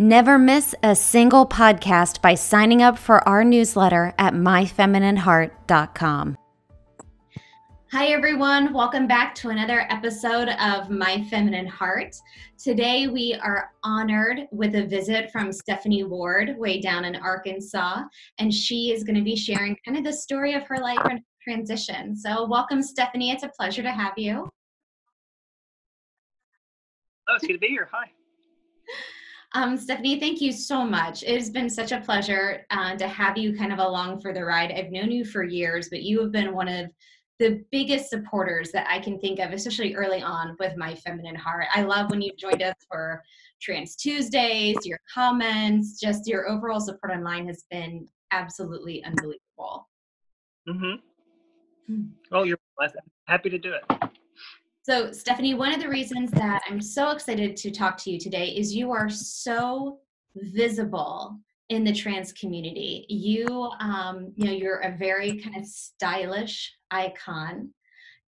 Never 0.00 0.38
miss 0.38 0.76
a 0.80 0.94
single 0.94 1.44
podcast 1.44 2.22
by 2.22 2.36
signing 2.36 2.82
up 2.82 2.96
for 2.96 3.28
our 3.28 3.42
newsletter 3.42 4.14
at 4.16 4.32
myfeminineheart.com. 4.32 6.38
Hi, 7.90 8.06
everyone. 8.06 8.72
Welcome 8.72 9.08
back 9.08 9.34
to 9.36 9.48
another 9.48 9.88
episode 9.90 10.50
of 10.50 10.88
My 10.88 11.26
Feminine 11.28 11.66
Heart. 11.66 12.14
Today, 12.62 13.08
we 13.08 13.34
are 13.42 13.72
honored 13.82 14.46
with 14.52 14.76
a 14.76 14.86
visit 14.86 15.32
from 15.32 15.52
Stephanie 15.52 16.04
Ward, 16.04 16.56
way 16.56 16.80
down 16.80 17.04
in 17.04 17.16
Arkansas, 17.16 18.02
and 18.38 18.54
she 18.54 18.92
is 18.92 19.02
going 19.02 19.16
to 19.16 19.22
be 19.22 19.34
sharing 19.34 19.76
kind 19.84 19.98
of 19.98 20.04
the 20.04 20.12
story 20.12 20.54
of 20.54 20.62
her 20.68 20.78
life 20.78 21.04
and 21.10 21.22
transition. 21.42 22.14
So, 22.14 22.46
welcome, 22.46 22.82
Stephanie. 22.82 23.32
It's 23.32 23.42
a 23.42 23.48
pleasure 23.48 23.82
to 23.82 23.90
have 23.90 24.12
you. 24.16 24.48
Oh, 27.28 27.34
it's 27.34 27.44
good 27.44 27.54
to 27.54 27.58
be 27.58 27.66
here. 27.66 27.88
Hi. 27.90 28.12
Um, 29.54 29.78
Stephanie, 29.78 30.20
thank 30.20 30.40
you 30.40 30.52
so 30.52 30.84
much. 30.84 31.22
It 31.22 31.34
has 31.34 31.50
been 31.50 31.70
such 31.70 31.92
a 31.92 32.00
pleasure 32.00 32.66
uh, 32.70 32.96
to 32.96 33.08
have 33.08 33.38
you 33.38 33.56
kind 33.56 33.72
of 33.72 33.78
along 33.78 34.20
for 34.20 34.34
the 34.34 34.44
ride. 34.44 34.72
I've 34.72 34.90
known 34.92 35.10
you 35.10 35.24
for 35.24 35.42
years, 35.42 35.88
but 35.88 36.02
you 36.02 36.20
have 36.20 36.32
been 36.32 36.54
one 36.54 36.68
of 36.68 36.90
the 37.38 37.64
biggest 37.70 38.10
supporters 38.10 38.72
that 38.72 38.86
I 38.90 38.98
can 38.98 39.18
think 39.18 39.38
of, 39.38 39.52
especially 39.52 39.94
early 39.94 40.20
on 40.20 40.56
with 40.58 40.76
my 40.76 40.94
feminine 40.96 41.36
heart. 41.36 41.66
I 41.72 41.82
love 41.82 42.10
when 42.10 42.20
you 42.20 42.32
joined 42.36 42.62
us 42.62 42.74
for 42.90 43.22
Trans 43.62 43.96
Tuesdays, 43.96 44.76
your 44.84 44.98
comments, 45.12 45.98
just 45.98 46.26
your 46.26 46.48
overall 46.48 46.80
support 46.80 47.12
online 47.12 47.46
has 47.46 47.64
been 47.70 48.06
absolutely 48.32 49.02
unbelievable. 49.04 49.88
Mm-hmm. 50.68 50.94
Hmm. 51.86 52.02
Oh, 52.32 52.42
you're 52.42 52.58
blessed. 52.76 52.96
happy 53.26 53.48
to 53.50 53.58
do 53.58 53.72
it. 53.72 54.07
So, 54.88 55.12
Stephanie, 55.12 55.52
one 55.52 55.74
of 55.74 55.80
the 55.80 55.88
reasons 55.90 56.30
that 56.30 56.62
I'm 56.66 56.80
so 56.80 57.10
excited 57.10 57.58
to 57.58 57.70
talk 57.70 57.98
to 57.98 58.10
you 58.10 58.18
today 58.18 58.46
is 58.46 58.74
you 58.74 58.90
are 58.90 59.10
so 59.10 59.98
visible 60.34 61.38
in 61.68 61.84
the 61.84 61.92
trans 61.92 62.32
community. 62.32 63.04
You, 63.10 63.70
um, 63.80 64.32
you 64.34 64.46
know, 64.46 64.52
you're 64.52 64.78
a 64.78 64.96
very 64.96 65.40
kind 65.40 65.58
of 65.58 65.66
stylish 65.66 66.74
icon. 66.90 67.68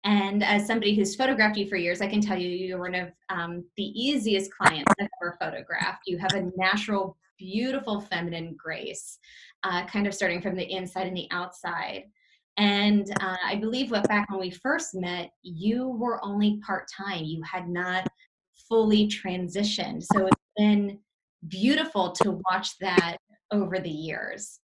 And 0.05 0.45
as 0.45 0.67
somebody 0.67 0.95
who's 0.95 1.17
photographed 1.17 1.57
you 1.57 1.67
for 1.67 1.77
years, 1.77 2.03
I 2.03 2.09
can 2.09 2.21
tell 2.21 2.39
you 2.39 2.51
you're 2.51 2.79
one 2.79 2.95
of 2.95 3.09
um, 3.31 3.65
the 3.79 3.85
easiest 3.99 4.53
clients 4.53 4.93
I've 5.01 5.09
ever 5.23 5.39
photographed. 5.41 6.03
You 6.05 6.19
have 6.19 6.35
a 6.35 6.51
natural, 6.59 7.17
beautiful 7.39 8.03
feminine 8.03 8.55
grace, 8.63 9.17
uh, 9.63 9.87
kind 9.87 10.07
of 10.07 10.13
starting 10.13 10.43
from 10.43 10.57
the 10.57 10.71
inside 10.71 11.07
and 11.07 11.17
the 11.17 11.29
outside. 11.31 12.05
And 12.57 13.11
uh, 13.21 13.37
I 13.45 13.57
believe 13.57 13.91
what 13.91 14.09
back 14.09 14.31
when 14.31 14.41
we 14.41 14.51
first 14.51 14.95
met, 14.95 15.31
you 15.43 15.89
were 15.89 16.25
only 16.25 16.61
part 16.67 16.87
time. 16.95 17.25
You 17.25 17.43
had 17.43 17.69
not 17.69 18.07
fully 18.69 19.09
transitioned. 19.09 20.03
So 20.03 20.27
it's 20.27 20.37
been 20.57 20.99
beautiful 21.49 22.13
to 22.13 22.41
watch 22.51 22.77
that 22.81 23.17
over 23.51 23.79
the 23.79 23.91
years. 23.91 24.61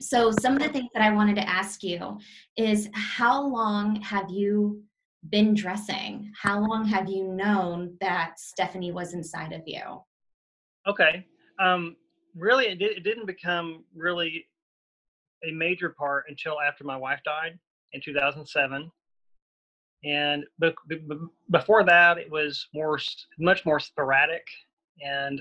So, 0.00 0.32
some 0.40 0.56
of 0.56 0.62
the 0.62 0.70
things 0.70 0.88
that 0.94 1.02
I 1.02 1.12
wanted 1.12 1.36
to 1.36 1.48
ask 1.48 1.82
you 1.82 2.18
is 2.56 2.88
how 2.94 3.42
long 3.46 4.00
have 4.00 4.30
you 4.30 4.82
been 5.28 5.54
dressing? 5.54 6.32
How 6.40 6.60
long 6.60 6.86
have 6.86 7.08
you 7.08 7.24
known 7.24 7.96
that 8.00 8.38
Stephanie 8.38 8.92
was 8.92 9.12
inside 9.12 9.52
of 9.52 9.60
you? 9.66 10.02
Okay. 10.86 11.26
Um, 11.58 11.96
really, 12.34 12.66
it, 12.66 12.80
it 12.80 13.04
didn't 13.04 13.26
become 13.26 13.84
really 13.94 14.46
a 15.44 15.52
major 15.52 15.90
part 15.90 16.24
until 16.28 16.60
after 16.60 16.84
my 16.84 16.96
wife 16.96 17.20
died 17.24 17.58
in 17.92 18.00
2007. 18.00 18.90
And 20.04 20.44
be- 20.58 20.74
be- 20.88 21.00
before 21.50 21.84
that, 21.84 22.18
it 22.18 22.30
was 22.30 22.68
more, 22.72 22.98
much 23.38 23.66
more 23.66 23.80
sporadic, 23.80 24.46
and 25.04 25.40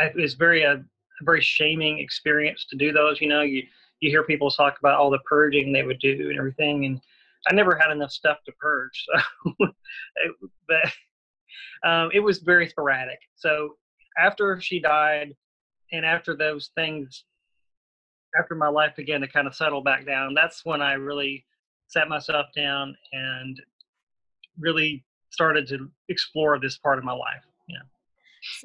it 0.00 0.14
was 0.14 0.34
very 0.34 0.62
a, 0.62 0.74
a 0.74 1.24
very 1.24 1.40
shaming 1.40 1.98
experience 1.98 2.66
to 2.70 2.76
do 2.76 2.92
those. 2.92 3.20
You 3.20 3.28
know, 3.28 3.42
you 3.42 3.64
you 4.00 4.10
hear 4.10 4.22
people 4.22 4.50
talk 4.50 4.78
about 4.78 4.98
all 4.98 5.10
the 5.10 5.18
purging 5.20 5.72
they 5.72 5.82
would 5.82 5.98
do 5.98 6.28
and 6.30 6.38
everything, 6.38 6.84
and 6.84 7.00
I 7.48 7.54
never 7.54 7.76
had 7.76 7.90
enough 7.90 8.12
stuff 8.12 8.38
to 8.46 8.52
purge, 8.52 9.04
so 9.06 9.52
it, 10.16 10.34
but 10.68 11.88
um, 11.88 12.10
it 12.12 12.20
was 12.20 12.38
very 12.38 12.68
sporadic. 12.68 13.18
So 13.34 13.76
after 14.16 14.60
she 14.60 14.78
died, 14.78 15.34
and 15.92 16.04
after 16.04 16.36
those 16.36 16.70
things 16.74 17.24
after 18.38 18.54
my 18.54 18.68
life 18.68 18.94
began 18.96 19.20
to 19.20 19.28
kind 19.28 19.46
of 19.46 19.54
settle 19.54 19.82
back 19.82 20.06
down, 20.06 20.34
that's 20.34 20.64
when 20.64 20.82
I 20.82 20.94
really 20.94 21.44
sat 21.88 22.08
myself 22.08 22.46
down 22.54 22.96
and 23.12 23.60
really 24.58 25.04
started 25.30 25.66
to 25.68 25.90
explore 26.08 26.58
this 26.58 26.78
part 26.78 26.98
of 26.98 27.04
my 27.04 27.12
life. 27.12 27.44
Yeah. 27.68 27.78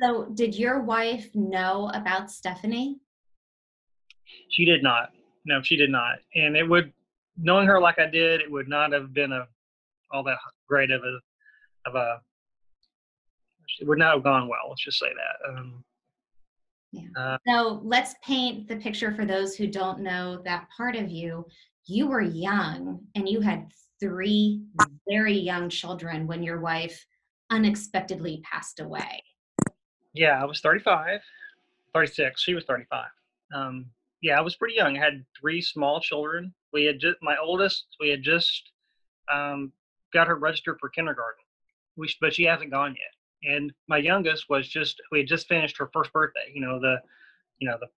So, 0.02 0.26
did 0.34 0.56
your 0.56 0.82
wife 0.82 1.30
know 1.34 1.90
about 1.94 2.32
Stephanie? 2.32 3.00
She 4.50 4.66
did 4.66 4.84
not. 4.84 5.12
No, 5.46 5.62
she 5.62 5.76
did 5.76 5.90
not. 5.90 6.18
And 6.36 6.56
it 6.56 6.68
would, 6.68 6.92
knowing 7.38 7.68
her 7.68 7.80
like 7.80 7.98
I 7.98 8.06
did, 8.08 8.42
it 8.42 8.52
would 8.52 8.68
not 8.68 8.92
have 8.92 9.14
been 9.14 9.32
a 9.32 9.48
all 10.12 10.24
that 10.24 10.38
great 10.68 10.92
of 10.92 11.02
a 11.04 11.20
of 11.90 11.96
a. 11.96 12.22
It 13.80 13.88
would 13.88 14.00
not 14.00 14.16
have 14.16 14.24
gone 14.24 14.48
well. 14.48 14.70
Let's 14.70 14.84
just 14.84 15.00
say 15.00 15.08
that. 15.08 15.50
Um, 15.50 15.84
yeah. 16.92 17.08
Uh, 17.18 17.38
so 17.48 17.82
let's 17.84 18.16
paint 18.24 18.68
the 18.68 18.78
picture 18.78 19.14
for 19.14 19.26
those 19.26 19.56
who 19.56 19.68
don't 19.68 20.00
know 20.00 20.42
that 20.46 20.68
part 20.76 20.96
of 20.96 21.10
you. 21.10 21.46
You 21.86 22.08
were 22.08 22.22
young 22.22 23.00
and 23.16 23.28
you 23.28 23.42
had 23.42 23.72
three 24.00 24.64
very 25.08 25.38
young 25.38 25.70
children 25.70 26.26
when 26.26 26.44
your 26.44 26.60
wife 26.60 27.06
unexpectedly 27.52 28.42
passed 28.44 28.80
away. 28.80 29.24
Yeah, 30.14 30.42
I 30.42 30.46
was 30.46 30.62
35, 30.62 31.20
36. 31.94 32.42
She 32.42 32.56
was 32.56 32.66
35. 32.66 33.06
Um, 33.54 33.86
yeah, 34.22 34.38
I 34.38 34.42
was 34.42 34.56
pretty 34.56 34.76
young. 34.76 34.98
I 34.98 35.04
had 35.04 35.26
three 35.40 35.62
small 35.62 36.00
children. 36.00 36.54
We 36.74 36.86
had 36.86 37.00
just, 37.00 37.18
my 37.22 37.38
oldest, 37.42 37.86
we 38.00 38.10
had 38.10 38.24
just 38.24 38.72
um, 39.32 39.72
got 40.14 40.28
her 40.28 40.36
registered 40.36 40.78
for 40.80 40.90
kindergarten, 40.90 41.44
we, 41.96 42.10
but 42.22 42.34
she 42.34 42.44
hasn't 42.44 42.72
gone 42.72 42.92
yet 42.92 43.19
and 43.44 43.72
my 43.88 43.98
youngest 43.98 44.46
was 44.50 44.68
just 44.68 45.02
we 45.12 45.20
had 45.20 45.28
just 45.28 45.48
finished 45.48 45.78
her 45.78 45.90
first 45.94 46.12
birthday 46.12 46.52
you 46.54 46.62
know 46.62 46.80
the 46.80 46.98
you 47.60 47.68
know 47.68 47.78
the 47.80 47.88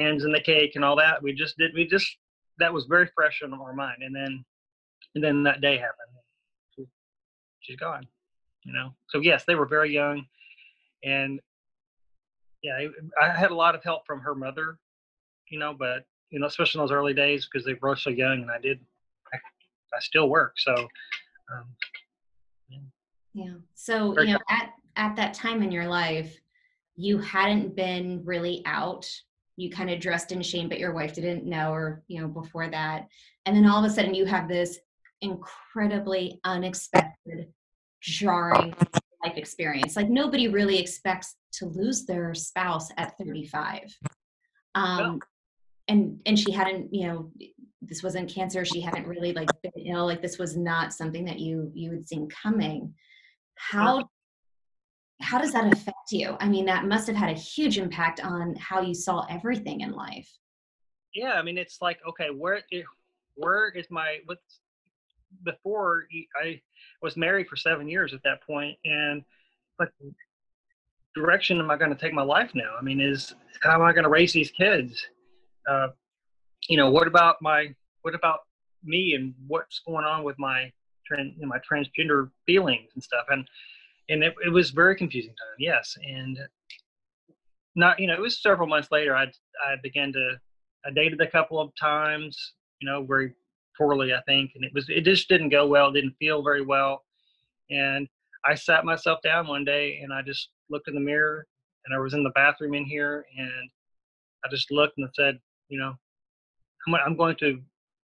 hands 0.00 0.24
in 0.24 0.32
the 0.32 0.40
cake 0.40 0.72
and 0.74 0.84
all 0.84 0.96
that 0.96 1.22
we 1.22 1.32
just 1.32 1.56
did 1.58 1.72
we 1.74 1.86
just 1.86 2.16
that 2.58 2.72
was 2.72 2.86
very 2.86 3.08
fresh 3.14 3.42
in 3.42 3.52
our 3.52 3.72
mind 3.72 4.02
and 4.02 4.14
then 4.14 4.44
and 5.14 5.22
then 5.22 5.42
that 5.42 5.60
day 5.60 5.76
happened 5.76 6.08
she, 6.74 6.84
she's 7.60 7.76
gone 7.76 8.06
you 8.64 8.72
know 8.72 8.94
so 9.08 9.20
yes 9.20 9.44
they 9.44 9.54
were 9.54 9.66
very 9.66 9.92
young 9.92 10.24
and 11.04 11.40
yeah 12.62 12.78
I, 13.20 13.26
I 13.26 13.36
had 13.36 13.50
a 13.50 13.56
lot 13.56 13.74
of 13.74 13.84
help 13.84 14.06
from 14.06 14.20
her 14.20 14.34
mother 14.34 14.78
you 15.48 15.58
know 15.58 15.74
but 15.78 16.04
you 16.30 16.38
know 16.38 16.46
especially 16.46 16.80
in 16.80 16.84
those 16.84 16.92
early 16.92 17.14
days 17.14 17.46
because 17.50 17.66
they 17.66 17.76
were 17.80 17.96
so 17.96 18.10
young 18.10 18.42
and 18.42 18.50
i 18.50 18.58
did 18.58 18.80
i, 19.32 19.36
I 19.94 20.00
still 20.00 20.28
work 20.28 20.54
so 20.56 20.74
um, 21.52 21.66
yeah. 23.34 23.54
So, 23.74 24.18
you 24.20 24.32
know, 24.32 24.38
at 24.48 24.70
at 24.96 25.16
that 25.16 25.34
time 25.34 25.62
in 25.62 25.72
your 25.72 25.88
life, 25.88 26.38
you 26.96 27.18
hadn't 27.18 27.74
been 27.74 28.22
really 28.24 28.62
out. 28.64 29.10
You 29.56 29.70
kind 29.70 29.90
of 29.90 30.00
dressed 30.00 30.32
in 30.32 30.40
shame, 30.40 30.68
but 30.68 30.78
your 30.78 30.92
wife 30.92 31.14
didn't 31.14 31.44
know, 31.44 31.72
or 31.72 32.02
you 32.06 32.20
know, 32.20 32.28
before 32.28 32.68
that. 32.68 33.08
And 33.44 33.56
then 33.56 33.66
all 33.66 33.84
of 33.84 33.90
a 33.90 33.92
sudden, 33.92 34.14
you 34.14 34.24
have 34.24 34.48
this 34.48 34.78
incredibly 35.20 36.40
unexpected, 36.44 37.48
jarring 38.00 38.74
life 39.24 39.36
experience. 39.36 39.96
Like 39.96 40.08
nobody 40.08 40.48
really 40.48 40.78
expects 40.78 41.36
to 41.54 41.66
lose 41.66 42.06
their 42.06 42.34
spouse 42.34 42.90
at 42.96 43.18
35. 43.18 43.96
Um, 44.76 45.20
and 45.88 46.20
and 46.24 46.38
she 46.38 46.52
hadn't, 46.52 46.94
you 46.94 47.08
know, 47.08 47.30
this 47.82 48.02
wasn't 48.02 48.32
cancer. 48.32 48.64
She 48.64 48.80
hadn't 48.80 49.08
really 49.08 49.32
like 49.32 49.50
been 49.62 49.86
ill. 49.86 50.06
Like 50.06 50.22
this 50.22 50.38
was 50.38 50.56
not 50.56 50.92
something 50.92 51.24
that 51.24 51.40
you 51.40 51.72
you 51.74 51.90
had 51.90 52.06
seen 52.06 52.28
coming 52.28 52.94
how 53.56 54.08
how 55.20 55.38
does 55.38 55.52
that 55.52 55.72
affect 55.72 56.10
you? 56.10 56.36
I 56.40 56.48
mean 56.48 56.66
that 56.66 56.86
must 56.86 57.06
have 57.06 57.16
had 57.16 57.30
a 57.30 57.38
huge 57.38 57.78
impact 57.78 58.20
on 58.20 58.54
how 58.56 58.80
you 58.80 58.94
saw 58.94 59.26
everything 59.30 59.80
in 59.80 59.92
life. 59.92 60.30
Yeah 61.14 61.34
i 61.34 61.42
mean 61.42 61.56
it's 61.56 61.78
like 61.80 62.00
okay 62.08 62.28
where 62.30 62.60
where 63.36 63.68
is 63.70 63.86
my 63.90 64.18
what's 64.26 64.60
before 65.44 66.04
i 66.42 66.60
was 67.02 67.16
married 67.16 67.48
for 67.48 67.56
seven 67.56 67.88
years 67.88 68.12
at 68.12 68.22
that 68.24 68.42
point 68.42 68.76
and 68.84 69.22
like 69.78 69.90
direction 71.14 71.58
am 71.58 71.70
i 71.70 71.76
going 71.76 71.90
to 71.90 71.96
take 71.96 72.12
my 72.12 72.22
life 72.22 72.50
now? 72.54 72.74
I 72.78 72.82
mean 72.82 73.00
is 73.00 73.34
how 73.62 73.74
am 73.74 73.82
i 73.82 73.92
going 73.92 74.04
to 74.04 74.10
raise 74.10 74.32
these 74.32 74.50
kids? 74.50 75.06
Uh, 75.68 75.88
you 76.68 76.76
know 76.76 76.90
what 76.90 77.06
about 77.06 77.36
my 77.40 77.74
what 78.02 78.14
about 78.14 78.40
me 78.82 79.14
and 79.14 79.34
what's 79.46 79.80
going 79.86 80.04
on 80.04 80.24
with 80.24 80.38
my 80.38 80.70
trans, 81.06 81.34
you 81.36 81.42
know, 81.42 81.48
my 81.48 81.58
transgender 81.58 82.30
feelings 82.46 82.90
and 82.94 83.02
stuff, 83.02 83.26
and 83.30 83.46
and 84.08 84.22
it, 84.22 84.34
it 84.44 84.50
was 84.50 84.70
very 84.70 84.96
confusing 84.96 85.30
time. 85.30 85.56
Yes, 85.58 85.96
and 86.04 86.38
not 87.76 87.98
you 87.98 88.06
know 88.06 88.14
it 88.14 88.20
was 88.20 88.40
several 88.40 88.68
months 88.68 88.88
later. 88.90 89.16
I 89.16 89.24
I 89.24 89.76
began 89.82 90.12
to 90.12 90.36
I 90.86 90.90
dated 90.90 91.20
a 91.20 91.30
couple 91.30 91.60
of 91.60 91.72
times, 91.80 92.52
you 92.80 92.88
know, 92.88 93.04
very 93.04 93.34
poorly 93.76 94.14
I 94.14 94.20
think, 94.22 94.52
and 94.54 94.64
it 94.64 94.72
was 94.74 94.86
it 94.88 95.04
just 95.04 95.28
didn't 95.28 95.48
go 95.50 95.66
well. 95.66 95.92
Didn't 95.92 96.16
feel 96.18 96.42
very 96.42 96.64
well, 96.64 97.04
and 97.70 98.08
I 98.44 98.54
sat 98.54 98.84
myself 98.84 99.20
down 99.22 99.46
one 99.46 99.64
day 99.64 100.00
and 100.02 100.12
I 100.12 100.22
just 100.22 100.50
looked 100.68 100.88
in 100.88 100.94
the 100.94 101.00
mirror 101.00 101.46
and 101.84 101.94
I 101.94 101.98
was 101.98 102.14
in 102.14 102.22
the 102.22 102.30
bathroom 102.30 102.74
in 102.74 102.84
here, 102.84 103.26
and 103.36 103.70
I 104.44 104.48
just 104.50 104.70
looked 104.70 104.98
and 104.98 105.06
I 105.06 105.10
said, 105.14 105.38
you 105.68 105.78
know, 105.78 105.94
I'm, 106.86 106.94
I'm 106.94 107.16
going 107.16 107.36
to 107.40 107.60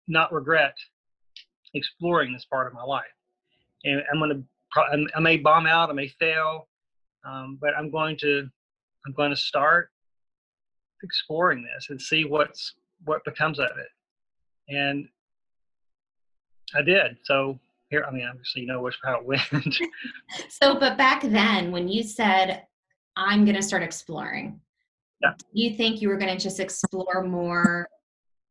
not 0.08 0.32
regret 0.34 0.76
exploring 1.76 2.34
this 2.34 2.46
part 2.46 2.68
of 2.68 2.74
my 2.74 2.84
life, 2.84 3.04
and 3.84 4.02
I'm 4.12 4.20
going 4.20 4.32
to, 4.32 5.08
I 5.16 5.20
may 5.20 5.38
bomb 5.38 5.68
out, 5.68 5.90
I 5.90 5.94
may 5.94 6.08
fail, 6.08 6.68
um, 7.26 7.58
but 7.62 7.72
I'm 7.78 7.92
going 7.92 8.18
to, 8.22 8.48
I'm 9.06 9.14
going 9.14 9.30
to 9.30 9.36
start 9.36 9.90
exploring 11.04 11.64
this 11.64 11.88
and 11.90 12.02
see 12.02 12.26
what's 12.26 12.74
what 13.04 13.24
becomes 13.26 13.60
of 13.60 13.70
it, 13.78 14.76
and 14.76 15.08
I 16.74 16.82
did. 16.82 17.18
So 17.24 17.60
here, 17.90 18.06
I 18.08 18.12
mean, 18.12 18.28
obviously, 18.28 18.62
you 18.62 18.68
know 18.68 18.82
which 18.82 18.98
how 19.04 19.20
it 19.20 19.26
went. 19.26 19.42
so, 20.50 20.80
but 20.80 20.98
back 20.98 21.22
then, 21.22 21.72
when 21.72 21.88
you 21.88 22.04
said, 22.04 22.64
"I'm 23.16 23.46
going 23.46 23.56
to 23.56 23.62
start 23.62 23.84
exploring," 23.84 24.60
yeah. 25.22 25.34
you 25.54 25.76
think 25.76 26.02
you 26.02 26.10
were 26.10 26.18
going 26.18 26.36
to 26.36 26.42
just 26.42 26.60
explore 26.60 27.24
more 27.24 27.88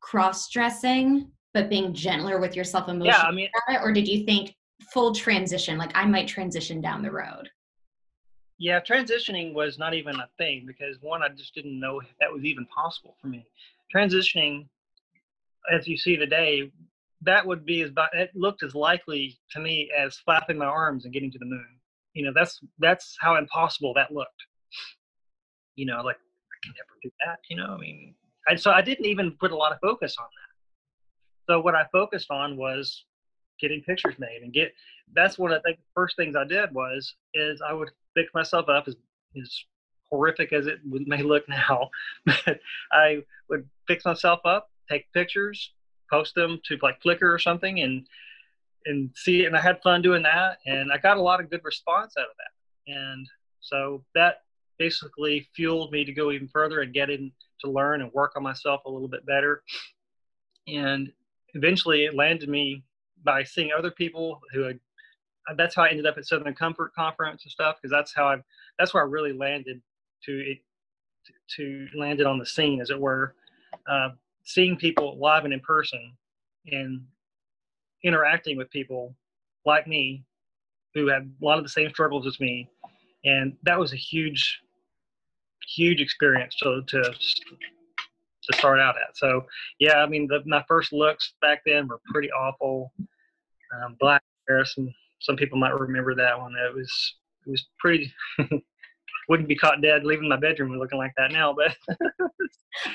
cross-dressing, 0.00 1.30
but 1.54 1.70
being 1.70 1.94
gentler 1.94 2.38
with 2.38 2.56
yourself 2.56 2.88
emotionally? 2.88 3.08
Yeah, 3.08 3.22
I 3.22 3.32
mean, 3.32 3.48
it, 3.68 3.80
or 3.82 3.92
did 3.92 4.06
you 4.06 4.24
think 4.24 4.54
full 4.92 5.14
transition, 5.14 5.78
like 5.78 5.92
I 5.94 6.04
might 6.04 6.28
transition 6.28 6.80
down 6.80 7.00
the 7.00 7.10
road? 7.10 7.48
Yeah, 8.58 8.80
transitioning 8.80 9.54
was 9.54 9.78
not 9.78 9.94
even 9.94 10.16
a 10.16 10.28
thing 10.36 10.64
because 10.66 10.96
one, 11.00 11.22
I 11.22 11.28
just 11.28 11.54
didn't 11.54 11.78
know 11.78 12.00
that 12.20 12.32
was 12.32 12.44
even 12.44 12.66
possible 12.66 13.16
for 13.20 13.28
me. 13.28 13.46
Transitioning, 13.94 14.66
as 15.72 15.88
you 15.88 15.96
see 15.96 16.16
today, 16.16 16.70
that 17.22 17.46
would 17.46 17.64
be 17.64 17.82
as 17.82 17.90
it 18.12 18.30
looked 18.34 18.62
as 18.62 18.74
likely 18.74 19.38
to 19.52 19.60
me 19.60 19.90
as 19.96 20.16
flapping 20.18 20.58
my 20.58 20.66
arms 20.66 21.04
and 21.04 21.14
getting 21.14 21.30
to 21.32 21.38
the 21.38 21.46
moon. 21.46 21.66
You 22.12 22.24
know, 22.24 22.32
that's 22.34 22.60
that's 22.78 23.16
how 23.20 23.36
impossible 23.36 23.94
that 23.94 24.12
looked. 24.12 24.30
You 25.76 25.86
know, 25.86 26.02
like 26.02 26.16
I 26.16 26.56
can 26.64 26.74
never 26.76 26.98
do 27.02 27.10
that. 27.26 27.38
You 27.48 27.56
know, 27.56 27.74
I 27.74 27.78
mean, 27.78 28.14
and 28.46 28.60
so 28.60 28.70
I 28.70 28.82
didn't 28.82 29.06
even 29.06 29.32
put 29.40 29.52
a 29.52 29.56
lot 29.56 29.72
of 29.72 29.78
focus 29.80 30.16
on 30.18 30.26
that. 30.26 30.43
So 31.46 31.60
what 31.60 31.74
I 31.74 31.84
focused 31.92 32.30
on 32.30 32.56
was 32.56 33.04
getting 33.60 33.82
pictures 33.82 34.14
made 34.18 34.42
and 34.42 34.52
get. 34.52 34.74
That's 35.14 35.38
one 35.38 35.52
of 35.52 35.62
the 35.62 35.74
first 35.94 36.16
things 36.16 36.36
I 36.36 36.44
did 36.44 36.72
was 36.74 37.14
is 37.34 37.62
I 37.62 37.72
would 37.72 37.90
fix 38.14 38.32
myself 38.34 38.68
up 38.68 38.88
as 38.88 38.96
as 39.40 39.64
horrific 40.10 40.52
as 40.52 40.66
it 40.66 40.78
may 40.84 41.22
look 41.22 41.48
now, 41.48 41.90
but 42.24 42.60
I 42.92 43.22
would 43.48 43.68
fix 43.86 44.04
myself 44.04 44.40
up, 44.44 44.70
take 44.88 45.12
pictures, 45.12 45.72
post 46.10 46.34
them 46.34 46.60
to 46.66 46.78
like 46.82 47.02
Flickr 47.02 47.32
or 47.32 47.38
something 47.38 47.80
and 47.80 48.06
and 48.86 49.10
see. 49.14 49.44
And 49.44 49.56
I 49.56 49.60
had 49.60 49.82
fun 49.82 50.02
doing 50.02 50.22
that, 50.22 50.58
and 50.66 50.92
I 50.92 50.98
got 50.98 51.16
a 51.16 51.22
lot 51.22 51.40
of 51.40 51.50
good 51.50 51.64
response 51.64 52.14
out 52.18 52.26
of 52.26 52.36
that. 52.36 52.92
And 52.92 53.28
so 53.60 54.04
that 54.14 54.42
basically 54.78 55.48
fueled 55.54 55.92
me 55.92 56.04
to 56.04 56.12
go 56.12 56.30
even 56.32 56.48
further 56.48 56.80
and 56.80 56.92
get 56.92 57.10
in 57.10 57.32
to 57.60 57.70
learn 57.70 58.02
and 58.02 58.12
work 58.12 58.32
on 58.36 58.42
myself 58.42 58.82
a 58.84 58.90
little 58.90 59.08
bit 59.08 59.24
better. 59.24 59.62
And 60.66 61.12
eventually, 61.54 62.04
it 62.04 62.14
landed 62.14 62.48
me 62.48 62.82
by 63.24 63.42
seeing 63.42 63.70
other 63.76 63.90
people 63.90 64.40
who 64.52 64.62
had. 64.62 64.78
That's 65.56 65.74
how 65.74 65.82
I 65.82 65.90
ended 65.90 66.06
up 66.06 66.16
at 66.16 66.26
Southern 66.26 66.54
Comfort 66.54 66.94
Conference 66.94 67.42
and 67.44 67.52
stuff 67.52 67.76
because 67.76 67.90
that's 67.90 68.14
how 68.14 68.26
I. 68.28 68.36
That's 68.78 68.94
where 68.94 69.02
I 69.02 69.06
really 69.06 69.32
landed 69.32 69.80
to 70.24 70.32
it. 70.32 70.58
To 71.56 71.86
landed 71.96 72.26
on 72.26 72.38
the 72.38 72.46
scene, 72.46 72.80
as 72.80 72.90
it 72.90 73.00
were. 73.00 73.34
Uh, 73.88 74.10
seeing 74.44 74.76
people 74.76 75.18
live 75.18 75.44
and 75.44 75.54
in 75.54 75.60
person 75.60 76.12
and 76.66 77.02
interacting 78.04 78.56
with 78.56 78.70
people 78.70 79.14
like 79.64 79.86
me 79.86 80.22
who 80.94 81.08
had 81.08 81.22
a 81.22 81.44
lot 81.44 81.58
of 81.58 81.64
the 81.64 81.70
same 81.70 81.88
struggles 81.90 82.26
as 82.26 82.38
me 82.38 82.68
and 83.24 83.56
that 83.62 83.78
was 83.78 83.92
a 83.92 83.96
huge 83.96 84.60
huge 85.66 86.00
experience 86.00 86.54
to 86.56 86.82
to 86.86 87.02
to 88.44 88.56
start 88.58 88.80
out 88.80 88.96
at. 88.96 89.16
So 89.16 89.44
yeah 89.78 89.96
i 89.96 90.06
mean 90.06 90.26
the, 90.26 90.42
my 90.46 90.64
first 90.68 90.92
looks 90.92 91.34
back 91.40 91.60
then 91.66 91.88
were 91.88 92.00
pretty 92.12 92.30
awful. 92.32 92.92
Um, 93.74 93.96
black 93.98 94.22
hair 94.48 94.64
some 94.64 94.92
some 95.20 95.36
people 95.36 95.58
might 95.58 95.78
remember 95.78 96.14
that 96.14 96.38
one. 96.38 96.54
It 96.54 96.74
was 96.74 97.14
it 97.46 97.50
was 97.50 97.66
pretty 97.78 98.12
wouldn't 99.28 99.48
be 99.48 99.56
caught 99.56 99.80
dead 99.80 100.04
leaving 100.04 100.28
my 100.28 100.36
bedroom 100.36 100.78
looking 100.78 100.98
like 100.98 101.12
that 101.16 101.32
now 101.32 101.54
but 101.54 101.74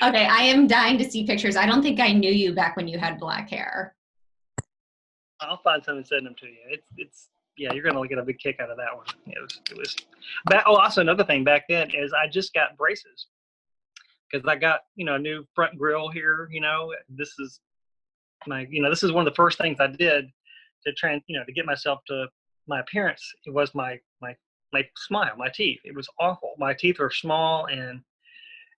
okay 0.02 0.26
i 0.26 0.42
am 0.42 0.68
dying 0.68 0.96
to 0.98 1.10
see 1.10 1.26
pictures. 1.26 1.56
I 1.56 1.66
don't 1.66 1.82
think 1.82 2.00
i 2.00 2.12
knew 2.12 2.30
you 2.30 2.54
back 2.54 2.76
when 2.76 2.88
you 2.88 2.98
had 2.98 3.18
black 3.18 3.50
hair. 3.50 3.96
I'll 5.40 5.60
find 5.62 5.82
some 5.82 5.96
and 5.96 6.06
send 6.06 6.26
them 6.26 6.34
to 6.38 6.46
you. 6.46 6.58
It's 6.68 6.86
it's 6.96 7.28
yeah 7.56 7.72
you're 7.72 7.82
gonna 7.82 8.06
get 8.06 8.18
a 8.18 8.22
big 8.22 8.38
kick 8.38 8.60
out 8.60 8.70
of 8.70 8.76
that 8.76 8.96
one. 8.96 9.06
It 9.26 9.40
was 9.40 9.60
it 9.70 9.76
was 9.76 9.96
but 10.46 10.62
oh 10.66 10.76
also 10.76 11.00
another 11.00 11.24
thing 11.24 11.44
back 11.44 11.64
then 11.68 11.90
is 11.90 12.12
i 12.12 12.28
just 12.28 12.54
got 12.54 12.76
braces 12.76 13.26
because 14.30 14.46
i 14.48 14.56
got 14.56 14.80
you 14.96 15.04
know 15.04 15.14
a 15.14 15.18
new 15.18 15.44
front 15.54 15.76
grill 15.78 16.08
here 16.08 16.48
you 16.50 16.60
know 16.60 16.92
this 17.08 17.32
is 17.38 17.60
my 18.46 18.66
you 18.70 18.82
know 18.82 18.90
this 18.90 19.02
is 19.02 19.12
one 19.12 19.26
of 19.26 19.32
the 19.32 19.36
first 19.36 19.58
things 19.58 19.78
i 19.80 19.86
did 19.86 20.26
to 20.86 20.92
try 20.94 21.20
you 21.26 21.38
know 21.38 21.44
to 21.44 21.52
get 21.52 21.66
myself 21.66 22.00
to 22.06 22.26
my 22.66 22.80
appearance 22.80 23.32
it 23.46 23.52
was 23.52 23.74
my 23.74 23.98
my 24.20 24.34
my 24.72 24.86
smile, 24.96 25.32
my 25.36 25.48
teeth. 25.48 25.80
It 25.84 25.94
was 25.94 26.08
awful. 26.18 26.54
My 26.58 26.74
teeth 26.74 26.98
were 26.98 27.10
small 27.10 27.66
and 27.66 28.00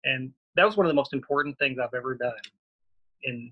and 0.04 0.32
that 0.56 0.66
was 0.66 0.76
one 0.76 0.86
of 0.86 0.90
the 0.90 0.96
most 0.96 1.14
important 1.14 1.58
things 1.60 1.78
I've 1.80 1.94
ever 1.94 2.16
done. 2.16 2.34
And 3.24 3.52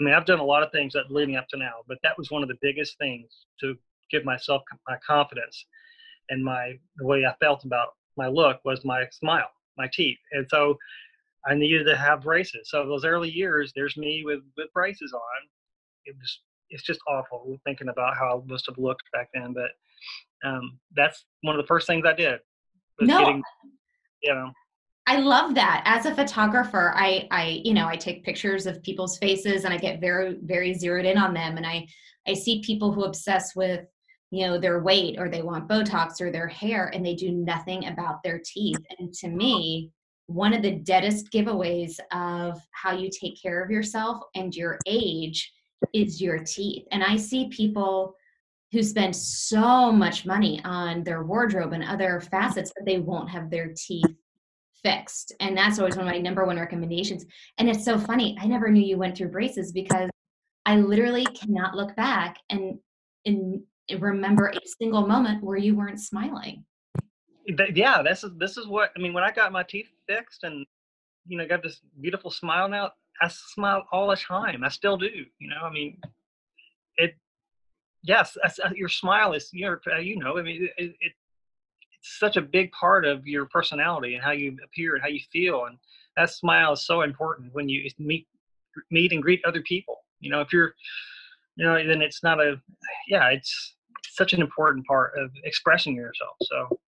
I 0.00 0.04
mean, 0.04 0.12
I've 0.12 0.26
done 0.26 0.40
a 0.40 0.44
lot 0.44 0.62
of 0.62 0.72
things 0.72 0.92
that 0.94 1.10
leading 1.10 1.36
up 1.36 1.46
to 1.48 1.56
now, 1.56 1.76
but 1.86 1.98
that 2.02 2.18
was 2.18 2.30
one 2.30 2.42
of 2.42 2.48
the 2.48 2.58
biggest 2.60 2.98
things 2.98 3.46
to 3.60 3.76
give 4.10 4.24
myself 4.24 4.62
my 4.88 4.96
confidence 5.06 5.66
and 6.30 6.44
my 6.44 6.78
the 6.96 7.06
way 7.06 7.24
I 7.24 7.34
felt 7.40 7.64
about 7.64 7.90
my 8.16 8.28
look 8.28 8.60
was 8.64 8.84
my 8.84 9.06
smile, 9.10 9.48
my 9.78 9.88
teeth. 9.92 10.18
And 10.32 10.46
so 10.48 10.76
I 11.46 11.54
needed 11.54 11.84
to 11.84 11.96
have 11.96 12.22
braces. 12.22 12.70
So 12.70 12.86
those 12.86 13.04
early 13.04 13.30
years, 13.30 13.72
there's 13.74 13.96
me 13.96 14.22
with 14.24 14.40
with 14.56 14.72
braces 14.72 15.12
on. 15.12 15.48
It 16.06 16.16
was 16.18 16.40
it's 16.70 16.82
just 16.82 17.00
awful 17.08 17.56
thinking 17.64 17.88
about 17.88 18.16
how 18.16 18.42
I 18.42 18.50
must 18.50 18.66
have 18.66 18.78
looked 18.78 19.10
back 19.12 19.28
then, 19.34 19.52
but 19.52 19.70
um, 20.48 20.78
that's 20.96 21.24
one 21.42 21.54
of 21.54 21.62
the 21.62 21.66
first 21.66 21.86
things 21.86 22.04
I 22.06 22.14
did. 22.14 22.40
no, 23.00 23.18
getting, 23.20 23.42
you 24.22 24.34
know. 24.34 24.50
I 25.06 25.18
love 25.18 25.54
that. 25.54 25.82
As 25.84 26.06
a 26.06 26.14
photographer, 26.14 26.94
I, 26.96 27.28
I, 27.30 27.60
you 27.62 27.74
know, 27.74 27.86
I 27.86 27.96
take 27.96 28.24
pictures 28.24 28.66
of 28.66 28.82
people's 28.82 29.18
faces 29.18 29.64
and 29.64 29.74
I 29.74 29.76
get 29.76 30.00
very, 30.00 30.38
very 30.42 30.72
zeroed 30.72 31.04
in 31.04 31.18
on 31.18 31.34
them. 31.34 31.58
And 31.58 31.66
I, 31.66 31.86
I 32.26 32.32
see 32.32 32.62
people 32.62 32.90
who 32.90 33.04
obsess 33.04 33.54
with, 33.54 33.84
you 34.30 34.46
know, 34.46 34.58
their 34.58 34.82
weight 34.82 35.16
or 35.18 35.28
they 35.28 35.42
want 35.42 35.68
Botox 35.68 36.22
or 36.22 36.32
their 36.32 36.48
hair 36.48 36.90
and 36.94 37.04
they 37.04 37.14
do 37.14 37.30
nothing 37.32 37.86
about 37.86 38.22
their 38.22 38.40
teeth. 38.42 38.78
And 38.98 39.12
to 39.14 39.28
me, 39.28 39.90
one 40.26 40.54
of 40.54 40.62
the 40.62 40.70
deadest 40.70 41.30
giveaways 41.30 41.98
of 42.12 42.60
how 42.72 42.92
you 42.92 43.10
take 43.10 43.40
care 43.40 43.62
of 43.62 43.70
yourself 43.70 44.22
and 44.34 44.54
your 44.54 44.78
age 44.86 45.52
is 45.92 46.20
your 46.20 46.38
teeth. 46.38 46.86
And 46.92 47.04
I 47.04 47.16
see 47.16 47.48
people 47.48 48.14
who 48.72 48.82
spend 48.82 49.14
so 49.14 49.92
much 49.92 50.26
money 50.26 50.60
on 50.64 51.04
their 51.04 51.22
wardrobe 51.22 51.72
and 51.72 51.84
other 51.84 52.20
facets 52.20 52.72
that 52.74 52.84
they 52.84 52.98
won't 52.98 53.30
have 53.30 53.50
their 53.50 53.72
teeth 53.76 54.16
fixed. 54.82 55.32
And 55.40 55.56
that's 55.56 55.78
always 55.78 55.96
one 55.96 56.06
of 56.06 56.12
my 56.12 56.18
number 56.18 56.44
one 56.44 56.58
recommendations. 56.58 57.24
And 57.58 57.68
it's 57.68 57.84
so 57.84 57.98
funny. 57.98 58.36
I 58.40 58.46
never 58.46 58.70
knew 58.70 58.82
you 58.82 58.98
went 58.98 59.16
through 59.16 59.28
braces 59.28 59.72
because 59.72 60.10
I 60.66 60.76
literally 60.76 61.24
cannot 61.26 61.76
look 61.76 61.94
back 61.94 62.38
and, 62.50 62.78
and 63.26 63.62
remember 63.98 64.48
a 64.48 64.58
single 64.78 65.06
moment 65.06 65.44
where 65.44 65.56
you 65.56 65.76
weren't 65.76 66.00
smiling. 66.00 66.64
Yeah, 67.46 68.02
this 68.02 68.24
is 68.24 68.32
this 68.38 68.56
is 68.56 68.66
what 68.66 68.90
I 68.96 69.00
mean. 69.00 69.12
When 69.12 69.24
I 69.24 69.30
got 69.30 69.52
my 69.52 69.62
teeth 69.62 69.88
fixed 70.08 70.44
and 70.44 70.66
you 71.26 71.38
know 71.38 71.46
got 71.46 71.62
this 71.62 71.80
beautiful 72.00 72.30
smile 72.30 72.68
now, 72.68 72.90
I 73.20 73.28
smile 73.28 73.84
all 73.92 74.08
the 74.08 74.16
time. 74.16 74.64
I 74.64 74.68
still 74.68 74.96
do. 74.96 75.10
You 75.38 75.50
know, 75.50 75.60
I 75.62 75.70
mean, 75.70 76.00
it 76.96 77.14
yes, 78.02 78.36
uh, 78.42 78.70
your 78.74 78.88
smile 78.88 79.32
is 79.32 79.50
you 79.52 79.76
uh, 79.92 79.98
you 79.98 80.18
know 80.18 80.38
I 80.38 80.42
mean 80.42 80.68
it, 80.78 80.84
it, 80.84 80.96
it's 81.00 82.18
such 82.18 82.36
a 82.36 82.42
big 82.42 82.70
part 82.72 83.04
of 83.04 83.26
your 83.26 83.46
personality 83.46 84.14
and 84.14 84.24
how 84.24 84.32
you 84.32 84.56
appear 84.64 84.94
and 84.94 85.02
how 85.02 85.08
you 85.08 85.20
feel 85.32 85.64
and 85.66 85.78
that 86.16 86.30
smile 86.30 86.72
is 86.72 86.86
so 86.86 87.02
important 87.02 87.52
when 87.54 87.68
you 87.68 87.88
meet 87.98 88.26
meet 88.90 89.12
and 89.12 89.22
greet 89.22 89.44
other 89.44 89.62
people. 89.62 89.98
You 90.20 90.30
know 90.30 90.40
if 90.40 90.52
you're 90.52 90.74
you 91.56 91.66
know 91.66 91.74
then 91.86 92.02
it's 92.02 92.22
not 92.22 92.40
a 92.40 92.56
yeah 93.08 93.28
it's 93.28 93.74
such 94.08 94.32
an 94.32 94.40
important 94.40 94.86
part 94.86 95.12
of 95.18 95.30
expressing 95.44 95.96
yourself. 95.96 96.36
So 96.42 96.78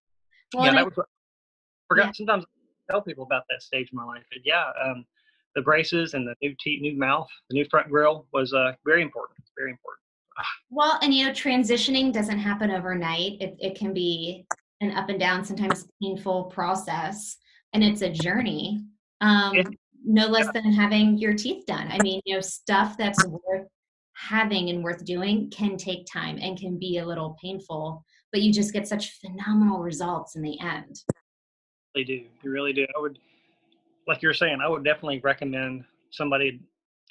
well, 0.55 0.65
yeah, 0.65 0.73
that 0.73 0.79
I, 0.79 0.83
was 0.85 0.97
what, 0.97 1.07
forgot 1.88 2.07
yeah. 2.07 2.12
sometimes 2.12 2.45
I 2.45 2.93
tell 2.93 3.03
people 3.03 3.25
about 3.25 3.45
that 3.50 3.62
stage 3.62 3.88
of 3.88 3.95
my 3.95 4.05
life. 4.05 4.25
But 4.31 4.41
yeah, 4.45 4.71
um, 4.85 5.05
the 5.55 5.62
braces 5.62 6.15
and 6.15 6.26
the 6.26 6.35
new 6.43 6.55
teeth, 6.61 6.83
new 6.83 6.97
mouth, 6.97 7.29
the 7.50 7.55
new 7.55 7.67
front 7.71 7.88
grill 7.88 8.26
was 8.33 8.53
uh, 8.53 8.73
very 8.85 9.03
important. 9.03 9.38
Very 9.59 9.71
important. 9.71 10.03
Well, 10.69 10.99
and 11.00 11.15
you 11.15 11.25
know, 11.25 11.33
transitioning 11.33 12.12
doesn't 12.12 12.38
happen 12.38 12.71
overnight. 12.71 13.41
It, 13.41 13.57
it 13.59 13.79
can 13.79 13.95
be 13.95 14.47
an 14.81 14.93
up 14.93 15.09
and 15.09 15.19
down, 15.19 15.45
sometimes 15.45 15.88
painful 16.03 16.45
process, 16.45 17.37
and 17.73 17.83
it's 17.83 18.03
a 18.03 18.11
journey. 18.11 18.85
Um, 19.23 19.62
no 20.05 20.26
less 20.26 20.49
than 20.53 20.73
having 20.73 21.19
your 21.19 21.35
teeth 21.35 21.65
done. 21.67 21.88
I 21.91 21.99
mean, 22.03 22.21
you 22.25 22.35
know, 22.35 22.41
stuff 22.41 22.97
that's 22.97 23.25
worth 23.26 23.67
having 24.15 24.71
and 24.71 24.83
worth 24.83 25.05
doing 25.05 25.50
can 25.50 25.76
take 25.76 26.07
time 26.11 26.38
and 26.41 26.59
can 26.59 26.79
be 26.79 26.99
a 26.99 27.07
little 27.07 27.37
painful, 27.43 28.05
but 28.33 28.42
you 28.42 28.52
just 28.52 28.73
get 28.73 28.87
such 28.87 29.18
phenomenal 29.21 29.80
results 29.80 30.37
in 30.37 30.42
the 30.42 30.59
end. 30.61 31.00
They 31.95 32.04
do. 32.04 32.25
You 32.42 32.50
really 32.50 32.73
do. 32.73 32.87
I 32.97 33.00
would, 33.00 33.18
like 34.06 34.23
you 34.23 34.28
were 34.28 34.35
saying, 34.35 34.59
I 34.62 34.68
would 34.68 34.85
definitely 34.85 35.21
recommend 35.21 35.85
somebody, 36.11 36.61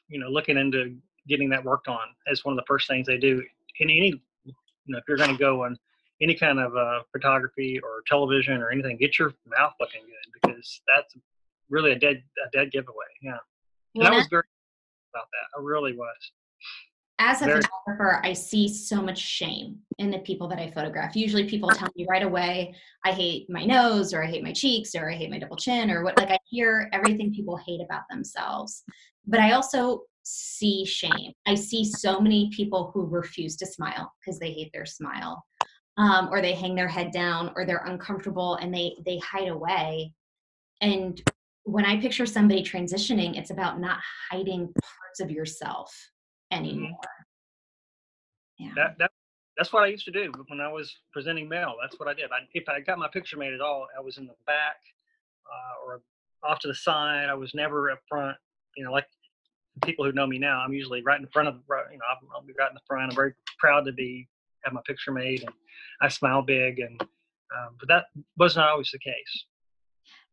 you 0.08 0.20
know, 0.20 0.30
looking 0.30 0.58
into 0.58 0.96
getting 1.28 1.50
that 1.50 1.64
worked 1.64 1.88
on 1.88 2.08
as 2.32 2.46
one 2.46 2.54
of 2.54 2.58
the 2.58 2.66
first 2.68 2.88
things 2.88 3.08
they 3.08 3.18
do 3.18 3.42
in 3.80 3.90
any, 3.90 4.22
you 4.46 4.54
know, 4.88 4.98
if 4.98 5.04
you're 5.08 5.18
going 5.18 5.32
to 5.32 5.38
go 5.38 5.64
on 5.64 5.78
any 6.22 6.36
kind 6.36 6.60
of 6.60 6.76
uh, 6.76 7.02
photography 7.12 7.80
or 7.84 8.04
television 8.08 8.62
or 8.62 8.72
anything, 8.72 8.98
get 8.98 9.20
your 9.20 9.34
mouth 9.58 9.74
looking 9.80 10.02
good 10.02 10.42
because 10.42 10.82
that's 10.88 11.16
really 11.70 11.92
a 11.92 12.00
dead 12.00 12.24
a 12.46 12.50
dead 12.58 12.72
giveaway. 12.72 13.06
Yeah, 13.22 13.38
and 13.96 14.08
I 14.08 14.12
was 14.12 14.28
very 14.28 14.44
about 15.14 15.28
that. 15.32 15.60
I 15.60 15.62
really 15.62 15.96
was. 15.96 16.32
As 17.18 17.42
a 17.42 17.46
photographer, 17.46 18.20
I 18.24 18.34
see 18.34 18.68
so 18.68 19.02
much 19.02 19.18
shame 19.18 19.80
in 20.00 20.12
the 20.12 20.20
people 20.20 20.48
that 20.50 20.60
I 20.60 20.70
photograph. 20.72 21.16
Usually, 21.16 21.48
people 21.48 21.70
tell 21.70 21.88
me 21.96 22.06
right 22.10 22.24
away, 22.24 22.76
"I 23.06 23.12
hate 23.12 23.50
my 23.50 23.64
nose," 23.66 24.14
or 24.14 24.24
"I 24.24 24.28
hate 24.28 24.44
my 24.44 24.52
cheeks," 24.52 24.96
or 24.96 25.10
"I 25.10 25.16
hate 25.16 25.30
my 25.30 25.40
double 25.40 25.56
chin," 25.56 25.90
or 25.90 26.04
what. 26.04 26.18
Like 26.18 26.30
I 26.30 26.40
hear 26.50 26.90
everything 26.92 27.34
people 27.34 27.56
hate 27.56 27.82
about 27.82 28.04
themselves, 28.10 28.84
but 29.26 29.40
I 29.40 29.54
also 29.54 30.02
see 30.24 30.86
shame. 30.86 31.32
I 31.46 31.56
see 31.56 31.86
so 31.86 32.20
many 32.20 32.50
people 32.50 32.92
who 32.94 33.06
refuse 33.06 33.56
to 33.58 33.66
smile 33.66 34.12
because 34.20 34.40
they 34.40 34.52
hate 34.52 34.72
their 34.74 34.86
smile 34.86 35.46
um, 35.98 36.30
or 36.32 36.42
they 36.42 36.54
hang 36.54 36.76
their 36.76 36.88
head 36.88 37.12
down 37.12 37.52
or 37.56 37.66
they're 37.66 37.86
uncomfortable 37.86 38.56
and 38.56 38.74
they 38.74 38.96
they 39.06 39.18
hide 39.20 39.48
away 39.48 40.12
and 40.82 41.22
when 41.64 41.86
i 41.86 42.00
picture 42.00 42.26
somebody 42.26 42.62
transitioning 42.62 43.38
it's 43.38 43.50
about 43.50 43.80
not 43.80 44.00
hiding 44.30 44.68
parts 44.74 45.20
of 45.20 45.32
yourself. 45.32 45.94
Anymore 46.52 46.90
mm-hmm. 46.90 48.66
yeah 48.66 48.72
that, 48.76 48.98
that 49.00 49.12
that's 49.58 49.74
what 49.74 49.84
i 49.84 49.88
used 49.88 50.06
to 50.06 50.12
do 50.12 50.32
when 50.48 50.62
i 50.62 50.72
was 50.72 50.96
presenting 51.12 51.50
male 51.50 51.76
that's 51.82 52.00
what 52.00 52.08
i 52.08 52.14
did 52.14 52.32
I, 52.32 52.40
if 52.54 52.68
i 52.70 52.80
got 52.80 52.98
my 52.98 53.10
picture 53.12 53.38
made 53.38 53.54
at 53.54 53.62
all 53.62 53.88
i 53.98 54.02
was 54.02 54.18
in 54.18 54.26
the 54.26 54.36
back 54.46 54.78
uh, 55.46 55.86
or 55.86 56.02
off 56.44 56.60
to 56.60 56.68
the 56.68 56.76
side 56.76 57.28
i 57.30 57.34
was 57.34 57.54
never 57.54 57.92
up 57.92 58.00
front 58.08 58.38
you 58.78 58.84
know 58.84 58.92
like 58.92 59.08
people 59.84 60.06
who 60.06 60.12
know 60.14 60.28
me 60.28 60.40
now 60.40 60.60
i'm 60.60 60.74
usually 60.74 61.02
right 61.04 61.20
in 61.20 61.28
front 61.28 61.48
of 61.48 61.56
you 61.56 61.98
know 61.98 62.06
i'll, 62.10 62.36
I'll 62.36 62.42
be 62.46 62.54
right 62.58 62.70
in 62.70 62.76
the 62.76 62.82
front 62.88 63.10
i'm 63.10 63.16
very 63.16 63.34
proud 63.60 63.86
to 63.86 63.92
be 63.92 64.28
have 64.66 64.74
my 64.74 64.82
picture 64.86 65.12
made 65.12 65.42
and 65.42 65.54
I 66.02 66.10
smile 66.10 66.42
big 66.42 66.80
and 66.80 67.02
um, 67.02 67.76
but 67.80 67.88
that 67.88 68.06
was 68.38 68.56
not 68.56 68.70
always 68.70 68.90
the 68.92 69.00
case. 69.00 69.46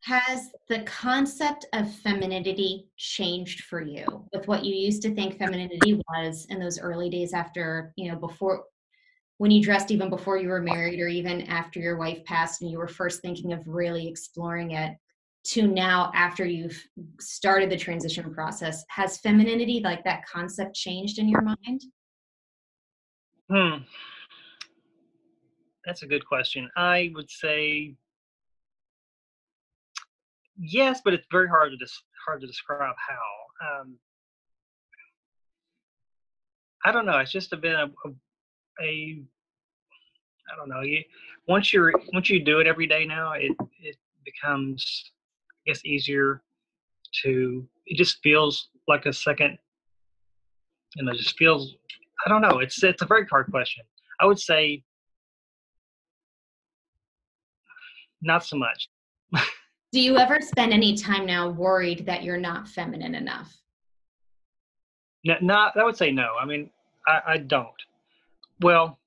Has 0.04 0.50
the 0.68 0.82
concept 0.82 1.66
of 1.74 1.92
femininity 1.96 2.88
changed 2.96 3.64
for 3.64 3.80
you 3.80 4.04
with 4.32 4.48
what 4.48 4.64
you 4.64 4.74
used 4.74 5.02
to 5.02 5.14
think 5.14 5.38
femininity 5.38 6.02
was 6.08 6.46
in 6.50 6.58
those 6.58 6.80
early 6.80 7.08
days 7.08 7.32
after, 7.32 7.92
you 7.96 8.10
know, 8.10 8.18
before 8.18 8.64
when 9.38 9.50
you 9.50 9.62
dressed 9.62 9.90
even 9.90 10.10
before 10.10 10.36
you 10.36 10.48
were 10.48 10.62
married 10.62 11.00
or 11.00 11.08
even 11.08 11.42
after 11.42 11.80
your 11.80 11.96
wife 11.96 12.24
passed 12.24 12.62
and 12.62 12.70
you 12.70 12.78
were 12.78 12.88
first 12.88 13.22
thinking 13.22 13.52
of 13.52 13.66
really 13.66 14.06
exploring 14.06 14.72
it 14.72 14.96
to 15.44 15.66
now 15.66 16.12
after 16.14 16.44
you've 16.44 16.80
started 17.20 17.70
the 17.70 17.76
transition 17.76 18.32
process? 18.32 18.84
Has 18.88 19.18
femininity 19.18 19.80
like 19.84 20.04
that 20.04 20.26
concept 20.26 20.74
changed 20.74 21.18
in 21.18 21.28
your 21.28 21.42
mind? 21.42 21.82
Hmm. 23.50 23.82
That's 25.84 26.02
a 26.02 26.06
good 26.06 26.24
question. 26.24 26.68
I 26.76 27.10
would 27.14 27.30
say 27.30 27.96
yes, 30.58 31.00
but 31.04 31.14
it's 31.14 31.26
very 31.30 31.48
hard 31.48 31.70
to 31.70 31.76
dis- 31.76 32.02
hard 32.26 32.40
to 32.40 32.46
describe 32.46 32.94
how. 32.96 33.80
Um, 33.80 33.96
I 36.84 36.92
don't 36.92 37.06
know. 37.06 37.18
It's 37.18 37.30
just 37.30 37.50
been 37.60 37.74
a, 37.74 37.84
a, 38.04 38.10
a 38.82 39.22
I 40.52 40.56
don't 40.56 40.68
know. 40.68 40.80
You 40.80 41.02
once 41.46 41.72
you're 41.72 41.92
once 42.12 42.28
you 42.30 42.44
do 42.44 42.58
it 42.60 42.66
every 42.66 42.86
day 42.86 43.04
now, 43.04 43.32
it 43.32 43.52
it 43.80 43.96
becomes 44.24 45.12
I 45.50 45.70
guess 45.70 45.84
easier 45.84 46.42
to. 47.22 47.66
It 47.86 47.96
just 47.96 48.18
feels 48.22 48.68
like 48.88 49.06
a 49.06 49.12
second. 49.12 49.58
You 50.96 51.04
know, 51.04 51.12
just 51.12 51.36
feels. 51.38 51.74
I 52.26 52.28
don't 52.28 52.42
know. 52.42 52.58
It's 52.58 52.82
it's 52.82 53.02
a 53.02 53.06
very 53.06 53.26
hard 53.26 53.50
question. 53.50 53.84
I 54.20 54.26
would 54.26 54.38
say 54.38 54.82
not 58.20 58.44
so 58.44 58.56
much. 58.56 58.88
Do 59.92 60.00
you 60.00 60.16
ever 60.16 60.40
spend 60.40 60.72
any 60.72 60.96
time 60.96 61.26
now 61.26 61.50
worried 61.50 62.06
that 62.06 62.22
you're 62.22 62.38
not 62.38 62.66
feminine 62.66 63.14
enough? 63.14 63.54
No, 65.24 65.34
not. 65.42 65.76
I 65.76 65.84
would 65.84 65.96
say 65.98 66.10
no. 66.10 66.34
I 66.40 66.46
mean, 66.46 66.70
I, 67.06 67.20
I 67.26 67.36
don't. 67.36 67.68
Well, 68.60 68.98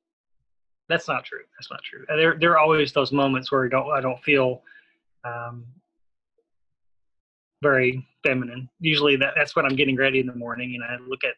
that's 0.88 1.08
not 1.08 1.26
true. 1.26 1.42
That's 1.58 1.72
not 1.72 1.82
true. 1.84 2.06
There, 2.08 2.38
there 2.40 2.52
are 2.52 2.60
always 2.60 2.94
those 2.94 3.12
moments 3.12 3.52
where 3.52 3.66
I 3.66 3.70
don't, 3.70 3.90
I 3.92 4.00
don't 4.00 4.22
feel 4.24 4.62
um, 5.24 5.66
very 7.64 8.08
feminine. 8.24 8.70
Usually, 8.80 9.16
that, 9.16 9.34
that's 9.36 9.56
when 9.56 9.66
I'm 9.66 9.76
getting 9.76 9.96
ready 9.96 10.20
in 10.20 10.28
the 10.28 10.36
morning, 10.36 10.76
and 10.76 10.84
I 10.84 11.04
look 11.04 11.24
at, 11.24 11.34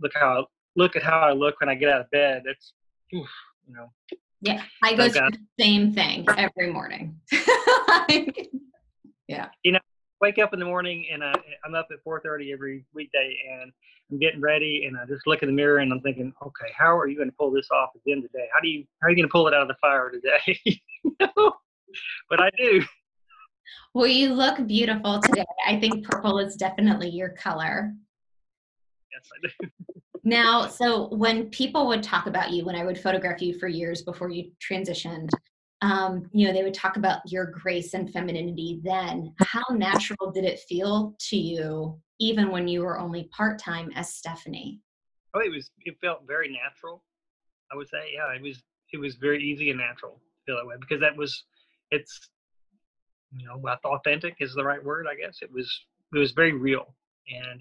look 0.00 0.12
how, 0.16 0.48
look 0.74 0.96
at 0.96 1.04
how 1.04 1.20
I 1.20 1.32
look 1.32 1.60
when 1.60 1.68
I 1.68 1.76
get 1.76 1.90
out 1.90 2.00
of 2.00 2.10
bed. 2.10 2.42
It's, 2.46 2.72
oof, 3.14 3.28
you 3.68 3.74
know, 3.74 3.88
yeah, 4.44 4.62
I 4.82 4.94
go 4.94 5.08
through 5.08 5.22
uh, 5.22 5.30
the 5.30 5.38
same 5.58 5.92
thing 5.92 6.26
every 6.36 6.70
morning. 6.70 7.18
yeah. 9.26 9.48
You 9.62 9.72
know, 9.72 9.78
wake 10.20 10.38
up 10.38 10.52
in 10.52 10.58
the 10.58 10.66
morning 10.66 11.06
and 11.10 11.24
I, 11.24 11.32
I'm 11.64 11.74
up 11.74 11.88
at 11.90 12.04
4:30 12.04 12.52
every 12.52 12.84
weekday, 12.92 13.36
and 13.50 13.72
I'm 14.12 14.18
getting 14.18 14.42
ready, 14.42 14.84
and 14.86 14.98
I 14.98 15.06
just 15.06 15.26
look 15.26 15.42
in 15.42 15.48
the 15.48 15.54
mirror 15.54 15.78
and 15.78 15.90
I'm 15.90 16.00
thinking, 16.02 16.32
okay, 16.42 16.70
how 16.76 16.96
are 16.96 17.06
you 17.06 17.16
going 17.16 17.30
to 17.30 17.36
pull 17.36 17.50
this 17.50 17.68
off 17.70 17.90
at 17.94 18.02
again 18.06 18.20
today? 18.20 18.46
How 18.52 18.60
do 18.60 18.68
you 18.68 18.84
how 19.00 19.06
are 19.06 19.10
you 19.10 19.16
going 19.16 19.28
to 19.28 19.32
pull 19.32 19.48
it 19.48 19.54
out 19.54 19.62
of 19.62 19.68
the 19.68 19.76
fire 19.80 20.10
today? 20.10 20.60
but 22.28 22.40
I 22.40 22.50
do. 22.58 22.84
Well, 23.94 24.06
you 24.06 24.34
look 24.34 24.66
beautiful 24.66 25.20
today. 25.20 25.46
I 25.66 25.80
think 25.80 26.04
purple 26.04 26.38
is 26.38 26.56
definitely 26.56 27.08
your 27.08 27.30
color. 27.30 27.94
Yes, 29.10 29.30
I 29.32 29.48
do. 29.48 29.70
Now, 30.24 30.66
so 30.66 31.08
when 31.08 31.50
people 31.50 31.86
would 31.86 32.02
talk 32.02 32.26
about 32.26 32.50
you, 32.50 32.64
when 32.64 32.76
I 32.76 32.84
would 32.84 32.98
photograph 32.98 33.42
you 33.42 33.58
for 33.58 33.68
years 33.68 34.02
before 34.02 34.30
you 34.30 34.50
transitioned, 34.58 35.28
um, 35.82 36.24
you 36.32 36.46
know, 36.46 36.52
they 36.54 36.62
would 36.62 36.72
talk 36.72 36.96
about 36.96 37.20
your 37.26 37.44
grace 37.44 37.92
and 37.92 38.10
femininity 38.10 38.80
then. 38.82 39.34
How 39.40 39.64
natural 39.70 40.30
did 40.32 40.44
it 40.44 40.60
feel 40.66 41.14
to 41.28 41.36
you, 41.36 42.00
even 42.20 42.50
when 42.50 42.66
you 42.66 42.80
were 42.80 42.98
only 42.98 43.28
part 43.36 43.58
time 43.58 43.90
as 43.94 44.14
Stephanie? 44.14 44.80
Oh, 45.34 45.40
it 45.40 45.50
was. 45.50 45.70
It 45.84 45.96
felt 46.00 46.26
very 46.26 46.48
natural. 46.48 47.02
I 47.70 47.76
would 47.76 47.88
say, 47.88 48.12
yeah, 48.14 48.34
it 48.34 48.40
was. 48.40 48.62
It 48.92 48.98
was 48.98 49.16
very 49.16 49.42
easy 49.42 49.70
and 49.70 49.78
natural 49.78 50.12
to 50.12 50.44
feel 50.46 50.56
that 50.56 50.66
way 50.66 50.76
because 50.80 51.00
that 51.00 51.16
was. 51.16 51.44
It's. 51.90 52.30
You 53.36 53.46
know, 53.46 53.60
authentic 53.84 54.36
is 54.38 54.54
the 54.54 54.64
right 54.64 54.82
word, 54.82 55.06
I 55.10 55.16
guess. 55.16 55.40
It 55.42 55.52
was. 55.52 55.68
It 56.14 56.18
was 56.18 56.32
very 56.32 56.52
real, 56.52 56.94
and 57.28 57.60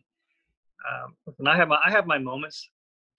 um, 0.91 1.15
and 1.39 1.49
I 1.49 1.55
have 1.55 1.67
my 1.67 1.79
I 1.85 1.91
have 1.91 2.07
my 2.07 2.17
moments 2.17 2.69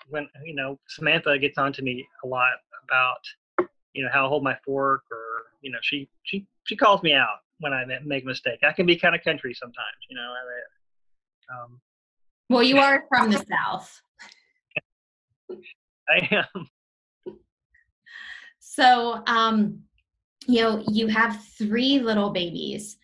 when 0.08 0.28
you 0.44 0.54
know 0.54 0.78
Samantha 0.88 1.38
gets 1.38 1.58
on 1.58 1.72
to 1.74 1.82
me 1.82 2.06
a 2.24 2.26
lot 2.26 2.52
about 2.84 3.20
you 3.94 4.04
know 4.04 4.10
how 4.12 4.26
I 4.26 4.28
hold 4.28 4.44
my 4.44 4.56
fork 4.64 5.02
or 5.10 5.46
you 5.62 5.70
know 5.70 5.78
she 5.82 6.08
she 6.24 6.46
she 6.64 6.76
calls 6.76 7.02
me 7.02 7.12
out 7.12 7.38
when 7.60 7.72
I 7.72 7.84
make 8.04 8.24
a 8.24 8.26
mistake. 8.26 8.60
I 8.62 8.72
can 8.72 8.86
be 8.86 8.96
kind 8.96 9.14
of 9.14 9.22
country 9.22 9.54
sometimes, 9.54 9.96
you 10.08 10.16
know. 10.16 10.34
Um, 11.52 11.80
well, 12.50 12.62
you 12.62 12.78
are 12.80 13.04
from 13.08 13.30
the 13.30 13.44
south. 13.50 14.00
I 16.08 16.44
am. 16.56 16.68
So, 18.58 19.22
um, 19.26 19.80
you 20.46 20.62
know, 20.62 20.82
you 20.88 21.06
have 21.06 21.42
three 21.56 22.00
little 22.00 22.30
babies. 22.30 22.98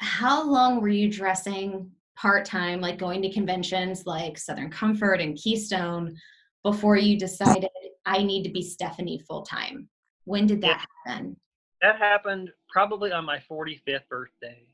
How 0.00 0.48
long 0.48 0.80
were 0.80 0.88
you 0.88 1.10
dressing 1.10 1.90
part 2.20 2.44
time, 2.44 2.80
like 2.80 2.98
going 2.98 3.22
to 3.22 3.32
conventions 3.32 4.04
like 4.06 4.36
Southern 4.38 4.70
Comfort 4.70 5.20
and 5.20 5.36
Keystone 5.36 6.16
before 6.62 6.96
you 6.96 7.18
decided 7.18 7.70
I 8.04 8.22
need 8.22 8.42
to 8.44 8.50
be 8.50 8.62
Stephanie 8.62 9.22
full 9.26 9.42
time? 9.42 9.88
When 10.24 10.46
did 10.46 10.60
that 10.62 10.84
happen? 11.06 11.36
That 11.80 11.96
happened 11.96 12.50
probably 12.70 13.10
on 13.12 13.24
my 13.24 13.38
45th 13.50 14.06
birthday. 14.08 14.66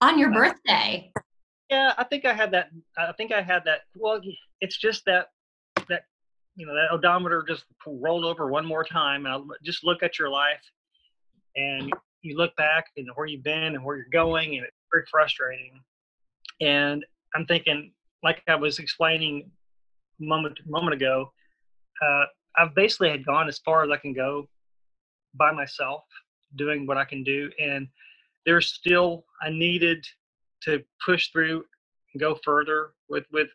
On 0.00 0.18
your 0.18 0.30
uh, 0.30 0.34
birthday? 0.34 1.12
Yeah, 1.70 1.92
I 1.98 2.04
think 2.04 2.24
I 2.24 2.32
had 2.32 2.52
that. 2.52 2.70
I 2.96 3.12
think 3.12 3.32
I 3.32 3.42
had 3.42 3.62
that. 3.66 3.80
Well, 3.94 4.20
it's 4.60 4.78
just 4.78 5.04
that 5.06 5.28
that 5.88 6.04
you 6.54 6.66
know 6.66 6.74
that 6.74 6.92
odometer 6.92 7.44
just 7.46 7.64
rolled 7.86 8.24
over 8.24 8.48
one 8.48 8.64
more 8.64 8.84
time, 8.84 9.26
and 9.26 9.34
I 9.34 9.38
just 9.64 9.84
look 9.84 10.02
at 10.02 10.18
your 10.18 10.30
life, 10.30 10.62
and 11.56 11.92
you 12.22 12.36
look 12.36 12.54
back 12.56 12.86
and 12.96 13.08
where 13.16 13.26
you've 13.26 13.42
been 13.42 13.74
and 13.74 13.84
where 13.84 13.96
you're 13.96 14.06
going, 14.12 14.56
and 14.56 14.64
it's 14.64 14.76
very 14.92 15.04
frustrating. 15.10 15.80
And 16.60 17.04
I'm 17.34 17.46
thinking, 17.46 17.92
like 18.22 18.42
I 18.48 18.54
was 18.54 18.78
explaining 18.78 19.50
a 20.20 20.24
moment 20.24 20.58
moment 20.66 20.94
ago, 20.94 21.32
uh, 22.02 22.24
I've 22.56 22.74
basically 22.74 23.10
had 23.10 23.24
gone 23.24 23.48
as 23.48 23.58
far 23.58 23.84
as 23.84 23.90
I 23.90 23.96
can 23.96 24.12
go 24.12 24.48
by 25.34 25.52
myself, 25.52 26.04
doing 26.56 26.86
what 26.86 26.96
I 26.96 27.04
can 27.04 27.22
do, 27.22 27.50
and 27.60 27.88
there's 28.46 28.68
still 28.68 29.24
I 29.42 29.50
needed 29.50 30.04
to 30.62 30.82
push 31.04 31.30
through 31.30 31.64
and 32.12 32.20
go 32.20 32.38
further 32.44 32.92
with 33.08 33.24
with 33.32 33.48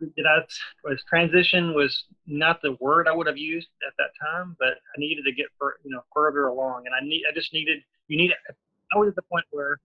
I 0.00 0.40
was 0.84 1.02
transition 1.08 1.74
was 1.74 2.04
not 2.26 2.62
the 2.62 2.76
word 2.80 3.08
I 3.08 3.14
would 3.14 3.26
have 3.26 3.38
used 3.38 3.68
at 3.86 3.94
that 3.98 4.10
time, 4.24 4.56
but 4.60 4.74
I 4.74 4.98
needed 4.98 5.24
to 5.24 5.32
get 5.32 5.46
for, 5.58 5.76
you 5.84 5.90
know 5.90 6.02
further 6.14 6.46
along, 6.46 6.84
and 6.86 6.94
I 6.94 7.00
need 7.00 7.24
I 7.28 7.34
just 7.34 7.52
needed 7.52 7.80
you 8.08 8.16
need 8.16 8.32
I 8.94 8.98
was 8.98 9.08
at 9.08 9.16
the 9.16 9.22
point 9.22 9.44
where 9.50 9.80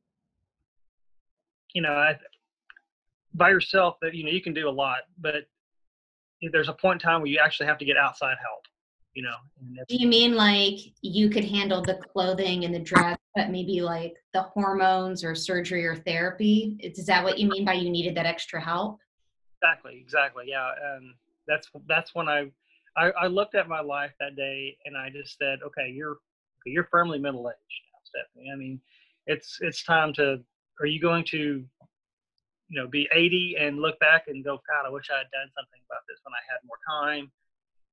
you 1.73 1.81
know 1.81 1.93
I 1.93 2.17
by 3.33 3.49
yourself 3.49 3.97
that 4.01 4.13
you 4.13 4.23
know 4.23 4.31
you 4.31 4.41
can 4.41 4.53
do 4.53 4.67
a 4.67 4.71
lot, 4.71 4.99
but 5.19 5.35
there's 6.51 6.69
a 6.69 6.73
point 6.73 7.01
in 7.01 7.07
time 7.07 7.21
where 7.21 7.29
you 7.29 7.39
actually 7.43 7.67
have 7.67 7.77
to 7.79 7.85
get 7.85 7.97
outside 7.97 8.35
help. 8.41 8.63
You 9.13 9.23
know. 9.23 9.35
Do 9.89 9.95
you 9.95 10.07
mean 10.07 10.35
like 10.35 10.77
you 11.01 11.29
could 11.29 11.43
handle 11.43 11.81
the 11.81 11.95
clothing 11.95 12.65
and 12.65 12.73
the 12.73 12.79
dress, 12.79 13.17
but 13.35 13.49
maybe 13.49 13.81
like 13.81 14.15
the 14.33 14.43
hormones 14.43 15.23
or 15.23 15.33
surgery 15.33 15.85
or 15.85 15.95
therapy? 15.95 16.77
Is 16.79 17.07
that 17.07 17.23
what 17.23 17.39
you 17.39 17.49
mean 17.49 17.65
by 17.65 17.73
you 17.73 17.89
needed 17.89 18.15
that 18.15 18.27
extra 18.27 18.61
help? 18.61 18.99
Exactly, 19.59 19.97
exactly. 19.99 20.45
Yeah, 20.47 20.67
um, 20.67 21.15
that's 21.47 21.67
that's 21.87 22.13
when 22.13 22.29
I, 22.29 22.51
I, 22.95 23.09
I 23.21 23.27
looked 23.27 23.55
at 23.55 23.67
my 23.67 23.81
life 23.81 24.11
that 24.19 24.35
day 24.35 24.77
and 24.85 24.95
I 24.95 25.09
just 25.09 25.35
said, 25.39 25.59
okay, 25.65 25.89
you're 25.89 26.17
you're 26.67 26.87
firmly 26.91 27.17
middle 27.17 27.49
aged 27.49 27.81
now, 27.91 27.99
Stephanie. 28.03 28.51
I 28.53 28.55
mean, 28.55 28.79
it's 29.25 29.57
it's 29.61 29.83
time 29.83 30.13
to. 30.13 30.43
Are 30.79 30.85
you 30.85 30.99
going 31.01 31.23
to, 31.31 31.63
you 32.69 32.81
know, 32.81 32.87
be 32.87 33.07
80 33.13 33.55
and 33.59 33.79
look 33.79 33.99
back 33.99 34.23
and 34.27 34.43
go, 34.43 34.61
God, 34.67 34.87
I 34.87 34.91
wish 34.91 35.09
I 35.09 35.17
had 35.17 35.31
done 35.31 35.49
something 35.55 35.79
about 35.89 36.01
this 36.07 36.19
when 36.23 36.33
I 36.33 36.43
had 36.51 36.59
more 36.65 36.77
time. 36.87 37.31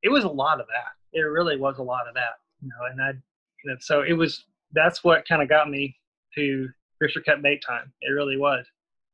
It 0.02 0.10
was 0.10 0.24
a 0.24 0.28
lot 0.28 0.60
of 0.60 0.66
that. 0.66 0.92
It 1.12 1.22
really 1.22 1.56
was 1.56 1.78
a 1.78 1.82
lot 1.82 2.06
of 2.08 2.14
that, 2.14 2.40
you 2.60 2.68
know. 2.68 2.90
And 2.90 3.00
I, 3.00 3.10
you 3.62 3.70
know, 3.70 3.76
so 3.80 4.02
it 4.02 4.12
was. 4.12 4.44
That's 4.72 5.04
what 5.04 5.26
kind 5.28 5.40
of 5.40 5.48
got 5.48 5.70
me 5.70 5.96
to 6.34 6.68
Fisher 7.00 7.20
Cut 7.20 7.40
Bait 7.42 7.62
Time. 7.66 7.92
It 8.02 8.10
really 8.10 8.36
was. 8.36 8.66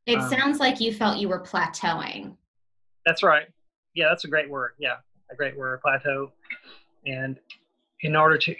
It 0.06 0.18
um, 0.18 0.30
sounds 0.30 0.58
like 0.58 0.80
you 0.80 0.92
felt 0.92 1.18
you 1.18 1.28
were 1.28 1.40
plateauing. 1.40 2.34
That's 3.06 3.22
right. 3.22 3.46
Yeah, 3.94 4.08
that's 4.08 4.24
a 4.24 4.28
great 4.28 4.48
word. 4.50 4.72
Yeah, 4.78 4.96
a 5.30 5.36
great 5.36 5.56
word, 5.56 5.80
plateau. 5.80 6.32
And 7.06 7.38
in 8.02 8.16
order 8.16 8.38
to, 8.38 8.54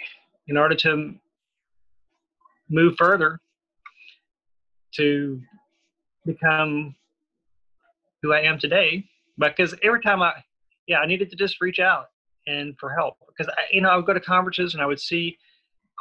in 0.47 0.57
order 0.57 0.75
to 0.75 1.15
move 2.69 2.95
further, 2.97 3.39
to 4.97 5.41
become 6.25 6.95
who 8.21 8.33
I 8.33 8.41
am 8.41 8.59
today, 8.59 9.05
because 9.37 9.73
every 9.83 10.01
time 10.01 10.21
I, 10.21 10.33
yeah, 10.87 10.99
I 10.99 11.05
needed 11.05 11.29
to 11.31 11.35
just 11.35 11.61
reach 11.61 11.79
out 11.79 12.07
and 12.47 12.77
for 12.79 12.89
help 12.93 13.17
because 13.27 13.47
I, 13.55 13.61
you 13.71 13.81
know 13.81 13.89
I 13.89 13.95
would 13.95 14.05
go 14.05 14.13
to 14.13 14.19
conferences 14.19 14.73
and 14.73 14.81
I 14.81 14.85
would 14.85 14.99
see 14.99 15.37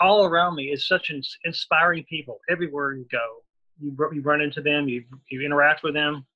all 0.01 0.25
around 0.25 0.57
me 0.57 0.65
is 0.65 0.87
such 0.87 1.13
inspiring 1.45 2.05
people 2.05 2.41
everywhere 2.49 2.95
you 2.95 3.07
go. 3.13 3.43
You, 3.79 3.95
you 4.13 4.23
run 4.23 4.41
into 4.41 4.63
them, 4.63 4.89
you 4.89 5.05
you 5.31 5.43
interact 5.43 5.83
with 5.83 5.95
them, 5.95 6.27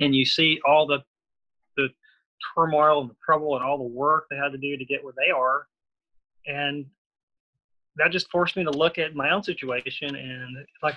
and 0.00 0.14
you 0.14 0.24
see 0.24 0.60
all 0.66 0.86
the 0.86 0.98
the 1.76 1.88
turmoil 2.54 3.00
and 3.00 3.10
the 3.10 3.16
trouble 3.24 3.56
and 3.56 3.64
all 3.64 3.78
the 3.78 3.84
work 3.84 4.26
they 4.30 4.36
had 4.36 4.52
to 4.52 4.58
do 4.58 4.76
to 4.76 4.84
get 4.84 5.02
where 5.02 5.14
they 5.16 5.30
are. 5.30 5.66
And 6.46 6.86
that 7.96 8.12
just 8.12 8.30
forced 8.30 8.56
me 8.56 8.64
to 8.64 8.70
look 8.70 8.98
at 8.98 9.14
my 9.14 9.30
own 9.30 9.42
situation 9.42 10.14
and 10.14 10.56
like, 10.82 10.94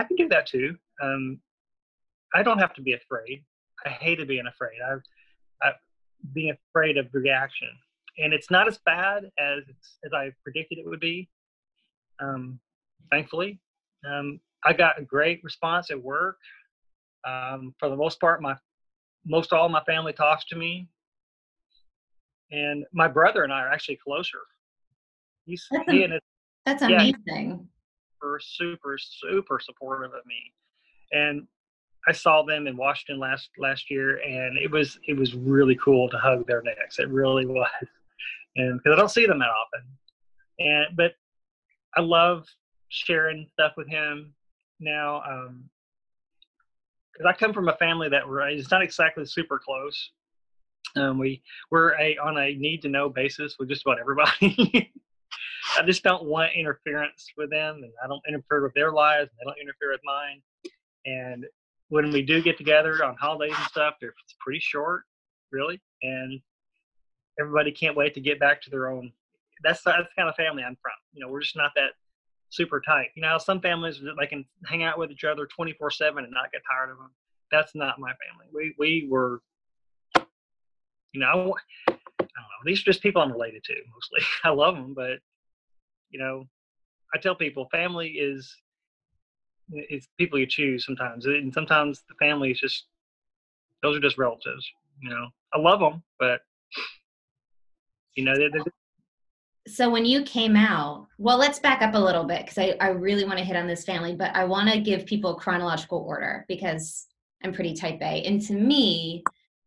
I 0.00 0.04
can 0.04 0.16
do 0.16 0.28
that 0.28 0.46
too. 0.46 0.76
Um, 1.02 1.40
I 2.34 2.42
don't 2.42 2.58
have 2.58 2.72
to 2.74 2.82
be 2.82 2.94
afraid. 2.94 3.44
I 3.84 3.90
hated 3.90 4.28
being 4.28 4.46
afraid. 4.46 4.78
I, 4.82 5.66
I 5.66 5.72
being 6.32 6.54
afraid 6.70 6.96
of 6.96 7.06
reaction, 7.12 7.68
and 8.18 8.32
it's 8.32 8.50
not 8.50 8.66
as 8.66 8.78
bad 8.86 9.24
as 9.38 9.62
as 10.04 10.12
I 10.14 10.32
predicted 10.42 10.78
it 10.78 10.86
would 10.86 11.00
be. 11.00 11.28
Um, 12.18 12.58
thankfully, 13.10 13.60
um, 14.10 14.40
I 14.64 14.72
got 14.72 14.98
a 14.98 15.02
great 15.02 15.44
response 15.44 15.90
at 15.90 16.02
work. 16.02 16.38
Um, 17.26 17.74
for 17.78 17.90
the 17.90 17.96
most 17.96 18.20
part, 18.20 18.40
my 18.40 18.56
most 19.26 19.52
all 19.52 19.68
my 19.68 19.82
family 19.84 20.14
talks 20.14 20.46
to 20.46 20.56
me, 20.56 20.88
and 22.50 22.86
my 22.94 23.08
brother 23.08 23.44
and 23.44 23.52
I 23.52 23.60
are 23.60 23.70
actually 23.70 23.98
closer. 24.02 24.40
He's 25.44 25.66
that's, 25.70 25.90
he 25.90 26.02
his, 26.02 26.20
that's 26.64 26.82
amazing. 26.82 27.68
Super, 28.20 28.40
super, 28.42 28.98
super 28.98 29.60
supportive 29.60 30.12
of 30.12 30.26
me, 30.26 30.52
and 31.12 31.46
I 32.08 32.12
saw 32.12 32.42
them 32.42 32.66
in 32.66 32.76
Washington 32.76 33.18
last 33.18 33.50
last 33.58 33.90
year, 33.90 34.18
and 34.18 34.58
it 34.58 34.70
was 34.70 34.98
it 35.06 35.16
was 35.16 35.34
really 35.34 35.76
cool 35.76 36.08
to 36.10 36.18
hug 36.18 36.46
their 36.46 36.62
necks. 36.62 36.98
It 36.98 37.08
really 37.08 37.46
was, 37.46 37.68
and 38.56 38.78
because 38.78 38.96
I 38.96 39.00
don't 39.00 39.10
see 39.10 39.26
them 39.26 39.38
that 39.38 39.48
often, 39.48 39.86
and 40.58 40.96
but 40.96 41.12
I 41.96 42.00
love 42.00 42.46
sharing 42.88 43.46
stuff 43.52 43.72
with 43.76 43.88
him 43.88 44.34
now. 44.80 45.22
Um, 45.22 45.70
because 47.12 47.34
I 47.34 47.38
come 47.38 47.52
from 47.52 47.68
a 47.68 47.76
family 47.76 48.08
that 48.08 48.26
we're 48.26 48.48
it's 48.48 48.70
not 48.70 48.82
exactly 48.82 49.26
super 49.26 49.58
close. 49.58 50.10
Um, 50.96 51.18
we 51.18 51.42
we're 51.70 51.94
a 51.98 52.16
on 52.18 52.38
a 52.38 52.54
need 52.54 52.82
to 52.82 52.88
know 52.88 53.08
basis 53.08 53.56
with 53.58 53.68
just 53.68 53.82
about 53.82 54.00
everybody. 54.00 54.92
I 55.78 55.82
just 55.82 56.02
don't 56.02 56.24
want 56.24 56.52
interference 56.54 57.28
with 57.36 57.50
them, 57.50 57.76
and 57.82 57.92
I 58.02 58.08
don't 58.08 58.22
interfere 58.28 58.62
with 58.62 58.74
their 58.74 58.92
lives, 58.92 59.30
and 59.30 59.38
they 59.38 59.50
don't 59.50 59.60
interfere 59.60 59.92
with 59.92 60.00
mine. 60.04 60.42
And 61.06 61.46
when 61.88 62.10
we 62.10 62.22
do 62.22 62.42
get 62.42 62.56
together 62.56 63.04
on 63.04 63.16
holidays 63.16 63.54
and 63.56 63.66
stuff, 63.66 63.94
they're 64.00 64.14
it's 64.24 64.34
pretty 64.40 64.60
short, 64.60 65.04
really, 65.52 65.80
and 66.02 66.40
everybody 67.38 67.72
can't 67.72 67.96
wait 67.96 68.14
to 68.14 68.20
get 68.20 68.40
back 68.40 68.60
to 68.62 68.70
their 68.70 68.88
own. 68.88 69.12
That's 69.62 69.82
that's 69.82 70.08
the 70.08 70.14
kind 70.16 70.28
of 70.28 70.34
family 70.36 70.62
I'm 70.62 70.76
from. 70.80 70.92
You 71.12 71.24
know, 71.24 71.30
we're 71.30 71.40
just 71.40 71.56
not 71.56 71.72
that 71.76 71.90
super 72.50 72.80
tight. 72.80 73.08
You 73.14 73.22
know, 73.22 73.38
some 73.38 73.60
families 73.60 74.00
they 74.18 74.26
can 74.26 74.44
hang 74.66 74.82
out 74.82 74.98
with 74.98 75.10
each 75.10 75.24
other 75.24 75.46
24 75.46 75.90
seven 75.90 76.24
and 76.24 76.32
not 76.32 76.52
get 76.52 76.62
tired 76.70 76.90
of 76.90 76.98
them. 76.98 77.10
That's 77.50 77.74
not 77.74 77.98
my 77.98 78.10
family. 78.10 78.46
We 78.52 78.74
we 78.78 79.08
were, 79.10 79.40
you 81.12 81.20
know, 81.20 81.56
I, 81.88 81.92
I 81.92 81.92
don't 82.18 82.26
know. 82.26 82.64
These 82.64 82.80
are 82.80 82.84
just 82.84 83.02
people 83.02 83.22
I'm 83.22 83.32
related 83.32 83.64
to 83.64 83.74
mostly. 83.92 84.20
I 84.44 84.50
love 84.50 84.74
them, 84.74 84.94
but 84.94 85.18
you 86.10 86.18
know, 86.18 86.46
I 87.14 87.18
tell 87.18 87.34
people 87.34 87.68
family 87.70 88.08
is 88.08 88.54
it's 89.72 90.08
people 90.18 90.38
you 90.38 90.46
choose 90.46 90.84
sometimes, 90.84 91.26
and 91.26 91.52
sometimes 91.54 92.02
the 92.08 92.14
family 92.14 92.50
is 92.50 92.60
just 92.60 92.86
those 93.82 93.96
are 93.96 94.00
just 94.00 94.18
relatives. 94.18 94.68
You 95.00 95.10
know, 95.10 95.28
I 95.54 95.58
love 95.58 95.80
them, 95.80 96.02
but 96.18 96.40
you 98.16 98.24
know, 98.24 98.36
they're, 98.36 98.50
they're 98.50 98.64
so 99.68 99.90
when 99.90 100.06
you 100.06 100.22
came 100.22 100.56
out 100.56 101.06
well 101.18 101.36
let's 101.36 101.58
back 101.58 101.82
up 101.82 101.94
a 101.94 101.98
little 101.98 102.24
bit 102.24 102.40
because 102.44 102.58
I, 102.58 102.74
I 102.80 102.88
really 102.88 103.24
want 103.24 103.38
to 103.38 103.44
hit 103.44 103.56
on 103.56 103.66
this 103.66 103.84
family 103.84 104.16
but 104.16 104.34
i 104.34 104.42
want 104.42 104.70
to 104.70 104.80
give 104.80 105.04
people 105.04 105.34
chronological 105.34 105.98
order 105.98 106.46
because 106.48 107.06
i'm 107.44 107.52
pretty 107.52 107.74
type 107.74 108.00
a 108.00 108.24
and 108.24 108.40
to 108.46 108.54
me 108.54 109.22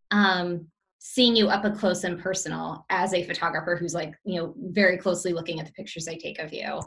um, 0.10 0.68
seeing 1.06 1.36
you 1.36 1.50
up 1.50 1.66
close 1.78 2.06
and 2.06 2.18
personal 2.18 2.86
as 2.90 3.14
a 3.14 3.26
photographer 3.26 3.76
who's 3.76 3.94
like 3.94 4.16
you 4.24 4.40
know 4.40 4.54
very 4.58 4.98
closely 4.98 5.34
looking 5.34 5.60
at 5.60 5.66
the 5.66 5.72
pictures 5.74 6.08
i 6.08 6.16
take 6.16 6.40
of 6.40 6.54
you 6.54 6.80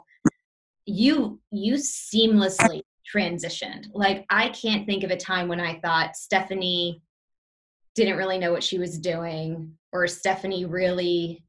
you 0.87 1.39
you 1.51 1.75
seamlessly 1.75 2.81
transitioned. 3.13 3.85
Like 3.93 4.25
i 4.31 4.49
can't 4.49 4.87
think 4.87 5.03
of 5.03 5.11
a 5.11 5.17
time 5.17 5.47
when 5.47 5.59
i 5.59 5.79
thought 5.81 6.15
stephanie 6.15 7.01
didn't 7.93 8.17
really 8.17 8.39
know 8.39 8.51
what 8.51 8.63
she 8.63 8.79
was 8.79 8.97
doing 8.97 9.71
or 9.93 10.07
stephanie 10.07 10.65
really 10.65 11.43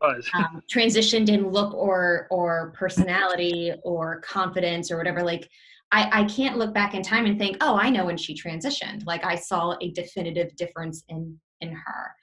um, 0.00 0.62
transitioned 0.72 1.28
in 1.28 1.50
look 1.50 1.74
or 1.74 2.26
or 2.30 2.72
personality 2.74 3.72
or 3.82 4.20
confidence 4.20 4.90
or 4.90 4.96
whatever. 4.96 5.22
Like 5.22 5.48
I, 5.92 6.22
I 6.22 6.24
can't 6.24 6.58
look 6.58 6.74
back 6.74 6.94
in 6.94 7.02
time 7.02 7.26
and 7.26 7.38
think 7.38 7.58
oh 7.60 7.76
i 7.76 7.90
know 7.90 8.06
when 8.06 8.16
she 8.16 8.34
transitioned. 8.34 9.06
Like 9.06 9.24
i 9.24 9.34
saw 9.34 9.76
a 9.80 9.90
definitive 9.90 10.56
difference 10.56 11.04
in 11.10 11.38
in 11.60 11.72
her. 11.72 12.14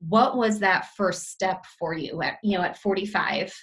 What 0.00 0.36
was 0.36 0.58
that 0.60 0.88
first 0.96 1.28
step 1.30 1.64
for 1.78 1.94
you 1.94 2.22
at 2.22 2.38
you 2.42 2.56
know 2.56 2.64
at 2.64 2.78
45 2.78 3.54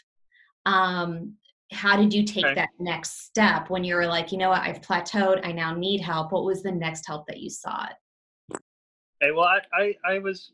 um 0.66 1.34
how 1.72 1.98
did 1.98 2.14
you 2.14 2.24
take 2.24 2.46
okay. 2.46 2.56
that 2.56 2.70
next 2.80 3.26
step 3.26 3.70
when 3.70 3.84
you 3.84 3.96
were 3.96 4.08
like 4.08 4.32
you 4.32 4.38
know 4.38 4.50
what? 4.50 4.62
I've 4.62 4.82
plateaued. 4.82 5.46
I 5.46 5.52
now 5.52 5.74
need 5.76 6.02
help. 6.02 6.32
What 6.32 6.46
was 6.46 6.64
the 6.64 6.72
next 6.72 7.06
help 7.08 7.26
that 7.28 7.40
you 7.40 7.50
sought? 7.50 7.94
Okay 8.52 9.32
well 9.34 9.46
i 9.48 9.60
i, 9.74 9.96
I 10.14 10.20
was 10.20 10.52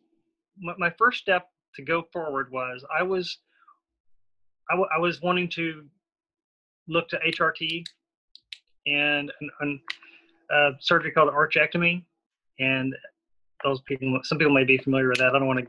my 0.60 0.92
first 0.98 1.20
step 1.20 1.48
to 1.76 1.82
go 1.84 2.04
forward 2.14 2.52
was 2.52 2.86
I 2.98 3.04
was 3.04 3.40
I, 4.70 4.76
w- 4.76 4.90
I 4.96 5.00
was 5.00 5.22
wanting 5.22 5.50
to 5.50 5.84
look 6.88 7.08
to 7.10 7.20
HRT 7.20 7.84
and 8.86 9.32
an, 9.62 9.80
a 10.52 10.72
surgery 10.80 11.12
called 11.12 11.34
orchiectomy, 11.34 12.04
and 12.60 12.94
those 13.64 13.82
people 13.82 14.20
some 14.24 14.38
people 14.38 14.54
may 14.54 14.64
be 14.64 14.78
familiar 14.78 15.10
with 15.10 15.20
that. 15.20 15.36
I 15.36 15.40
don't 15.40 15.48
want 15.48 15.60
to 15.60 15.68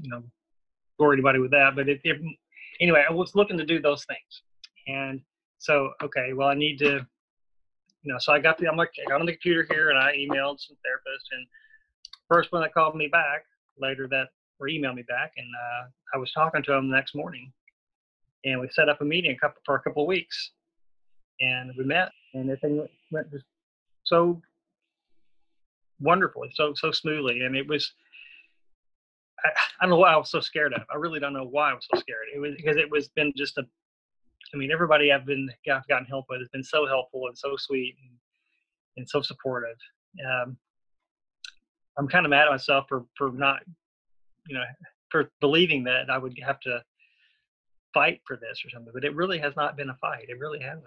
you 0.00 0.10
know 0.10 0.22
bore 0.98 1.12
anybody 1.12 1.38
with 1.38 1.52
that, 1.52 1.76
but 1.76 1.88
it, 1.88 2.00
it, 2.04 2.20
anyway, 2.80 3.04
I 3.08 3.12
was 3.12 3.34
looking 3.34 3.58
to 3.58 3.64
do 3.64 3.80
those 3.80 4.04
things, 4.04 4.42
and 4.86 5.20
so 5.58 5.92
okay, 6.02 6.32
well 6.32 6.48
I 6.48 6.54
need 6.54 6.78
to 6.78 7.06
you 8.02 8.12
know 8.12 8.18
so 8.18 8.32
I 8.32 8.38
got 8.38 8.58
the 8.58 8.68
I'm 8.68 8.76
like 8.76 8.90
I 9.04 9.10
got 9.10 9.20
on 9.20 9.26
the 9.26 9.32
computer 9.32 9.66
here 9.70 9.90
and 9.90 9.98
I 9.98 10.12
emailed 10.12 10.60
some 10.60 10.76
therapists 10.76 11.28
and 11.32 11.46
first 12.28 12.52
one 12.52 12.62
that 12.62 12.74
called 12.74 12.94
me 12.94 13.08
back 13.08 13.44
later 13.80 14.06
that 14.08 14.28
or 14.60 14.68
emailed 14.68 14.96
me 14.96 15.02
back, 15.02 15.32
and 15.36 15.46
uh, 15.54 15.88
I 16.14 16.18
was 16.18 16.32
talking 16.32 16.62
to 16.64 16.72
him 16.72 16.90
the 16.90 16.96
next 16.96 17.14
morning, 17.14 17.52
and 18.44 18.60
we 18.60 18.68
set 18.72 18.88
up 18.88 19.00
a 19.00 19.04
meeting 19.04 19.32
a 19.32 19.38
couple 19.38 19.60
for 19.64 19.76
a 19.76 19.80
couple 19.80 20.02
of 20.02 20.08
weeks, 20.08 20.50
and 21.40 21.72
we 21.78 21.84
met, 21.84 22.10
and 22.34 22.50
everything 22.50 22.86
went 23.10 23.30
just 23.30 23.44
so 24.04 24.40
wonderfully, 26.00 26.50
so 26.54 26.72
so 26.74 26.90
smoothly, 26.90 27.40
and 27.42 27.56
it 27.56 27.66
was. 27.66 27.92
I, 29.44 29.50
I 29.80 29.84
don't 29.84 29.90
know 29.90 29.98
why 29.98 30.12
I 30.12 30.16
was 30.16 30.30
so 30.30 30.40
scared 30.40 30.74
of. 30.74 30.82
I 30.92 30.96
really 30.96 31.20
don't 31.20 31.32
know 31.32 31.46
why 31.48 31.70
I 31.70 31.74
was 31.74 31.86
so 31.92 32.00
scared. 32.00 32.26
It 32.34 32.40
was 32.40 32.54
because 32.56 32.76
it 32.76 32.90
was 32.90 33.08
been 33.08 33.32
just 33.36 33.58
a. 33.58 33.62
I 34.52 34.56
mean, 34.56 34.70
everybody 34.72 35.12
I've 35.12 35.26
been 35.26 35.48
I've 35.72 35.86
gotten 35.86 36.06
help 36.06 36.26
with 36.28 36.40
has 36.40 36.48
been 36.48 36.64
so 36.64 36.86
helpful 36.86 37.26
and 37.28 37.36
so 37.36 37.54
sweet 37.56 37.96
and, 38.02 38.16
and 38.96 39.08
so 39.08 39.20
supportive. 39.20 39.76
Um, 40.26 40.56
I'm 41.98 42.08
kind 42.08 42.24
of 42.24 42.30
mad 42.30 42.46
at 42.46 42.50
myself 42.50 42.86
for 42.88 43.04
for 43.16 43.30
not, 43.32 43.60
you 44.48 44.54
know, 44.54 44.64
for 45.10 45.30
believing 45.40 45.84
that 45.84 46.10
I 46.10 46.18
would 46.18 46.36
have 46.44 46.60
to 46.60 46.82
fight 47.94 48.20
for 48.26 48.36
this 48.36 48.62
or 48.64 48.70
something. 48.70 48.92
But 48.92 49.04
it 49.04 49.14
really 49.14 49.38
has 49.38 49.54
not 49.56 49.76
been 49.76 49.90
a 49.90 49.96
fight. 49.96 50.26
It 50.28 50.38
really 50.38 50.60
hasn't. 50.60 50.84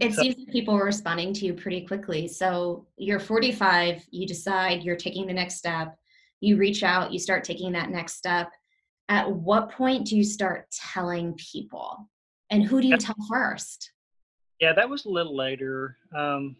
It 0.00 0.14
seems 0.14 0.36
like 0.38 0.48
people 0.48 0.74
are 0.74 0.84
responding 0.84 1.32
to 1.34 1.46
you 1.46 1.54
pretty 1.54 1.86
quickly. 1.86 2.28
So 2.28 2.86
you're 2.96 3.20
45, 3.20 4.06
you 4.10 4.26
decide 4.26 4.82
you're 4.82 4.96
taking 4.96 5.26
the 5.26 5.32
next 5.32 5.56
step, 5.56 5.96
you 6.40 6.56
reach 6.56 6.82
out, 6.82 7.12
you 7.12 7.18
start 7.18 7.44
taking 7.44 7.72
that 7.72 7.90
next 7.90 8.14
step. 8.14 8.50
At 9.08 9.30
what 9.30 9.70
point 9.70 10.06
do 10.06 10.16
you 10.16 10.24
start 10.24 10.70
telling 10.70 11.34
people? 11.34 12.08
And 12.50 12.64
who 12.64 12.80
do 12.80 12.88
you 12.88 12.96
tell 12.96 13.16
first? 13.28 13.92
Yeah, 14.60 14.72
that 14.72 14.88
was 14.88 15.04
a 15.04 15.10
little 15.10 15.36
later. 15.36 15.96
Um, 16.16 16.56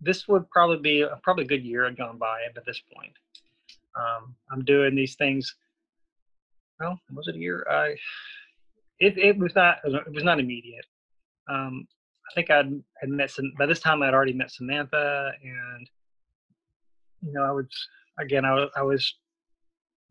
this 0.00 0.26
would 0.26 0.50
probably 0.50 0.78
be 0.78 1.02
a, 1.02 1.18
probably 1.22 1.44
a 1.44 1.48
good 1.48 1.62
year 1.64 1.84
had 1.84 1.96
gone 1.96 2.18
by 2.18 2.40
at 2.44 2.64
this 2.66 2.82
point. 2.94 3.12
Um, 3.94 4.34
I'm 4.50 4.64
doing 4.64 4.94
these 4.94 5.14
things. 5.14 5.54
Well, 6.80 6.98
was 7.12 7.28
it 7.28 7.36
a 7.36 7.38
year? 7.38 7.64
I 7.70 7.94
it, 8.98 9.18
it 9.18 9.38
was 9.38 9.54
not 9.54 9.78
it 9.84 10.12
was 10.12 10.24
not 10.24 10.40
immediate 10.40 10.86
um, 11.48 11.86
I 12.30 12.34
think 12.34 12.50
I'd 12.50 12.70
had 13.00 13.10
met 13.10 13.30
some 13.30 13.52
by 13.58 13.66
this 13.66 13.80
time 13.80 14.02
I'd 14.02 14.14
already 14.14 14.32
met 14.32 14.50
Samantha 14.50 15.32
and 15.42 15.90
you 17.22 17.32
know 17.32 17.42
I 17.42 17.50
was 17.50 17.66
again 18.20 18.44
I 18.44 18.52
was 18.54 18.70
I 18.76 18.82
was 18.82 19.14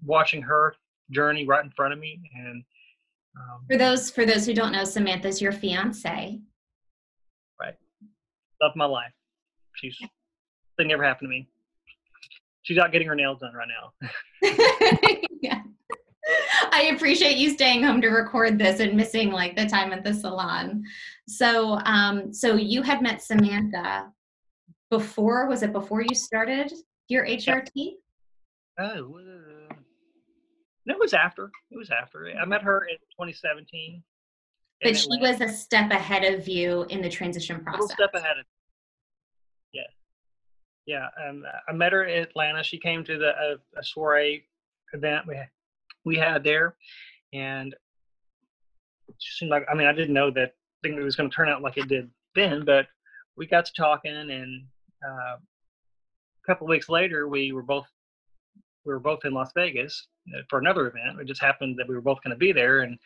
watching 0.04 0.42
her 0.42 0.76
journey 1.12 1.46
right 1.46 1.64
in 1.64 1.72
front 1.72 1.94
of 1.94 2.00
me 2.00 2.20
and 2.36 2.64
um, 3.38 3.66
for 3.70 3.78
those 3.78 4.10
for 4.12 4.26
those 4.26 4.46
who 4.46 4.54
don't 4.54 4.72
know 4.72 4.84
Samantha's 4.84 5.42
your 5.42 5.52
fiance. 5.52 6.40
Right. 7.60 7.76
Love 8.62 8.76
my 8.76 8.86
life. 8.86 9.14
She's 9.76 9.98
thing 10.78 10.88
never 10.88 11.04
happened 11.04 11.28
to 11.28 11.30
me. 11.30 11.48
She's 12.64 12.78
out 12.78 12.92
getting 12.92 13.08
her 13.08 13.16
nails 13.16 13.40
done 13.40 13.54
right 13.54 13.68
now. 13.68 15.18
Yeah. 15.42 15.62
I 16.72 16.92
appreciate 16.96 17.38
you 17.38 17.50
staying 17.50 17.84
home 17.84 18.00
to 18.02 18.10
record 18.10 18.60
this 18.60 18.80
and 18.80 18.96
missing 18.96 19.32
like 19.32 19.56
the 19.56 19.66
time 19.66 19.92
at 19.92 20.04
the 20.04 20.14
salon. 20.14 20.84
So, 21.32 21.80
um, 21.86 22.34
so 22.34 22.56
you 22.56 22.82
had 22.82 23.02
met 23.02 23.22
Samantha 23.22 24.12
before. 24.90 25.48
Was 25.48 25.64
it 25.64 25.72
before 25.72 26.02
you 26.02 26.14
started 26.14 26.74
your 27.08 27.26
HRT? 27.26 27.94
Oh, 28.78 29.18
uh, 29.18 29.74
it 30.88 31.00
was 31.00 31.14
after. 31.14 31.50
It 31.72 31.78
was 31.78 31.90
after. 31.90 32.30
I 32.38 32.46
met 32.46 32.62
her 32.64 32.86
in 32.86 32.98
2017. 33.12 34.04
But 34.84 34.98
she 34.98 35.08
was 35.22 35.40
a 35.40 35.48
step 35.48 35.92
ahead 35.92 36.34
of 36.34 36.50
you 36.50 36.86
in 36.90 37.02
the 37.02 37.10
transition 37.10 37.64
process. 37.64 37.92
A 37.92 37.94
step 37.94 38.14
ahead 38.14 38.40
of. 38.40 38.46
Yeah, 39.74 39.84
yeah. 40.86 41.08
Um, 41.30 41.44
I 41.70 41.72
met 41.72 41.94
her 41.94 42.04
in 42.04 42.24
Atlanta. 42.24 42.62
She 42.62 42.78
came 42.78 43.06
to 43.06 43.18
the 43.18 43.30
a, 43.30 43.80
a 43.80 43.84
soiree 43.84 44.44
event 44.92 45.28
we 45.28 45.40
we 46.04 46.18
had 46.18 46.44
there, 46.44 46.76
and 47.32 47.74
she 49.20 49.38
seemed 49.38 49.52
like 49.52 49.64
I 49.72 49.76
mean 49.76 49.88
I 49.88 49.94
didn't 49.94 50.16
know 50.16 50.32
that 50.32 50.56
thing 50.82 51.02
was 51.04 51.16
going 51.16 51.30
to 51.30 51.36
turn 51.36 51.50
out 51.50 51.62
like 51.62 51.78
it 51.78 51.88
did 51.88 52.10
then, 52.36 52.66
but 52.66 52.88
we 53.38 53.48
got 53.48 53.66
to 53.66 53.74
talking, 53.74 54.12
and 54.12 54.66
uh, 55.06 55.38
a 55.38 56.46
couple 56.46 56.68
weeks 56.68 56.90
later 56.90 57.28
we 57.28 57.52
were 57.52 57.64
both 57.64 57.88
we 58.86 58.94
were 58.94 59.00
both 59.00 59.26
in 59.26 59.34
Las 59.34 59.52
Vegas 59.56 60.08
uh, 60.36 60.42
for 60.50 60.60
another 60.60 60.88
event. 60.88 61.20
It 61.20 61.28
just 61.28 61.42
happened 61.42 61.78
that 61.78 61.88
we 61.88 61.96
were 61.96 62.02
both 62.02 62.22
going 62.24 62.32
to 62.32 62.40
be 62.40 62.52
there, 62.52 62.82
and 62.82 62.98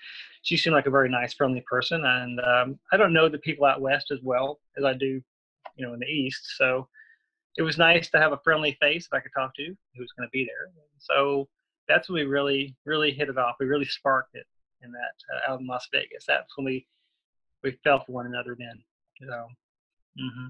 she 0.43 0.57
seemed 0.57 0.75
like 0.75 0.85
a 0.85 0.91
very 0.91 1.09
nice, 1.09 1.33
friendly 1.33 1.63
person. 1.69 2.03
And 2.05 2.39
um, 2.39 2.79
I 2.91 2.97
don't 2.97 3.13
know 3.13 3.27
the 3.27 3.39
people 3.39 3.65
out 3.65 3.81
west 3.81 4.11
as 4.11 4.19
well 4.23 4.59
as 4.77 4.85
I 4.85 4.93
do, 4.93 5.21
you 5.75 5.85
know, 5.85 5.93
in 5.93 5.99
the 5.99 6.05
east. 6.05 6.55
So 6.57 6.87
it 7.57 7.61
was 7.61 7.77
nice 7.77 8.09
to 8.11 8.19
have 8.19 8.31
a 8.31 8.39
friendly 8.43 8.77
face 8.81 9.07
that 9.09 9.17
I 9.17 9.19
could 9.21 9.31
talk 9.35 9.55
to 9.55 9.65
who 9.65 10.01
was 10.01 10.11
going 10.17 10.27
to 10.27 10.31
be 10.31 10.45
there. 10.45 10.71
So 10.99 11.47
that's 11.87 12.09
when 12.09 12.21
we 12.21 12.25
really 12.25 12.75
really 12.85 13.11
hit 13.11 13.29
it 13.29 13.37
off. 13.37 13.55
We 13.59 13.65
really 13.65 13.85
sparked 13.85 14.35
it 14.35 14.45
in 14.81 14.91
that 14.91 15.15
uh, 15.33 15.51
out 15.51 15.59
in 15.59 15.67
Las 15.67 15.87
Vegas. 15.91 16.25
That's 16.27 16.55
when 16.57 16.65
we 16.65 16.87
we 17.65 17.77
fell 17.83 18.03
for 18.05 18.13
one 18.13 18.27
another 18.27 18.55
then. 18.57 18.81
So. 19.19 19.47
Mm-hmm. 20.21 20.47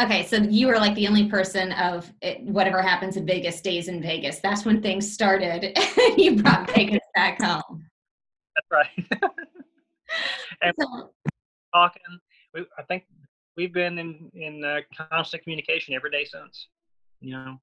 Okay, 0.00 0.24
so 0.24 0.36
you 0.36 0.68
were 0.68 0.78
like 0.78 0.94
the 0.94 1.06
only 1.06 1.28
person 1.28 1.72
of 1.72 2.10
it, 2.22 2.42
whatever 2.42 2.80
happens 2.80 3.18
in 3.18 3.26
Vegas 3.26 3.58
stays 3.58 3.88
in 3.88 4.00
Vegas. 4.00 4.38
That's 4.38 4.64
when 4.64 4.80
things 4.80 5.12
started. 5.12 5.76
you 6.16 6.42
brought 6.42 6.70
Vegas 6.70 7.02
back 7.14 7.42
home. 7.42 7.84
That's 8.54 8.66
right. 8.70 9.20
and 10.62 10.74
so, 10.80 11.10
talking, 11.74 12.02
we, 12.54 12.64
I 12.78 12.82
think 12.84 13.04
we've 13.56 13.72
been 13.72 13.98
in 13.98 14.30
in 14.34 14.64
uh, 14.64 14.80
constant 15.10 15.42
communication 15.42 15.94
every 15.94 16.10
day 16.10 16.24
since. 16.24 16.68
You 17.20 17.32
know, 17.32 17.60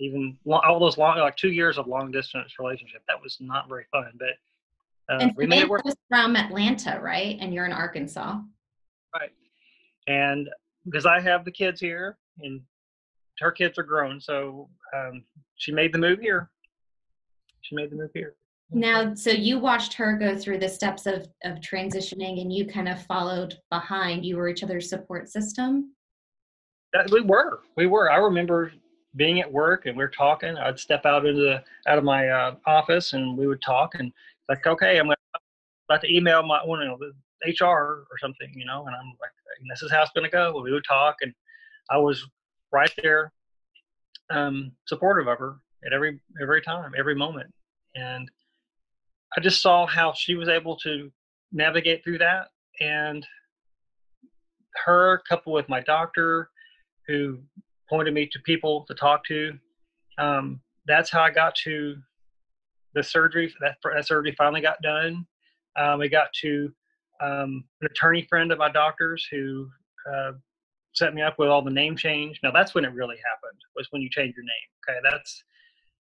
even 0.00 0.36
long, 0.44 0.62
all 0.66 0.80
those 0.80 0.98
long, 0.98 1.18
like 1.18 1.36
two 1.36 1.52
years 1.52 1.78
of 1.78 1.86
long 1.86 2.10
distance 2.10 2.54
relationship. 2.58 3.02
That 3.06 3.22
was 3.22 3.36
not 3.40 3.68
very 3.68 3.86
fun, 3.92 4.10
but 4.18 4.34
uh, 5.08 5.18
and 5.20 5.36
we 5.36 5.46
made 5.46 5.62
it 5.62 5.68
work. 5.68 5.82
from 6.08 6.36
Atlanta, 6.36 6.98
right? 7.02 7.38
And 7.40 7.52
you're 7.52 7.66
in 7.66 7.72
Arkansas, 7.72 8.40
right? 9.14 9.30
And 10.06 10.48
because 10.84 11.06
I 11.06 11.20
have 11.20 11.44
the 11.44 11.52
kids 11.52 11.80
here, 11.80 12.18
and 12.40 12.60
her 13.40 13.50
kids 13.50 13.78
are 13.78 13.84
grown, 13.84 14.20
so 14.20 14.68
um, 14.94 15.24
she 15.56 15.72
made 15.72 15.92
the 15.92 15.98
move 15.98 16.20
here. 16.20 16.50
She 17.62 17.74
made 17.74 17.90
the 17.90 17.96
move 17.96 18.10
here. 18.14 18.34
Now, 18.70 19.14
so 19.14 19.30
you 19.30 19.58
watched 19.58 19.94
her 19.94 20.18
go 20.18 20.36
through 20.36 20.58
the 20.58 20.68
steps 20.68 21.06
of 21.06 21.26
of 21.44 21.58
transitioning, 21.60 22.40
and 22.40 22.52
you 22.52 22.66
kind 22.66 22.88
of 22.88 23.02
followed 23.06 23.58
behind. 23.70 24.24
You 24.24 24.36
were 24.36 24.48
each 24.48 24.62
other's 24.62 24.88
support 24.88 25.28
system. 25.28 25.94
That, 26.92 27.10
we 27.10 27.20
were, 27.20 27.60
we 27.76 27.86
were. 27.86 28.10
I 28.10 28.16
remember 28.16 28.72
being 29.16 29.40
at 29.40 29.52
work 29.52 29.86
and 29.86 29.96
we 29.96 30.04
are 30.04 30.08
talking, 30.08 30.56
I'd 30.56 30.78
step 30.78 31.04
out 31.04 31.26
into 31.26 31.40
the 31.40 31.64
out 31.90 31.98
of 31.98 32.04
my 32.04 32.28
uh, 32.28 32.54
office 32.66 33.12
and 33.12 33.36
we 33.36 33.46
would 33.46 33.60
talk 33.60 33.94
and 33.94 34.12
like, 34.48 34.66
okay, 34.66 34.98
I'm 34.98 35.10
about 35.88 36.00
to 36.02 36.14
email 36.14 36.42
my 36.42 36.60
you 36.64 36.76
know, 36.76 36.98
HR 37.44 37.64
or 37.64 38.18
something, 38.20 38.52
you 38.54 38.64
know, 38.64 38.86
and 38.86 38.94
I'm 38.94 39.12
like, 39.20 39.30
this 39.68 39.82
is 39.82 39.90
how 39.90 40.02
it's 40.02 40.12
going 40.14 40.24
to 40.24 40.30
go. 40.30 40.60
We 40.62 40.72
would 40.72 40.84
talk, 40.86 41.16
and 41.20 41.32
I 41.90 41.98
was 41.98 42.24
right 42.72 42.92
there, 43.02 43.32
um, 44.30 44.72
supportive 44.86 45.26
of 45.28 45.38
her 45.38 45.56
at 45.84 45.92
every 45.92 46.20
every 46.40 46.62
time, 46.62 46.92
every 46.96 47.14
moment, 47.14 47.52
and 47.94 48.30
I 49.36 49.40
just 49.40 49.62
saw 49.62 49.86
how 49.86 50.12
she 50.12 50.34
was 50.34 50.48
able 50.48 50.76
to 50.78 51.10
navigate 51.52 52.04
through 52.04 52.18
that, 52.18 52.48
and 52.80 53.26
her 54.84 55.22
coupled 55.28 55.54
with 55.54 55.68
my 55.68 55.80
doctor, 55.80 56.50
who 57.06 57.38
pointed 57.88 58.14
me 58.14 58.28
to 58.30 58.38
people 58.40 58.84
to 58.86 58.94
talk 58.94 59.24
to. 59.26 59.52
Um, 60.18 60.60
that's 60.86 61.10
how 61.10 61.22
I 61.22 61.30
got 61.30 61.54
to 61.64 61.96
the 62.94 63.02
surgery. 63.02 63.52
That, 63.60 63.76
that 63.94 64.06
surgery 64.06 64.34
finally 64.36 64.60
got 64.60 64.80
done. 64.82 65.26
Um, 65.76 66.00
we 66.00 66.08
got 66.08 66.28
to 66.42 66.72
um, 67.20 67.64
an 67.80 67.88
attorney 67.90 68.26
friend 68.28 68.52
of 68.52 68.58
my 68.58 68.70
doctor's 68.70 69.26
who 69.30 69.68
uh, 70.12 70.32
set 70.94 71.14
me 71.14 71.22
up 71.22 71.38
with 71.38 71.48
all 71.48 71.62
the 71.62 71.70
name 71.70 71.96
change. 71.96 72.40
Now 72.42 72.50
that's 72.50 72.74
when 72.74 72.84
it 72.84 72.92
really 72.92 73.16
happened. 73.16 73.60
Was 73.76 73.88
when 73.90 74.02
you 74.02 74.10
change 74.10 74.34
your 74.36 74.44
name. 74.44 74.96
Okay, 74.96 74.98
that's 75.08 75.42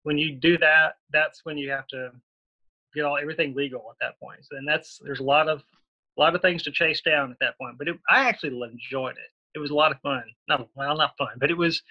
when 0.03 0.17
you 0.17 0.35
do 0.35 0.57
that. 0.59 0.95
That's 1.11 1.41
when 1.43 1.57
you 1.57 1.69
have 1.71 1.87
to 1.87 2.11
get 2.93 3.03
all 3.03 3.17
everything 3.17 3.53
legal 3.55 3.85
at 3.89 3.97
that 4.01 4.19
point. 4.19 4.39
So, 4.43 4.57
and 4.57 4.67
that's 4.67 4.99
there's 5.03 5.19
a 5.19 5.23
lot 5.23 5.49
of 5.49 5.63
a 6.17 6.21
lot 6.21 6.35
of 6.35 6.41
things 6.41 6.63
to 6.63 6.71
chase 6.71 7.01
down 7.01 7.31
at 7.31 7.37
that 7.41 7.57
point. 7.57 7.77
But 7.77 7.89
it, 7.89 7.97
I 8.09 8.27
actually 8.27 8.59
enjoyed 8.61 9.17
it 9.17 9.31
it 9.57 9.59
was 9.59 9.71
a 9.71 9.75
lot 9.75 9.91
of 9.91 9.99
fun. 10.01 10.23
Not 10.47 10.67
well, 10.75 10.95
not 10.95 11.17
fun, 11.17 11.35
but 11.39 11.49
it 11.49 11.57
was 11.57 11.81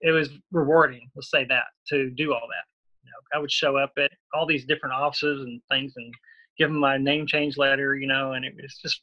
it 0.00 0.12
was 0.12 0.30
rewarding. 0.52 1.10
Let's 1.14 1.30
say 1.30 1.44
that 1.46 1.64
to 1.88 2.10
do 2.10 2.32
all 2.32 2.48
that. 2.48 2.69
You 3.02 3.10
know, 3.10 3.38
I 3.38 3.40
would 3.40 3.52
show 3.52 3.76
up 3.76 3.92
at 3.98 4.10
all 4.34 4.46
these 4.46 4.64
different 4.64 4.94
offices 4.94 5.42
and 5.42 5.60
things 5.70 5.92
and 5.96 6.12
give 6.58 6.68
them 6.68 6.78
my 6.78 6.96
name 6.98 7.26
change 7.26 7.56
letter. 7.56 7.96
You 7.96 8.06
know, 8.06 8.32
and 8.32 8.44
it 8.44 8.54
was 8.54 8.78
just 8.82 9.02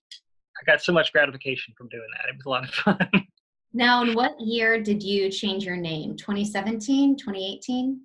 I 0.62 0.66
got 0.66 0.82
so 0.82 0.94
much 0.94 1.12
gratification 1.12 1.74
from 1.78 1.90
doing 1.90 2.08
that. 2.18 2.30
It 2.30 2.38
was 2.38 2.46
a 2.46 2.50
lot 2.50 2.64
of 2.64 2.70
fun. 2.72 3.10
Now, 3.74 4.02
in 4.02 4.16
what 4.16 4.40
year 4.40 4.82
did 4.82 5.04
you 5.04 5.30
change 5.30 5.64
your 5.64 5.76
name? 5.76 6.16
2017, 6.16 7.16
2018? 7.16 8.02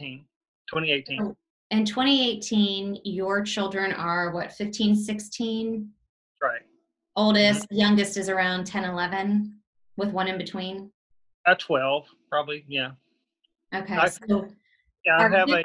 18, 0.00 0.24
2018. 0.68 1.34
In 1.70 1.84
2018, 1.84 3.00
your 3.04 3.42
children 3.42 3.92
are 3.92 4.30
what, 4.32 4.52
15, 4.52 4.94
16? 4.94 5.90
Right. 6.42 6.60
Oldest, 7.16 7.62
mm-hmm. 7.62 7.76
youngest 7.76 8.16
is 8.18 8.28
around 8.28 8.66
10, 8.66 8.84
11 8.84 9.58
with 9.96 10.10
one 10.10 10.28
in 10.28 10.36
between? 10.36 10.90
At 11.46 11.60
12, 11.60 12.06
probably, 12.28 12.64
yeah. 12.68 12.90
Okay. 13.74 13.96
I, 13.96 14.08
so 14.08 14.46
yeah, 15.06 15.18
I 15.18 15.28
have 15.28 15.48
a, 15.48 15.62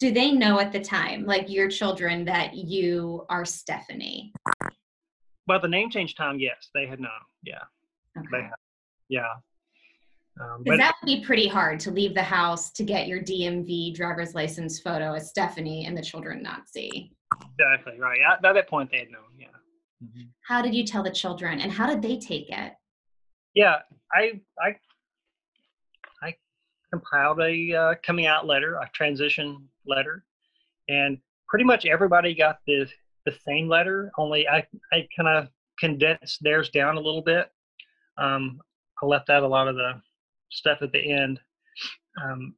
do 0.00 0.12
they 0.12 0.32
know 0.32 0.60
at 0.60 0.72
the 0.72 0.80
time, 0.80 1.24
like 1.26 1.50
your 1.50 1.68
children, 1.68 2.24
that 2.26 2.54
you 2.54 3.26
are 3.28 3.44
Stephanie? 3.44 4.32
Well, 5.46 5.60
the 5.60 5.68
name 5.68 5.90
change 5.90 6.14
time, 6.14 6.38
yes, 6.38 6.70
they 6.74 6.86
had 6.86 7.00
known. 7.00 7.10
Yeah. 7.42 7.58
Okay. 8.16 8.26
They 8.32 8.42
had, 8.42 8.52
yeah. 9.08 9.22
Um, 10.40 10.62
Because 10.64 10.78
but 10.78 10.78
that 10.78 10.94
would 11.02 11.06
be 11.06 11.24
pretty 11.24 11.46
hard 11.46 11.78
to 11.80 11.90
leave 11.90 12.14
the 12.14 12.22
house 12.22 12.70
to 12.72 12.82
get 12.84 13.06
your 13.06 13.20
DMV 13.20 13.94
driver's 13.94 14.34
license 14.34 14.80
photo 14.80 15.12
as 15.14 15.28
Stephanie 15.28 15.86
and 15.86 15.96
the 15.96 16.02
children 16.02 16.42
not 16.42 16.68
see. 16.68 17.12
exactly 17.58 18.00
right. 18.00 18.20
At, 18.20 18.42
by 18.42 18.52
that 18.52 18.68
point, 18.68 18.90
they 18.90 18.98
had 18.98 19.10
known. 19.10 19.22
Yeah. 19.38 19.46
Mhm. 20.02 20.28
How 20.46 20.62
did 20.62 20.74
you 20.74 20.84
tell 20.84 21.02
the 21.02 21.10
children 21.10 21.60
and 21.60 21.70
how 21.70 21.86
did 21.86 22.02
they 22.02 22.18
take 22.18 22.50
it? 22.50 22.72
Yeah, 23.54 23.78
I 24.12 24.40
I 24.60 24.68
I 24.68 24.76
compiled 26.94 27.40
a 27.40 27.74
uh, 27.74 27.94
coming 28.04 28.26
out 28.26 28.46
letter, 28.46 28.76
a 28.76 28.88
transition 28.94 29.68
letter, 29.86 30.24
and 30.88 31.18
pretty 31.48 31.64
much 31.64 31.86
everybody 31.86 32.34
got 32.34 32.58
the 32.66 32.86
the 33.26 33.34
same 33.46 33.68
letter. 33.68 34.12
Only 34.18 34.46
I 34.48 34.66
I 34.92 35.08
kind 35.16 35.28
of 35.28 35.48
condensed 35.78 36.38
theirs 36.42 36.70
down 36.70 36.96
a 36.96 37.00
little 37.00 37.22
bit. 37.22 37.50
Um, 38.18 38.60
I 39.02 39.06
left 39.06 39.30
out 39.30 39.42
a 39.42 39.48
lot 39.48 39.68
of 39.68 39.74
the 39.74 40.00
stuff 40.50 40.78
at 40.82 40.92
the 40.92 41.12
end. 41.12 41.40
Um, 42.22 42.54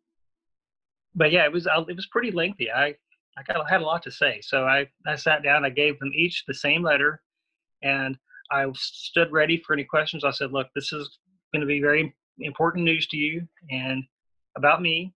but 1.15 1.33
yeah, 1.33 1.45
it 1.45 1.53
was 1.53 1.67
uh, 1.67 1.85
it 1.89 1.97
was 1.97 2.07
pretty 2.07 2.31
lengthy. 2.31 2.71
I 2.71 2.95
I 3.39 3.43
got 3.47 3.69
had 3.71 3.81
a 3.81 3.85
lot 3.85 4.03
to 4.03 4.11
say, 4.11 4.41
so 4.43 4.65
I 4.65 4.87
I 5.07 5.17
sat 5.17 5.43
down. 5.43 5.65
I 5.65 5.71
gave 5.71 5.99
them 5.99 6.13
each 6.15 6.45
the 6.47 6.55
same 6.55 6.83
letter, 6.83 7.23
and 7.83 8.19
I 8.51 8.67
stood 8.75 9.33
ready 9.33 9.63
for 9.67 9.73
any 9.73 9.85
questions. 9.85 10.25
I 10.25 10.31
said, 10.31 10.53
"Look, 10.53 10.69
this 10.75 10.93
is 10.93 11.19
going 11.53 11.61
to 11.61 11.67
be 11.67 11.81
very 11.81 12.15
important 12.41 12.85
news 12.85 13.07
to 13.07 13.17
you 13.17 13.49
and 13.71 14.05
about 14.57 14.83
me, 14.83 15.13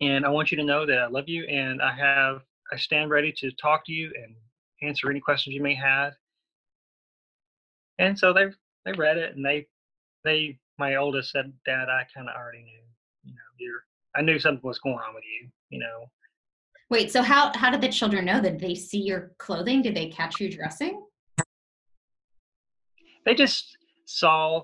and 0.00 0.24
I 0.24 0.28
want 0.28 0.50
you 0.50 0.56
to 0.58 0.64
know 0.64 0.86
that 0.86 0.98
I 0.98 1.06
love 1.06 1.28
you 1.28 1.44
and 1.44 1.80
I 1.80 1.92
have 1.92 2.42
I 2.72 2.76
stand 2.76 3.10
ready 3.10 3.32
to 3.38 3.50
talk 3.52 3.84
to 3.86 3.92
you 3.92 4.12
and 4.22 4.34
answer 4.82 5.10
any 5.10 5.20
questions 5.20 5.54
you 5.54 5.62
may 5.62 5.74
have." 5.74 6.14
And 7.98 8.18
so 8.18 8.32
they 8.32 8.46
they 8.84 8.92
read 8.92 9.18
it 9.18 9.36
and 9.36 9.44
they 9.44 9.66
they 10.24 10.58
my 10.78 10.96
oldest 10.96 11.30
said, 11.30 11.52
"Dad, 11.64 11.88
I 11.88 12.06
kind 12.14 12.28
of 12.28 12.36
already 12.36 12.62
knew. 12.62 12.82
You 13.24 13.34
know, 13.34 13.40
you're 13.58 13.84
I 14.16 14.22
knew 14.22 14.38
something 14.38 14.66
was 14.66 14.78
going 14.78 14.96
on 14.96 15.14
with 15.14 15.24
you. 15.24 15.48
You 15.70 15.80
know." 15.80 16.10
Wait, 16.90 17.10
so 17.10 17.22
how 17.22 17.52
how 17.54 17.70
did 17.70 17.80
the 17.80 17.88
children 17.88 18.24
know? 18.26 18.40
Did 18.40 18.60
they 18.60 18.74
see 18.74 19.00
your 19.00 19.32
clothing? 19.38 19.82
Did 19.82 19.94
they 19.94 20.08
catch 20.08 20.40
you 20.40 20.50
dressing? 20.50 21.02
they 23.24 23.34
just 23.34 23.76
saw 24.04 24.62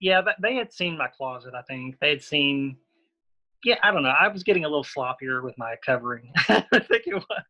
yeah 0.00 0.20
th- 0.20 0.36
they 0.40 0.54
had 0.54 0.72
seen 0.72 0.96
my 0.96 1.08
closet 1.08 1.54
i 1.54 1.62
think 1.62 1.96
they 2.00 2.10
had 2.10 2.22
seen 2.22 2.76
yeah 3.64 3.76
i 3.82 3.90
don't 3.90 4.02
know 4.02 4.14
i 4.18 4.28
was 4.28 4.42
getting 4.42 4.64
a 4.64 4.68
little 4.68 4.84
sloppier 4.84 5.42
with 5.42 5.56
my 5.58 5.74
covering 5.84 6.30
i 6.48 6.60
think 6.70 7.04
it 7.06 7.14
was 7.14 7.42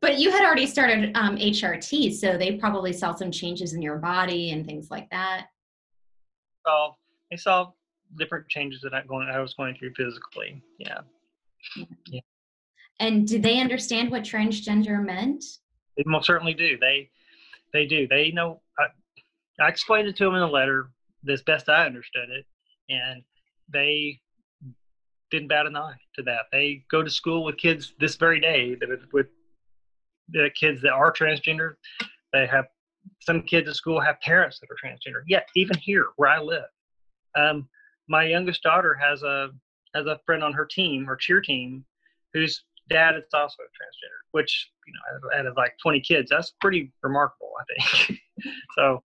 But 0.00 0.18
you 0.18 0.30
had 0.30 0.44
already 0.44 0.66
started 0.66 1.16
um, 1.16 1.36
HRT, 1.36 2.12
so 2.14 2.36
they 2.36 2.56
probably 2.56 2.92
saw 2.92 3.14
some 3.14 3.30
changes 3.30 3.72
in 3.72 3.80
your 3.80 3.96
body 3.96 4.50
and 4.50 4.66
things 4.66 4.90
like 4.90 5.08
that. 5.10 5.46
so 6.66 6.96
they 7.30 7.36
saw 7.36 7.70
different 8.18 8.48
changes 8.48 8.80
that 8.82 8.92
i 8.92 9.02
going 9.06 9.28
i 9.28 9.38
was 9.38 9.54
going 9.54 9.74
through 9.76 9.92
physically 9.94 10.60
yeah 10.78 10.98
yeah. 12.08 12.20
And 12.98 13.26
did 13.26 13.42
they 13.42 13.60
understand 13.60 14.10
what 14.10 14.24
transgender 14.24 15.02
meant? 15.02 15.44
they 15.96 16.02
most 16.06 16.26
certainly 16.26 16.54
do 16.54 16.76
they 16.78 17.08
they 17.72 17.86
do 17.86 18.08
they 18.08 18.32
know 18.32 18.60
i, 18.78 18.86
I 19.64 19.68
explained 19.68 20.08
it 20.08 20.16
to 20.16 20.24
them 20.24 20.34
in 20.34 20.40
the 20.40 20.48
letter 20.48 20.90
as 21.28 21.42
best 21.42 21.68
i 21.68 21.86
understood 21.86 22.30
it 22.30 22.46
and 22.88 23.22
they 23.72 24.20
didn't 25.30 25.48
bat 25.48 25.66
an 25.66 25.76
eye 25.76 25.96
to 26.16 26.22
that. 26.24 26.46
They 26.52 26.84
go 26.90 27.02
to 27.02 27.10
school 27.10 27.44
with 27.44 27.56
kids 27.56 27.94
this 28.00 28.16
very 28.16 28.40
day 28.40 28.74
that 28.80 28.90
is 28.90 29.04
with 29.12 29.26
the 30.28 30.50
kids 30.58 30.82
that 30.82 30.92
are 30.92 31.12
transgender. 31.12 31.74
They 32.32 32.46
have 32.46 32.66
some 33.20 33.42
kids 33.42 33.68
at 33.68 33.76
school 33.76 34.00
have 34.00 34.20
parents 34.20 34.60
that 34.60 34.68
are 34.70 34.76
transgender. 34.82 35.22
Yet 35.26 35.48
even 35.56 35.78
here 35.78 36.08
where 36.16 36.28
i 36.28 36.40
live 36.40 36.64
um, 37.36 37.68
my 38.08 38.24
youngest 38.24 38.62
daughter 38.62 38.94
has 38.94 39.22
a 39.22 39.50
has 39.94 40.06
a 40.06 40.18
friend 40.26 40.42
on 40.42 40.52
her 40.52 40.66
team 40.66 41.04
her 41.04 41.16
cheer 41.16 41.40
team 41.40 41.84
whose 42.34 42.64
dad 42.88 43.14
is 43.16 43.24
also 43.32 43.62
transgender 43.62 44.20
which 44.32 44.70
you 44.86 44.92
know 44.92 45.38
out 45.38 45.46
of 45.46 45.56
like 45.56 45.72
20 45.82 46.00
kids 46.00 46.28
that's 46.30 46.52
pretty 46.60 46.92
remarkable 47.02 47.52
i 47.60 47.64
think. 48.04 48.18
So 48.74 49.02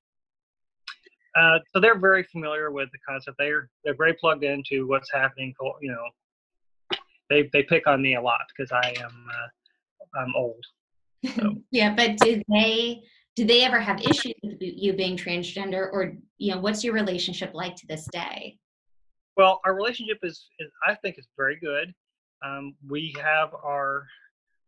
uh, 1.35 1.59
so 1.73 1.79
they're 1.79 1.99
very 1.99 2.23
familiar 2.23 2.71
with 2.71 2.89
the 2.91 2.99
concept 3.07 3.37
they're 3.37 3.69
they're 3.83 3.95
very 3.97 4.13
plugged 4.13 4.43
into 4.43 4.87
what's 4.87 5.11
happening 5.11 5.53
you 5.81 5.91
know 5.91 6.99
they 7.29 7.49
they 7.53 7.63
pick 7.63 7.87
on 7.87 8.01
me 8.01 8.15
a 8.15 8.21
lot 8.21 8.41
because 8.55 8.71
i 8.71 8.93
am 8.99 9.27
uh, 9.31 10.19
i'm 10.21 10.33
old 10.35 10.63
So- 11.35 11.55
yeah, 11.71 11.93
but 11.95 12.17
did 12.17 12.43
they 12.51 13.03
do 13.35 13.45
they 13.45 13.63
ever 13.63 13.79
have 13.79 13.99
issues 13.99 14.33
with 14.43 14.57
you 14.61 14.93
being 14.93 15.17
transgender, 15.17 15.89
or 15.91 16.13
you 16.37 16.53
know, 16.53 16.61
what's 16.61 16.83
your 16.83 16.93
relationship 16.93 17.53
like 17.53 17.75
to 17.77 17.87
this 17.87 18.07
day? 18.11 18.57
Well, 19.35 19.59
our 19.65 19.75
relationship 19.75 20.19
is, 20.23 20.47
is 20.59 20.71
I 20.87 20.95
think, 20.95 21.17
is 21.19 21.27
very 21.35 21.57
good. 21.59 21.93
Um, 22.45 22.75
we 22.87 23.13
have 23.21 23.53
our 23.53 24.05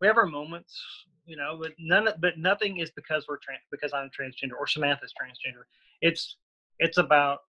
we 0.02 0.08
have 0.08 0.18
our 0.18 0.26
moments, 0.26 0.78
you 1.26 1.38
know, 1.38 1.58
but 1.62 1.72
none, 1.80 2.10
but 2.20 2.38
nothing 2.38 2.80
is 2.80 2.92
because 2.92 3.26
we're 3.28 3.38
trans, 3.38 3.62
because 3.72 3.94
I'm 3.94 4.10
transgender 4.10 4.58
or 4.60 4.68
Samantha's 4.68 5.14
transgender. 5.14 5.64
It's 6.02 6.38
it's 6.80 6.98
about, 6.98 7.40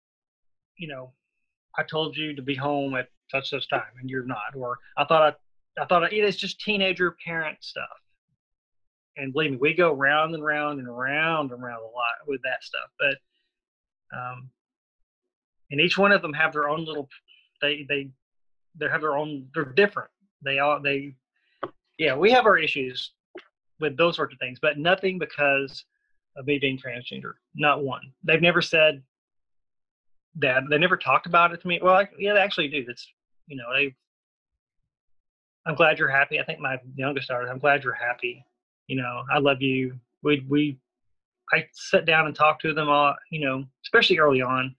you 0.76 0.88
know, 0.88 1.12
I 1.76 1.82
told 1.82 2.16
you 2.16 2.34
to 2.34 2.42
be 2.42 2.54
home 2.54 2.94
at 2.94 3.08
such 3.30 3.50
such 3.50 3.68
time 3.68 3.82
and 4.00 4.08
you're 4.08 4.24
not, 4.24 4.54
or 4.56 4.78
I 4.96 5.04
thought 5.04 5.22
I 5.78 5.82
I 5.82 5.86
thought 5.86 6.04
I, 6.04 6.08
it's 6.10 6.36
just 6.36 6.60
teenager 6.60 7.16
parent 7.24 7.58
stuff. 7.60 7.84
And 9.16 9.32
believe 9.32 9.52
me, 9.52 9.56
we 9.60 9.74
go 9.74 9.92
round 9.92 10.34
and 10.34 10.44
round 10.44 10.78
and 10.78 10.96
round 10.96 11.50
and 11.50 11.62
round 11.62 11.82
a 11.82 11.86
lot 11.86 12.26
with 12.26 12.40
that 12.42 12.62
stuff. 12.62 12.90
But 12.98 13.16
um, 14.16 14.50
and 15.70 15.80
each 15.80 15.98
one 15.98 16.12
of 16.12 16.22
them 16.22 16.32
have 16.32 16.52
their 16.52 16.68
own 16.68 16.84
little 16.84 17.08
they 17.60 17.84
they 17.88 18.08
they 18.78 18.88
have 18.88 19.00
their 19.00 19.16
own 19.16 19.48
they're 19.54 19.64
different 19.64 20.10
they 20.44 20.58
all 20.58 20.80
they 20.80 21.14
yeah 21.98 22.14
we 22.14 22.30
have 22.30 22.46
our 22.46 22.58
issues 22.58 23.12
with 23.80 23.96
those 23.96 24.16
sorts 24.16 24.32
of 24.32 24.38
things 24.38 24.58
but 24.60 24.78
nothing 24.78 25.18
because 25.18 25.84
of 26.36 26.46
me 26.46 26.58
being 26.58 26.78
transgender 26.78 27.34
not 27.54 27.82
one 27.82 28.02
they've 28.24 28.42
never 28.42 28.62
said 28.62 29.02
that 30.36 30.62
they 30.70 30.78
never 30.78 30.96
talked 30.96 31.26
about 31.26 31.52
it 31.52 31.60
to 31.60 31.68
me 31.68 31.80
well 31.82 31.94
I, 31.94 32.08
yeah 32.18 32.34
they 32.34 32.40
actually 32.40 32.68
do 32.68 32.84
it's 32.86 33.06
you 33.46 33.56
know 33.56 33.64
they 33.74 33.94
i'm 35.66 35.74
glad 35.74 35.98
you're 35.98 36.08
happy 36.08 36.38
i 36.38 36.44
think 36.44 36.60
my 36.60 36.78
youngest 36.96 37.28
daughter 37.28 37.48
i'm 37.48 37.58
glad 37.58 37.84
you're 37.84 37.92
happy 37.92 38.44
you 38.86 38.96
know 38.96 39.22
i 39.32 39.38
love 39.38 39.60
you 39.60 39.98
we 40.22 40.44
we 40.48 40.78
i 41.52 41.64
sit 41.72 42.04
down 42.04 42.26
and 42.26 42.34
talk 42.34 42.60
to 42.60 42.74
them 42.74 42.88
all 42.88 43.14
you 43.30 43.40
know 43.40 43.64
especially 43.84 44.18
early 44.18 44.42
on 44.42 44.74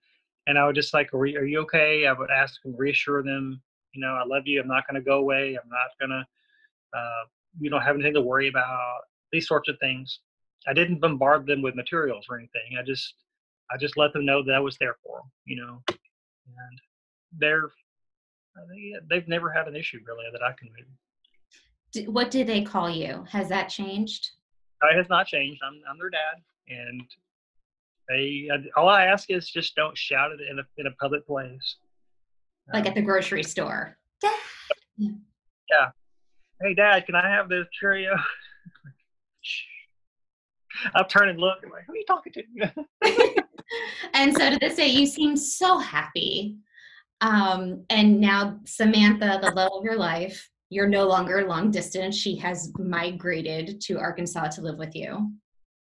and 0.46 0.58
I 0.58 0.66
would 0.66 0.74
just 0.74 0.92
like, 0.94 1.12
are 1.14 1.26
you, 1.26 1.38
are 1.38 1.44
you 1.44 1.60
okay? 1.60 2.06
I 2.06 2.12
would 2.12 2.30
ask 2.30 2.60
and 2.64 2.78
reassure 2.78 3.22
them, 3.22 3.62
you 3.94 4.00
know, 4.00 4.14
I 4.14 4.24
love 4.24 4.42
you. 4.46 4.60
I'm 4.60 4.68
not 4.68 4.84
going 4.88 5.00
to 5.00 5.06
go 5.08 5.18
away. 5.18 5.56
I'm 5.56 5.68
not 5.68 5.90
going 6.00 6.10
to, 6.10 6.98
uh, 6.98 7.24
you 7.60 7.70
don't 7.70 7.82
have 7.82 7.94
anything 7.94 8.14
to 8.14 8.20
worry 8.20 8.48
about. 8.48 9.00
These 9.30 9.46
sorts 9.46 9.68
of 9.68 9.78
things. 9.78 10.20
I 10.66 10.72
didn't 10.72 11.00
bombard 11.00 11.46
them 11.46 11.62
with 11.62 11.76
materials 11.76 12.26
or 12.28 12.36
anything. 12.36 12.78
I 12.78 12.82
just, 12.82 13.14
I 13.72 13.76
just 13.76 13.96
let 13.96 14.12
them 14.12 14.24
know 14.26 14.42
that 14.44 14.54
I 14.54 14.60
was 14.60 14.76
there 14.78 14.96
for 15.04 15.18
them, 15.18 15.30
you 15.44 15.56
know, 15.56 15.82
and 15.88 16.80
they're, 17.38 17.68
they, 18.68 18.94
they've 19.08 19.28
never 19.28 19.50
had 19.50 19.68
an 19.68 19.76
issue 19.76 19.98
really 20.06 20.24
that 20.32 20.42
I 20.42 20.52
can 20.58 20.68
move. 20.76 22.12
What 22.12 22.30
do 22.30 22.44
they 22.44 22.62
call 22.62 22.90
you? 22.90 23.24
Has 23.28 23.48
that 23.48 23.68
changed? 23.68 24.30
It 24.82 24.96
has 24.96 25.08
not 25.08 25.26
changed. 25.26 25.60
I'm, 25.64 25.80
I'm 25.90 25.98
their 25.98 26.10
dad, 26.10 26.42
and 26.68 27.02
they. 28.08 28.48
All 28.76 28.88
I 28.88 29.04
ask 29.06 29.30
is 29.30 29.50
just 29.50 29.74
don't 29.74 29.96
shout 29.98 30.30
it 30.32 30.40
in 30.48 30.58
a 30.58 30.62
in 30.78 30.86
a 30.86 30.92
public 31.00 31.26
place. 31.26 31.76
Like 32.72 32.82
Um, 32.82 32.88
at 32.88 32.94
the 32.94 33.02
grocery 33.02 33.42
store? 33.42 33.98
Dad. 34.22 34.38
Yeah. 34.96 35.90
Hey 36.62 36.74
dad 36.74 37.06
can 37.06 37.14
i 37.14 37.26
have 37.26 37.48
this 37.48 37.66
cheerio 37.72 38.14
i'll 40.94 41.04
turn 41.06 41.28
and 41.28 41.38
look 41.38 41.58
I'm 41.64 41.70
like 41.70 41.84
who 41.86 41.92
are 41.92 41.96
you 41.96 42.04
talking 42.06 42.32
to 42.32 42.42
and 44.14 44.36
so 44.36 44.50
to 44.50 44.58
this 44.58 44.76
day, 44.76 44.88
you 44.88 45.06
seem 45.06 45.36
so 45.36 45.78
happy. 45.78 46.56
Um, 47.20 47.84
and 47.90 48.20
now 48.20 48.58
Samantha, 48.64 49.38
the 49.42 49.52
love 49.52 49.70
of 49.74 49.84
your 49.84 49.96
life, 49.96 50.48
you're 50.70 50.88
no 50.88 51.06
longer 51.06 51.46
long 51.46 51.70
distance. 51.70 52.16
She 52.16 52.36
has 52.38 52.72
migrated 52.78 53.80
to 53.82 53.98
Arkansas 53.98 54.48
to 54.48 54.62
live 54.62 54.78
with 54.78 54.94
you. 54.96 55.30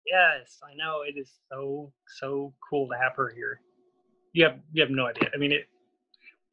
yes 0.05 0.59
i 0.63 0.73
know 0.75 1.01
it 1.07 1.17
is 1.19 1.31
so 1.51 1.91
so 2.19 2.53
cool 2.69 2.87
to 2.87 2.95
have 3.01 3.13
her 3.15 3.31
here 3.35 3.59
you 4.33 4.43
have 4.43 4.59
you 4.71 4.81
have 4.81 4.91
no 4.91 5.07
idea 5.07 5.29
i 5.33 5.37
mean 5.37 5.51
it 5.51 5.65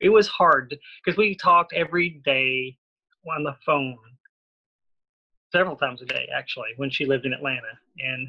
it 0.00 0.08
was 0.08 0.26
hard 0.26 0.74
because 1.04 1.16
we 1.18 1.34
talked 1.36 1.72
every 1.74 2.20
day 2.24 2.76
on 3.30 3.44
the 3.44 3.54
phone 3.64 3.98
several 5.52 5.76
times 5.76 6.02
a 6.02 6.06
day 6.06 6.28
actually 6.34 6.68
when 6.76 6.90
she 6.90 7.06
lived 7.06 7.26
in 7.26 7.32
atlanta 7.32 7.78
and 7.98 8.28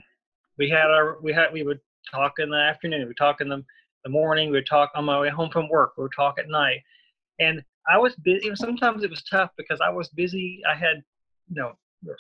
we 0.58 0.70
had 0.70 0.88
our 0.88 1.18
we 1.22 1.34
had 1.34 1.52
we 1.52 1.64
would 1.64 1.80
talk 2.12 2.34
in 2.40 2.50
the 2.50 2.58
afternoon 2.58 3.02
we 3.02 3.08
would 3.08 3.18
talk 3.18 3.42
in 3.42 3.50
the, 3.50 3.64
the 4.04 4.10
morning 4.10 4.50
we 4.50 4.58
would 4.58 4.68
talk 4.68 4.92
on 4.96 5.06
my 5.06 5.20
way 5.20 5.30
home 5.30 5.50
from 5.50 5.70
work 5.70 5.94
we 5.98 6.04
would 6.04 6.14
talk 6.16 6.38
at 6.38 6.50
night 6.50 6.80
and 7.40 7.64
i 7.90 7.98
was 7.98 8.16
busy 8.18 8.52
sometimes 8.56 9.04
it 9.04 9.10
was 9.10 9.24
tough 9.24 9.52
because 9.58 9.80
i 9.82 9.90
was 9.90 10.10
busy 10.10 10.62
i 10.70 10.76
had 10.76 10.98
you 11.50 11.56
know 11.56 11.74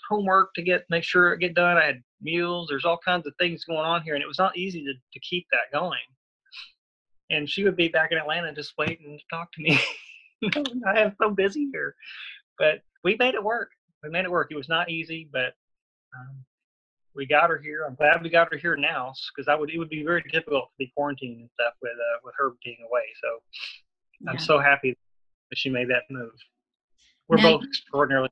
homework 0.10 0.54
to 0.54 0.62
get 0.62 0.86
make 0.90 1.04
sure 1.04 1.34
it 1.34 1.40
get 1.40 1.54
done 1.54 1.78
i 1.78 1.86
had 1.86 2.02
meals 2.22 2.68
there's 2.70 2.86
all 2.86 3.00
kinds 3.04 3.28
of 3.28 3.34
things 3.38 3.66
going 3.66 3.80
on 3.80 4.02
here 4.02 4.14
and 4.14 4.24
it 4.24 4.28
was 4.28 4.40
not 4.40 4.56
easy 4.56 4.82
to, 4.84 4.94
to 5.14 5.20
keep 5.20 5.46
that 5.52 5.78
going 5.78 6.00
and 7.34 7.50
she 7.50 7.64
would 7.64 7.76
be 7.76 7.88
back 7.88 8.12
in 8.12 8.18
Atlanta 8.18 8.54
just 8.54 8.74
waiting 8.78 9.18
to 9.18 9.36
talk 9.36 9.52
to 9.54 9.62
me. 9.62 9.80
I 10.88 11.00
am 11.00 11.16
so 11.22 11.30
busy 11.30 11.70
here, 11.72 11.96
but 12.58 12.82
we 13.04 13.16
made 13.18 13.36
it 13.36 13.44
work. 13.44 13.70
We 14.04 14.10
made 14.10 14.26
it 14.26 14.32
work. 14.32 14.50
It 14.52 14.56
was 14.56 14.70
not 14.70 14.90
easy, 14.90 15.30
but 15.32 15.54
um, 16.18 16.36
we 17.16 17.26
got 17.26 17.50
her 17.50 17.58
here. 17.58 17.86
I'm 17.88 17.96
glad 17.96 18.22
we 18.22 18.30
got 18.30 18.52
her 18.52 18.58
here 18.58 18.76
now 18.76 19.14
because 19.36 19.48
I 19.48 19.56
would 19.56 19.70
it 19.70 19.78
would 19.78 19.90
be 19.90 20.04
very 20.04 20.24
difficult 20.32 20.66
to 20.66 20.78
be 20.78 20.92
quarantined 20.96 21.40
and 21.40 21.50
stuff 21.54 21.74
with 21.82 21.94
uh, 21.94 22.20
with 22.24 22.34
her 22.38 22.52
being 22.64 22.78
away. 22.90 23.04
So 23.22 23.40
yeah. 24.22 24.32
I'm 24.32 24.40
so 24.40 24.60
happy 24.60 24.96
that 25.50 25.58
she 25.58 25.70
made 25.70 25.90
that 25.90 26.04
move. 26.10 26.32
We're 27.28 27.38
now, 27.38 27.58
both 27.58 27.64
extraordinarily. 27.64 28.30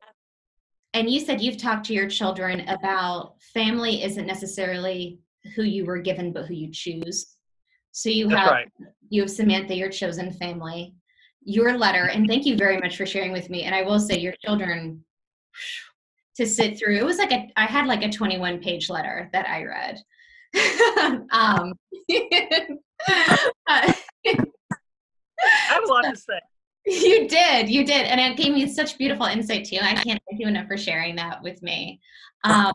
And 0.94 1.10
you 1.10 1.20
said 1.20 1.42
you've 1.42 1.58
talked 1.58 1.86
to 1.86 1.94
your 1.94 2.10
children 2.10 2.68
about 2.68 3.42
family 3.54 4.04
isn't 4.04 4.26
necessarily 4.26 5.20
who 5.56 5.64
you 5.64 5.86
were 5.86 6.00
given, 6.00 6.34
but 6.34 6.46
who 6.46 6.54
you 6.54 6.70
choose. 6.72 7.38
So 7.92 8.10
you 8.10 8.28
That's 8.28 8.42
have 8.42 8.52
right. 8.52 8.72
you 9.10 9.22
have 9.22 9.32
Samantha, 9.32 9.76
your 9.76 9.90
chosen 9.90 10.32
family, 10.34 10.96
your 11.44 11.78
letter, 11.78 12.06
and 12.06 12.28
thank 12.28 12.46
you 12.46 12.58
very 12.58 12.78
much 12.78 12.98
for 12.98 13.06
sharing 13.06 13.32
with 13.32 13.50
me. 13.50 13.64
And 13.64 13.74
I 13.74 13.84
will 13.84 14.00
say, 14.00 14.18
your 14.18 14.34
children 14.44 15.04
to 16.36 16.46
sit 16.46 16.78
through. 16.78 16.98
It 16.98 17.06
was 17.06 17.18
like 17.18 17.32
a 17.32 17.48
I 17.56 17.66
had 17.66 17.88
like 17.88 18.04
a 18.04 18.10
21 18.10 18.60
page 18.60 18.90
letter 18.90 19.30
that 19.34 19.48
I 19.48 19.64
read. 19.64 20.00
um, 21.32 21.74
I 23.68 23.96
have 25.68 25.84
a 25.84 25.88
lot 25.88 26.04
to 26.04 26.16
say. 26.16 26.40
You 26.88 27.28
did, 27.28 27.70
you 27.70 27.86
did, 27.86 28.08
and 28.08 28.20
it 28.20 28.38
gave 28.38 28.54
me 28.54 28.68
such 28.68 28.98
beautiful 28.98 29.28
insight 29.28 29.66
too. 29.66 29.78
I 29.80 29.94
can't 29.94 30.20
thank 30.28 30.42
you 30.42 30.48
enough 30.48 30.66
for 30.66 30.78
sharing 30.78 31.16
that 31.18 31.44
with 31.44 31.62
me. 31.62 32.02
Um, 32.44 32.74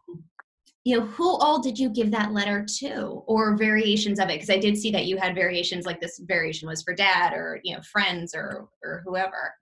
you 0.85 0.97
know, 0.97 1.07
who 1.07 1.37
all 1.39 1.61
did 1.61 1.77
you 1.77 1.89
give 1.89 2.13
that 2.13 2.33
letter 2.33 2.65
to, 2.79 3.25
or 3.27 3.57
variations 3.57 4.21
of 4.21 4.29
it? 4.29 4.35
Because 4.35 4.51
I 4.51 4.59
did 4.59 4.79
see 4.79 4.93
that 4.93 5.07
you 5.07 5.17
had 5.17 5.35
variations, 5.35 5.87
like 5.87 6.01
this 6.01 6.21
variation 6.21 6.69
was 6.69 6.85
for 6.85 6.95
dad, 6.95 7.33
or 7.33 7.59
you 7.65 7.75
know, 7.75 7.83
friends, 7.83 8.33
or 8.33 8.69
or 8.85 9.03
whoever 9.05 9.53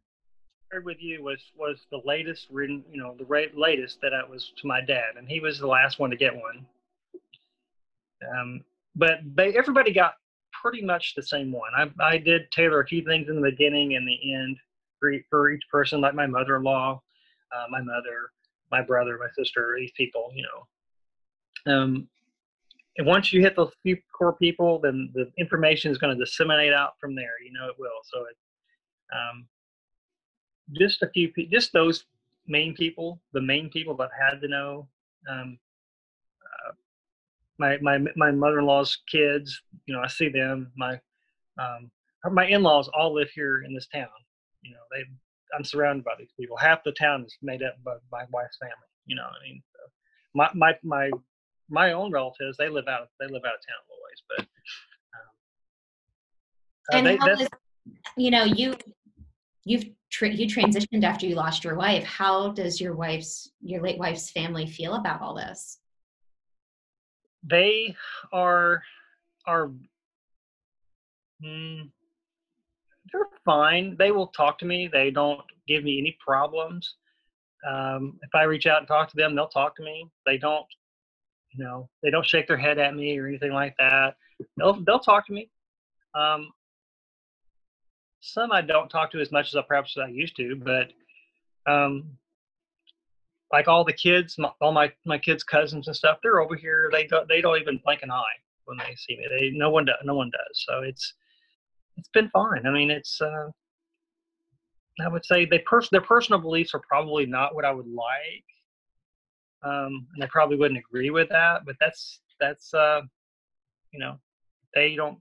with 0.82 1.00
you 1.00 1.22
was 1.22 1.40
was 1.56 1.86
the 1.90 2.00
latest 2.04 2.46
written, 2.50 2.84
you 2.90 3.00
know, 3.00 3.14
the 3.18 3.24
right, 3.24 3.56
latest 3.56 4.00
that 4.02 4.12
I 4.14 4.28
was 4.28 4.52
to 4.56 4.66
my 4.66 4.80
dad, 4.80 5.16
and 5.16 5.28
he 5.28 5.40
was 5.40 5.58
the 5.58 5.66
last 5.66 5.98
one 5.98 6.10
to 6.10 6.16
get 6.16 6.34
one. 6.34 6.66
Um, 8.36 8.64
but 8.96 9.18
they, 9.34 9.56
everybody 9.56 9.92
got 9.92 10.14
pretty 10.62 10.82
much 10.82 11.14
the 11.14 11.22
same 11.22 11.52
one. 11.52 11.70
I, 11.76 11.90
I 12.02 12.18
did 12.18 12.50
tailor 12.50 12.80
a 12.80 12.86
few 12.86 13.04
things 13.04 13.28
in 13.28 13.36
the 13.36 13.50
beginning 13.50 13.96
and 13.96 14.06
the 14.06 14.34
end 14.34 14.56
for, 14.98 15.12
for 15.28 15.50
each 15.50 15.64
person, 15.70 16.00
like 16.00 16.14
my 16.14 16.26
mother-in-law, 16.26 17.02
uh, 17.54 17.64
my 17.70 17.82
mother, 17.82 18.30
my 18.70 18.80
brother, 18.80 19.18
my 19.18 19.28
sister, 19.36 19.74
these 19.78 19.92
people, 19.96 20.30
you 20.34 20.44
know. 20.44 21.72
Um, 21.74 22.08
and 22.96 23.06
once 23.06 23.32
you 23.32 23.40
hit 23.40 23.56
those 23.56 23.72
few 23.82 23.96
core 24.16 24.36
people, 24.36 24.78
then 24.78 25.10
the 25.14 25.30
information 25.38 25.90
is 25.90 25.98
going 25.98 26.16
to 26.16 26.24
disseminate 26.24 26.72
out 26.72 26.92
from 27.00 27.14
there. 27.14 27.32
You 27.44 27.52
know 27.52 27.68
it 27.68 27.74
will. 27.78 27.90
So 28.04 28.20
it, 28.20 28.36
um, 29.12 29.46
just 30.72 31.02
a 31.02 31.08
few, 31.10 31.28
people, 31.32 31.50
just 31.52 31.72
those 31.72 32.04
main 32.46 32.74
people, 32.74 33.20
the 33.32 33.40
main 33.40 33.70
people 33.70 33.96
that 33.96 34.10
had 34.18 34.40
to 34.40 34.48
know. 34.48 34.88
Um, 35.30 35.58
uh, 36.42 36.72
my 37.58 37.78
my 37.78 37.98
my 38.16 38.30
mother-in-law's 38.30 38.98
kids, 39.10 39.60
you 39.86 39.94
know, 39.94 40.02
I 40.02 40.08
see 40.08 40.28
them. 40.28 40.72
My 40.76 41.00
um, 41.58 41.90
my 42.32 42.46
in-laws 42.46 42.88
all 42.88 43.14
live 43.14 43.30
here 43.30 43.62
in 43.62 43.74
this 43.74 43.86
town. 43.88 44.08
You 44.62 44.72
know, 44.72 44.80
they 44.92 45.04
I'm 45.56 45.64
surrounded 45.64 46.04
by 46.04 46.12
these 46.18 46.32
people. 46.38 46.56
Half 46.56 46.84
the 46.84 46.92
town 46.92 47.24
is 47.24 47.36
made 47.42 47.62
up 47.62 47.76
by 47.84 47.94
my 48.10 48.24
wife's 48.32 48.58
family. 48.58 48.74
You 49.06 49.16
know, 49.16 49.24
I 49.24 49.46
mean, 49.46 49.62
so 49.72 49.90
my 50.34 50.50
my 50.54 50.76
my 50.82 51.10
my 51.70 51.92
own 51.92 52.12
relatives 52.12 52.56
they 52.58 52.68
live 52.68 52.88
out 52.88 53.08
they 53.20 53.26
live 53.26 53.42
out 53.46 53.54
of 53.54 53.60
town 53.66 53.80
a 53.80 53.88
little 53.90 54.04
ways, 54.04 54.22
but. 54.28 54.46
Um, 55.14 55.30
uh, 56.92 56.96
and 56.96 57.06
they, 57.06 57.16
how 57.16 57.28
is, 57.28 57.48
you 58.16 58.30
know 58.30 58.44
you 58.44 58.76
you've 59.64 59.86
tra- 60.14 60.30
you 60.30 60.46
transitioned 60.46 61.02
after 61.02 61.26
you 61.26 61.34
lost 61.34 61.64
your 61.64 61.74
wife. 61.74 62.04
How 62.04 62.52
does 62.52 62.80
your 62.80 62.94
wife's 62.94 63.50
your 63.60 63.82
late 63.82 63.98
wife's 63.98 64.30
family 64.30 64.66
feel 64.66 64.94
about 64.94 65.20
all 65.20 65.34
this? 65.34 65.78
They 67.42 67.94
are 68.32 68.82
are 69.46 69.72
mm, 71.44 71.90
they're 73.12 73.28
fine. 73.44 73.96
They 73.98 74.12
will 74.12 74.28
talk 74.28 74.58
to 74.60 74.64
me. 74.64 74.88
They 74.90 75.10
don't 75.10 75.40
give 75.66 75.82
me 75.82 75.98
any 75.98 76.16
problems. 76.24 76.94
Um, 77.68 78.18
if 78.22 78.30
I 78.34 78.44
reach 78.44 78.66
out 78.66 78.78
and 78.78 78.88
talk 78.88 79.10
to 79.10 79.16
them, 79.16 79.34
they'll 79.34 79.48
talk 79.48 79.74
to 79.76 79.82
me. 79.82 80.08
They 80.26 80.38
don't, 80.38 80.66
you 81.52 81.64
know, 81.64 81.88
they 82.02 82.10
don't 82.10 82.26
shake 82.26 82.46
their 82.46 82.58
head 82.58 82.78
at 82.78 82.94
me 82.94 83.18
or 83.18 83.26
anything 83.26 83.52
like 83.52 83.74
that. 83.78 84.14
They'll 84.56 84.80
they'll 84.84 85.00
talk 85.00 85.26
to 85.26 85.32
me. 85.32 85.50
Um, 86.14 86.52
some 88.24 88.52
I 88.52 88.62
don't 88.62 88.88
talk 88.88 89.12
to 89.12 89.20
as 89.20 89.30
much 89.30 89.48
as 89.48 89.56
I 89.56 89.62
perhaps 89.62 89.96
I 89.98 90.08
used 90.08 90.36
to, 90.36 90.56
but 90.56 90.92
um, 91.70 92.16
like 93.52 93.68
all 93.68 93.84
the 93.84 93.92
kids, 93.92 94.36
my, 94.38 94.50
all 94.60 94.72
my 94.72 94.90
my 95.04 95.18
kids' 95.18 95.44
cousins 95.44 95.86
and 95.86 95.96
stuff, 95.96 96.18
they're 96.22 96.40
over 96.40 96.56
here. 96.56 96.88
They 96.90 97.06
don't 97.06 97.28
they 97.28 97.40
don't 97.40 97.60
even 97.60 97.80
blink 97.84 98.02
an 98.02 98.10
eye 98.10 98.36
when 98.64 98.78
they 98.78 98.94
see 98.94 99.16
me. 99.16 99.26
They 99.28 99.50
no 99.50 99.70
one 99.70 99.84
does, 99.84 99.96
no 100.04 100.14
one 100.14 100.30
does. 100.30 100.64
So 100.66 100.80
it's 100.80 101.14
it's 101.96 102.08
been 102.08 102.30
fine. 102.30 102.66
I 102.66 102.70
mean, 102.70 102.90
it's 102.90 103.20
uh, 103.20 103.50
I 105.00 105.08
would 105.08 105.24
say 105.24 105.44
they 105.44 105.58
pers- 105.60 105.90
their 105.90 106.00
personal 106.00 106.40
beliefs 106.40 106.74
are 106.74 106.82
probably 106.88 107.26
not 107.26 107.54
what 107.54 107.64
I 107.64 107.72
would 107.72 107.88
like, 107.88 108.44
um, 109.62 110.06
and 110.14 110.24
I 110.24 110.28
probably 110.30 110.56
wouldn't 110.56 110.80
agree 110.80 111.10
with 111.10 111.28
that. 111.28 111.66
But 111.66 111.76
that's 111.78 112.20
that's 112.40 112.72
uh, 112.72 113.02
you 113.92 114.00
know 114.00 114.18
they 114.74 114.96
don't 114.96 115.18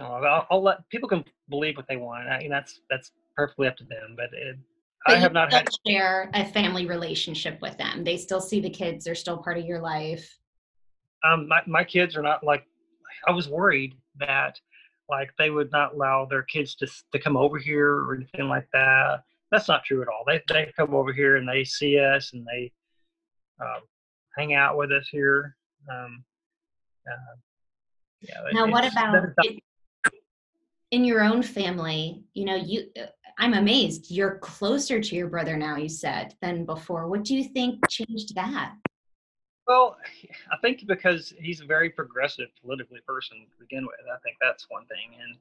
Oh, 0.00 0.04
I'll, 0.04 0.46
I'll, 0.50 0.62
let 0.62 0.88
people 0.88 1.08
can 1.08 1.24
believe 1.48 1.76
what 1.76 1.86
they 1.88 1.96
want. 1.96 2.28
I 2.28 2.38
mean, 2.38 2.50
that's 2.50 2.80
that's 2.90 3.12
perfectly 3.34 3.68
up 3.68 3.76
to 3.76 3.84
them. 3.84 4.14
But, 4.16 4.30
it, 4.32 4.56
but 5.06 5.16
I 5.16 5.18
have 5.18 5.32
not 5.32 5.52
had 5.52 5.68
share 5.86 6.30
a 6.34 6.44
family 6.44 6.86
relationship 6.86 7.60
with 7.60 7.76
them. 7.78 8.04
They 8.04 8.16
still 8.16 8.40
see 8.40 8.60
the 8.60 8.70
kids. 8.70 9.04
They're 9.04 9.14
still 9.14 9.38
part 9.38 9.58
of 9.58 9.64
your 9.64 9.80
life. 9.80 10.38
Um, 11.24 11.48
my 11.48 11.62
my 11.66 11.84
kids 11.84 12.16
are 12.16 12.22
not 12.22 12.44
like. 12.44 12.64
I 13.28 13.32
was 13.32 13.48
worried 13.48 13.94
that 14.20 14.60
like 15.08 15.30
they 15.38 15.50
would 15.50 15.70
not 15.72 15.94
allow 15.94 16.26
their 16.26 16.42
kids 16.42 16.74
to 16.76 16.86
to 17.12 17.18
come 17.18 17.36
over 17.36 17.58
here 17.58 17.92
or 17.92 18.14
anything 18.14 18.48
like 18.48 18.68
that. 18.72 19.22
That's 19.50 19.68
not 19.68 19.84
true 19.84 20.02
at 20.02 20.08
all. 20.08 20.24
They 20.26 20.42
they 20.48 20.72
come 20.76 20.94
over 20.94 21.12
here 21.12 21.36
and 21.36 21.48
they 21.48 21.64
see 21.64 21.98
us 21.98 22.32
and 22.32 22.46
they 22.46 22.72
uh, 23.62 23.80
hang 24.36 24.54
out 24.54 24.76
with 24.76 24.92
us 24.92 25.08
here. 25.10 25.56
Um, 25.90 26.24
uh, 27.08 27.36
yeah, 28.20 28.40
now, 28.52 28.66
what 28.66 28.90
about 28.90 29.28
in 30.90 31.04
your 31.04 31.22
own 31.22 31.42
family, 31.42 32.22
you 32.34 32.44
know, 32.44 32.54
you 32.54 32.88
uh, 33.00 33.06
I'm 33.38 33.54
amazed 33.54 34.10
you're 34.10 34.38
closer 34.38 35.00
to 35.00 35.14
your 35.14 35.28
brother 35.28 35.56
now, 35.56 35.76
you 35.76 35.88
said, 35.88 36.34
than 36.40 36.64
before. 36.64 37.08
What 37.08 37.24
do 37.24 37.34
you 37.34 37.44
think 37.44 37.86
changed 37.88 38.34
that? 38.34 38.74
Well, 39.68 39.96
I 40.52 40.56
think 40.62 40.86
because 40.86 41.34
he's 41.40 41.60
a 41.60 41.66
very 41.66 41.90
progressive 41.90 42.48
politically 42.62 43.00
person 43.06 43.38
to 43.38 43.58
begin 43.58 43.84
with. 43.84 43.96
I 44.10 44.18
think 44.24 44.36
that's 44.40 44.66
one 44.68 44.86
thing, 44.86 45.20
and 45.20 45.36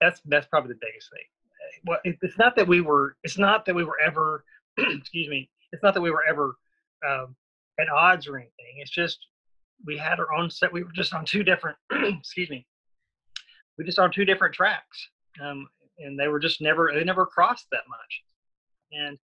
that's 0.00 0.20
that's 0.24 0.46
probably 0.46 0.72
the 0.72 0.80
biggest 0.80 1.10
thing. 1.10 1.82
Well, 1.86 1.98
it's 2.04 2.38
not 2.38 2.56
that 2.56 2.66
we 2.66 2.80
were. 2.80 3.16
It's 3.22 3.38
not 3.38 3.66
that 3.66 3.74
we 3.74 3.84
were 3.84 4.00
ever. 4.04 4.44
excuse 4.78 5.28
me. 5.28 5.50
It's 5.72 5.82
not 5.82 5.92
that 5.94 6.00
we 6.00 6.10
were 6.10 6.24
ever 6.28 6.56
um, 7.06 7.36
at 7.78 7.90
odds 7.90 8.26
or 8.26 8.36
anything. 8.36 8.78
It's 8.78 8.90
just 8.90 9.26
we 9.84 9.98
had 9.98 10.18
our 10.18 10.32
own 10.32 10.50
set. 10.50 10.72
We 10.72 10.82
were 10.82 10.92
just 10.92 11.12
on 11.12 11.26
two 11.26 11.44
different. 11.44 11.76
excuse 11.92 12.48
me 12.48 12.66
we 13.78 13.84
just 13.84 13.98
on 13.98 14.12
two 14.12 14.24
different 14.24 14.54
tracks, 14.54 15.08
um, 15.42 15.68
and 15.98 16.18
they 16.18 16.28
were 16.28 16.40
just 16.40 16.60
never 16.60 16.90
they 16.92 17.04
never 17.04 17.24
crossed 17.24 17.66
that 17.70 17.84
much. 17.88 18.22
And 18.92 19.18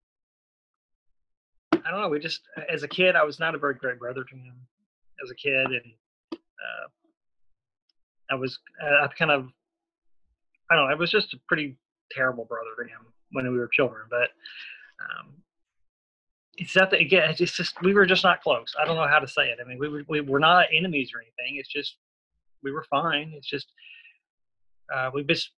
I 1.85 1.91
don't 1.91 2.01
know. 2.01 2.09
We 2.09 2.21
just 2.21 2.43
as 2.73 2.83
a 2.83 2.89
kid, 2.89 3.17
I 3.17 3.25
was 3.25 3.41
not 3.41 3.55
a 3.55 3.59
very 3.59 3.75
great 3.75 3.99
brother 3.99 4.25
to 4.25 4.37
him 4.37 4.55
as 5.25 5.31
a 5.31 5.35
kid, 5.35 5.67
and 5.67 5.93
uh, 6.33 6.89
I 8.31 8.35
was 8.35 8.59
I 8.83 9.09
kind 9.19 9.31
of 9.31 9.49
I 10.71 10.77
don't 10.77 10.87
know. 10.87 10.93
I 10.93 10.95
was 10.95 11.11
just 11.11 11.35
a 11.35 11.39
pretty 11.49 11.77
terrible 12.13 12.45
brother 12.45 12.71
to 12.79 12.89
him 12.89 13.13
when 13.33 13.51
we 13.51 13.59
were 13.59 13.69
children, 13.69 14.03
but. 14.11 14.29
Um, 15.01 15.33
it's 16.59 16.77
not 16.77 16.91
that 16.91 17.01
again. 17.01 17.35
It's 17.39 17.57
just 17.57 17.81
we 17.83 17.95
were 17.95 18.05
just 18.05 18.23
not 18.23 18.43
close. 18.43 18.75
I 18.81 18.85
don't 18.85 18.97
know 18.97 19.09
how 19.09 19.19
to 19.19 19.27
say 19.27 19.49
it. 19.49 19.59
I 19.61 19.67
mean, 19.67 19.79
we 19.79 19.89
were 19.89 20.03
we 20.07 20.21
were 20.21 20.39
not 20.39 20.67
enemies 20.71 21.11
or 21.15 21.21
anything. 21.21 21.59
It's 21.59 21.69
just 21.69 21.97
we 22.63 22.71
were 22.71 22.85
fine. 22.91 23.33
It's 23.35 23.49
just 23.49 23.73
uh, 24.93 25.11
we 25.13 25.25
just 25.25 25.51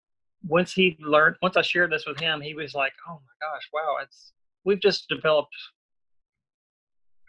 once 0.46 0.72
he 0.72 0.96
learned 1.00 1.36
once 1.42 1.56
I 1.56 1.62
shared 1.62 1.90
this 1.90 2.06
with 2.06 2.18
him, 2.20 2.40
he 2.40 2.54
was 2.54 2.74
like, 2.74 2.92
"Oh 3.08 3.14
my 3.14 3.46
gosh, 3.46 3.68
wow! 3.72 3.96
It's 4.02 4.32
we've 4.64 4.80
just 4.80 5.08
developed 5.08 5.54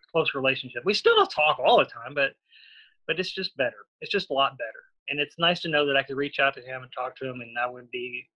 a 0.03 0.12
close 0.12 0.34
relationship. 0.36 0.84
We 0.86 0.93
still 0.93 1.16
don't 1.16 1.32
talk 1.32 1.60
all 1.60 1.78
the 1.78 1.86
time, 1.86 2.14
but 2.14 2.34
but 3.08 3.20
it's 3.20 3.32
just 3.32 3.56
better. 3.58 3.86
It's 4.01 4.12
just 4.12 4.30
a 4.30 4.34
lot 4.34 4.58
better, 4.58 4.84
and 5.10 5.20
it's 5.20 5.39
nice 5.39 5.62
to 5.62 5.70
know 5.70 5.86
that 5.86 5.97
I 5.97 6.03
could 6.03 6.18
reach 6.18 6.39
out 6.39 6.53
to 6.56 6.62
him 6.62 6.84
and 6.84 6.91
talk 6.91 7.16
to 7.18 7.30
him, 7.30 7.41
and 7.41 7.58
I 7.58 7.68
would 7.70 7.89
be 7.91 8.28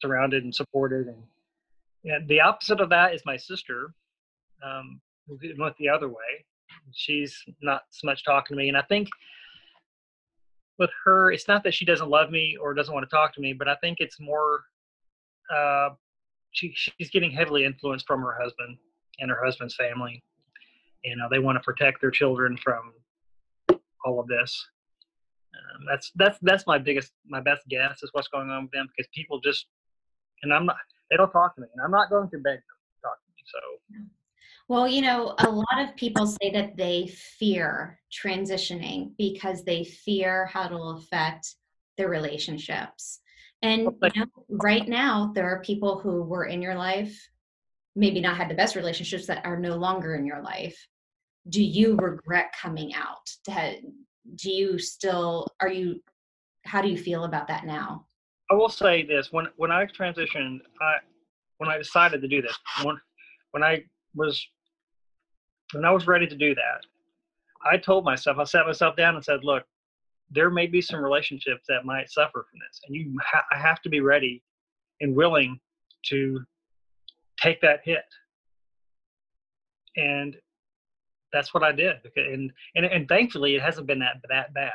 surrounded 0.00 0.44
and 0.44 0.54
supported. 0.54 1.06
And 1.06 1.22
yeah, 2.02 2.18
the 2.26 2.40
opposite 2.40 2.80
of 2.80 2.90
that 2.90 3.14
is 3.14 3.22
my 3.24 3.36
sister, 3.36 3.94
um, 4.64 5.00
who 5.28 5.38
went 5.58 5.76
the 5.76 5.88
other 5.88 6.08
way. 6.08 6.44
She's 6.92 7.36
not 7.60 7.82
so 7.90 8.06
much 8.06 8.24
talking 8.24 8.56
to 8.56 8.62
me, 8.62 8.68
and 8.68 8.76
I 8.76 8.82
think 8.82 9.08
with 10.78 10.90
her, 11.04 11.30
it's 11.32 11.48
not 11.48 11.62
that 11.64 11.74
she 11.74 11.84
doesn't 11.84 12.08
love 12.08 12.30
me 12.30 12.56
or 12.60 12.74
doesn't 12.74 12.92
want 12.92 13.08
to 13.08 13.14
talk 13.14 13.34
to 13.34 13.40
me, 13.40 13.52
but 13.52 13.68
I 13.68 13.76
think 13.76 13.98
it's 14.00 14.20
more 14.20 14.64
uh, 15.54 15.90
she 16.52 16.72
she's 16.74 17.10
getting 17.10 17.30
heavily 17.30 17.64
influenced 17.64 18.06
from 18.06 18.20
her 18.22 18.38
husband 18.40 18.76
and 19.18 19.30
her 19.30 19.44
husband's 19.44 19.74
family. 19.74 20.22
You 21.04 21.16
know, 21.16 21.28
they 21.30 21.38
want 21.38 21.56
to 21.56 21.60
protect 21.60 22.00
their 22.00 22.10
children 22.10 22.56
from 22.56 22.92
all 24.04 24.20
of 24.20 24.26
this. 24.28 24.66
Um, 25.54 25.84
that's 25.88 26.10
that's 26.14 26.38
that's 26.42 26.66
my 26.66 26.78
biggest 26.78 27.12
my 27.26 27.40
best 27.40 27.62
guess 27.68 28.02
is 28.02 28.10
what's 28.12 28.28
going 28.28 28.50
on 28.50 28.64
with 28.64 28.72
them 28.72 28.88
because 28.96 29.08
people 29.14 29.40
just 29.40 29.66
and 30.42 30.52
I'm 30.52 30.66
not 30.66 30.76
they 31.10 31.16
don't 31.16 31.30
talk 31.30 31.54
to 31.56 31.60
me 31.60 31.68
and 31.74 31.84
I'm 31.84 31.90
not 31.90 32.08
going 32.08 32.30
to 32.30 32.38
beg 32.38 32.56
them 32.56 32.78
to 32.88 33.02
talk 33.02 33.18
to 33.20 33.28
me. 33.36 33.42
So 33.46 33.58
well, 34.68 34.88
you 34.88 35.02
know, 35.02 35.34
a 35.38 35.50
lot 35.50 35.78
of 35.80 35.96
people 35.96 36.26
say 36.26 36.50
that 36.52 36.76
they 36.76 37.08
fear 37.38 38.00
transitioning 38.12 39.12
because 39.18 39.64
they 39.64 39.84
fear 39.84 40.46
how 40.46 40.66
it'll 40.66 40.96
affect 40.96 41.56
their 41.98 42.08
relationships. 42.08 43.20
And 43.62 43.82
you 43.82 44.10
know, 44.16 44.26
right 44.48 44.88
now, 44.88 45.30
there 45.34 45.46
are 45.46 45.60
people 45.62 45.98
who 45.98 46.22
were 46.22 46.46
in 46.46 46.62
your 46.62 46.74
life, 46.74 47.28
maybe 47.94 48.20
not 48.20 48.36
had 48.36 48.48
the 48.48 48.54
best 48.54 48.74
relationships 48.74 49.26
that 49.26 49.44
are 49.44 49.58
no 49.58 49.76
longer 49.76 50.14
in 50.14 50.26
your 50.26 50.42
life. 50.42 50.76
Do 51.48 51.62
you 51.62 51.96
regret 51.96 52.54
coming 52.60 52.94
out? 52.94 53.30
Do 53.46 54.50
you 54.50 54.78
still, 54.78 55.48
are 55.60 55.68
you, 55.68 56.00
how 56.64 56.80
do 56.82 56.88
you 56.88 56.96
feel 56.96 57.24
about 57.24 57.48
that 57.48 57.66
now? 57.66 58.06
I 58.50 58.54
will 58.54 58.68
say 58.68 59.04
this 59.04 59.32
when, 59.32 59.46
when 59.56 59.70
I 59.70 59.86
transitioned, 59.86 60.60
I, 60.80 60.96
when 61.58 61.70
I 61.70 61.78
decided 61.78 62.20
to 62.22 62.28
do 62.28 62.42
this, 62.42 62.56
when, 62.82 62.96
when 63.52 63.62
I 63.62 63.84
was 64.14 64.46
when 65.72 65.84
I 65.84 65.90
was 65.90 66.06
ready 66.06 66.26
to 66.26 66.36
do 66.36 66.54
that, 66.54 66.84
I 67.64 67.76
told 67.76 68.04
myself, 68.04 68.38
I 68.38 68.44
sat 68.44 68.66
myself 68.66 68.96
down 68.96 69.14
and 69.14 69.24
said, 69.24 69.44
look, 69.44 69.64
there 70.30 70.50
may 70.50 70.66
be 70.66 70.80
some 70.80 71.02
relationships 71.02 71.64
that 71.68 71.84
might 71.84 72.10
suffer 72.10 72.46
from 72.50 72.60
this, 72.66 72.80
and 72.86 72.96
you 72.96 73.16
ha- 73.22 73.44
I 73.50 73.58
have 73.58 73.80
to 73.82 73.88
be 73.88 74.00
ready 74.00 74.42
and 75.00 75.14
willing 75.14 75.60
to 76.06 76.40
take 77.40 77.60
that 77.60 77.80
hit. 77.84 78.04
And 79.96 80.36
that's 81.32 81.52
what 81.52 81.62
I 81.62 81.72
did. 81.72 81.96
And, 82.16 82.52
and, 82.76 82.86
and 82.86 83.08
thankfully 83.08 83.56
it 83.56 83.62
hasn't 83.62 83.86
been 83.86 83.98
that, 83.98 84.16
that 84.28 84.54
bad. 84.54 84.72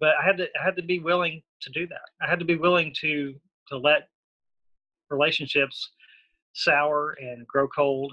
But 0.00 0.14
I 0.20 0.24
had 0.24 0.38
to, 0.38 0.48
I 0.58 0.64
had 0.64 0.76
to 0.76 0.82
be 0.82 0.98
willing 0.98 1.42
to 1.60 1.70
do 1.70 1.86
that. 1.88 2.00
I 2.22 2.28
had 2.28 2.38
to 2.38 2.44
be 2.44 2.56
willing 2.56 2.94
to, 3.00 3.34
to 3.68 3.78
let 3.78 4.08
relationships 5.10 5.90
sour 6.52 7.16
and 7.20 7.46
grow 7.46 7.68
cold. 7.68 8.12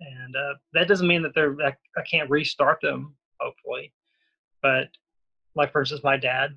And 0.00 0.34
uh, 0.34 0.54
that 0.72 0.88
doesn't 0.88 1.06
mean 1.06 1.22
that 1.22 1.34
they're 1.34 1.56
I, 1.62 1.74
I 1.96 2.02
can't 2.10 2.30
restart 2.30 2.80
them 2.80 3.14
hopefully. 3.40 3.92
But 4.62 4.88
like 5.54 5.72
for 5.72 5.80
instance 5.80 6.04
my 6.04 6.16
dad 6.16 6.56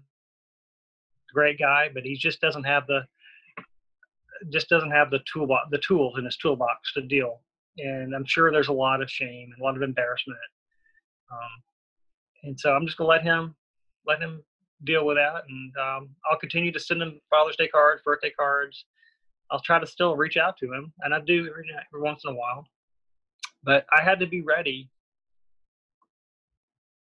great 1.34 1.58
guy 1.58 1.90
but 1.92 2.04
he 2.04 2.16
just 2.16 2.40
doesn't 2.42 2.64
have 2.64 2.86
the 2.86 3.02
just 4.52 4.70
doesn't 4.70 4.92
have 4.92 5.10
the 5.10 5.20
toolbox 5.32 5.68
the 5.72 5.80
tools 5.80 6.16
in 6.18 6.26
his 6.26 6.38
toolbox 6.38 6.94
to 6.94 7.02
deal. 7.02 7.42
And 7.78 8.16
i'm 8.16 8.26
sure 8.26 8.52
there's 8.52 8.68
a 8.68 8.74
lot 8.74 9.02
of 9.02 9.10
shame 9.10 9.50
and 9.52 9.62
a 9.62 9.64
lot 9.64 9.76
of 9.76 9.82
embarrassment. 9.82 10.38
Um, 11.32 11.64
and 12.44 12.60
so 12.60 12.74
i'm 12.74 12.86
just 12.86 12.98
gonna 12.98 13.10
let 13.10 13.24
him 13.24 13.56
let 14.06 14.20
him 14.20 14.44
deal 14.84 15.06
with 15.06 15.18
that. 15.18 15.44
And 15.48 15.74
um, 15.78 16.10
i'll 16.30 16.40
continue 16.40 16.72
to 16.72 16.80
send 16.80 17.02
him 17.02 17.20
father's 17.30 17.58
day 17.58 17.68
cards 17.68 18.02
birthday 18.06 18.32
cards 18.32 18.86
i'll 19.52 19.62
try 19.62 19.80
to 19.80 19.88
still 19.88 20.16
reach 20.16 20.38
out 20.38 20.58
to 20.58 20.72
him 20.72 20.92
and 21.02 21.14
i 21.14 21.20
do 21.20 21.48
every 21.48 22.02
once 22.02 22.24
in 22.26 22.32
a 22.32 22.36
while 22.36 22.68
but 23.64 23.86
I 23.98 24.04
had 24.04 24.20
to 24.20 24.28
be 24.28 24.42
ready 24.42 24.90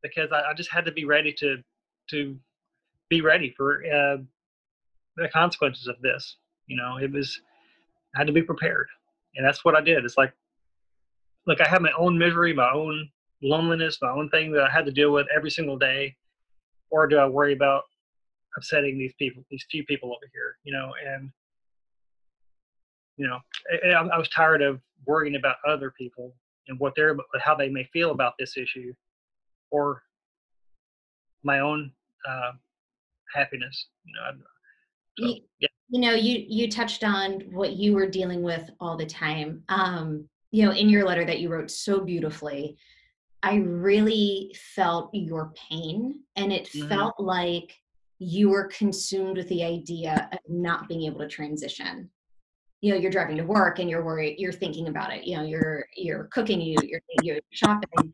because 0.03 0.31
I, 0.31 0.51
I 0.51 0.53
just 0.53 0.71
had 0.71 0.85
to 0.85 0.91
be 0.91 1.05
ready 1.05 1.33
to 1.39 1.57
to 2.11 2.37
be 3.09 3.21
ready 3.21 3.53
for 3.57 3.83
uh, 3.85 4.17
the 5.17 5.29
consequences 5.29 5.87
of 5.87 5.99
this. 6.01 6.37
You 6.67 6.77
know, 6.77 6.97
it 6.97 7.11
was 7.11 7.41
I 8.15 8.19
had 8.19 8.27
to 8.27 8.33
be 8.33 8.43
prepared, 8.43 8.87
and 9.35 9.45
that's 9.45 9.65
what 9.65 9.75
I 9.75 9.81
did. 9.81 10.05
It's 10.05 10.17
like, 10.17 10.33
look, 11.47 11.61
I 11.61 11.67
had 11.67 11.81
my 11.81 11.91
own 11.97 12.17
misery, 12.17 12.53
my 12.53 12.71
own 12.71 13.09
loneliness, 13.41 13.97
my 14.01 14.09
own 14.09 14.29
thing 14.29 14.51
that 14.51 14.63
I 14.63 14.71
had 14.71 14.85
to 14.85 14.91
deal 14.91 15.11
with 15.11 15.27
every 15.35 15.49
single 15.49 15.77
day, 15.77 16.15
or 16.91 17.07
do 17.07 17.17
I 17.17 17.25
worry 17.25 17.53
about 17.53 17.83
upsetting 18.57 18.97
these 18.97 19.13
people, 19.17 19.43
these 19.49 19.65
few 19.69 19.83
people 19.85 20.09
over 20.09 20.29
here? 20.31 20.57
You 20.63 20.73
know, 20.73 20.93
and 21.07 21.31
you 23.17 23.27
know, 23.27 23.39
I, 23.85 23.93
I 23.93 24.17
was 24.17 24.29
tired 24.29 24.61
of 24.61 24.81
worrying 25.05 25.35
about 25.35 25.57
other 25.67 25.91
people 25.97 26.35
and 26.67 26.79
what 26.79 26.93
they're 26.95 27.15
how 27.41 27.55
they 27.55 27.69
may 27.69 27.83
feel 27.93 28.11
about 28.11 28.33
this 28.39 28.57
issue, 28.57 28.93
or 29.71 30.01
my 31.43 31.59
own 31.59 31.91
uh, 32.27 32.51
happiness. 33.33 33.87
You 34.03 34.13
know, 34.13 34.43
so, 35.17 35.25
you, 35.27 35.41
yeah. 35.59 35.67
you 35.89 36.01
know, 36.01 36.13
you 36.13 36.45
you 36.47 36.69
touched 36.69 37.03
on 37.03 37.41
what 37.51 37.73
you 37.73 37.93
were 37.93 38.09
dealing 38.09 38.43
with 38.43 38.69
all 38.79 38.97
the 38.97 39.05
time. 39.05 39.63
Um, 39.69 40.27
you 40.51 40.65
know, 40.65 40.71
in 40.71 40.89
your 40.89 41.05
letter 41.05 41.25
that 41.25 41.39
you 41.39 41.49
wrote 41.49 41.71
so 41.71 41.99
beautifully, 41.99 42.77
I 43.43 43.55
really 43.57 44.55
felt 44.75 45.09
your 45.13 45.53
pain, 45.69 46.21
and 46.35 46.51
it 46.51 46.65
mm-hmm. 46.65 46.87
felt 46.89 47.19
like 47.19 47.73
you 48.17 48.49
were 48.49 48.67
consumed 48.67 49.37
with 49.37 49.49
the 49.49 49.63
idea 49.63 50.29
of 50.31 50.39
not 50.47 50.87
being 50.87 51.03
able 51.03 51.19
to 51.19 51.27
transition 51.27 52.09
you 52.81 52.93
know 52.93 52.99
you're 52.99 53.11
driving 53.11 53.37
to 53.37 53.43
work 53.43 53.79
and 53.79 53.89
you're 53.89 54.03
worried 54.03 54.35
you're 54.37 54.51
thinking 54.51 54.87
about 54.87 55.13
it 55.13 55.23
you 55.23 55.35
know 55.35 55.43
you're 55.43 55.85
you're 55.95 56.25
cooking 56.25 56.61
you 56.61 56.75
you're, 56.83 57.01
you're 57.23 57.39
shopping. 57.51 58.13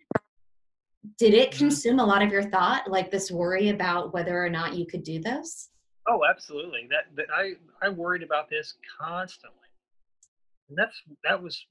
Did 1.17 1.33
it 1.33 1.51
mm-hmm. 1.51 1.57
consume 1.57 1.99
a 1.99 2.05
lot 2.05 2.21
of 2.21 2.31
your 2.31 2.43
thought 2.43 2.89
like 2.89 3.11
this 3.11 3.31
worry 3.31 3.69
about 3.69 4.13
whether 4.13 4.43
or 4.43 4.49
not 4.49 4.75
you 4.75 4.85
could 4.85 5.03
do 5.03 5.19
this? 5.19 5.69
Oh 6.07 6.21
absolutely. 6.29 6.87
That, 6.89 7.15
that 7.15 7.27
i 7.35 7.53
i 7.85 7.89
worried 7.89 8.23
about 8.23 8.49
this 8.49 8.75
constantly. 8.99 9.57
And 10.69 10.77
that's 10.77 11.01
that 11.23 11.41
was 11.41 11.65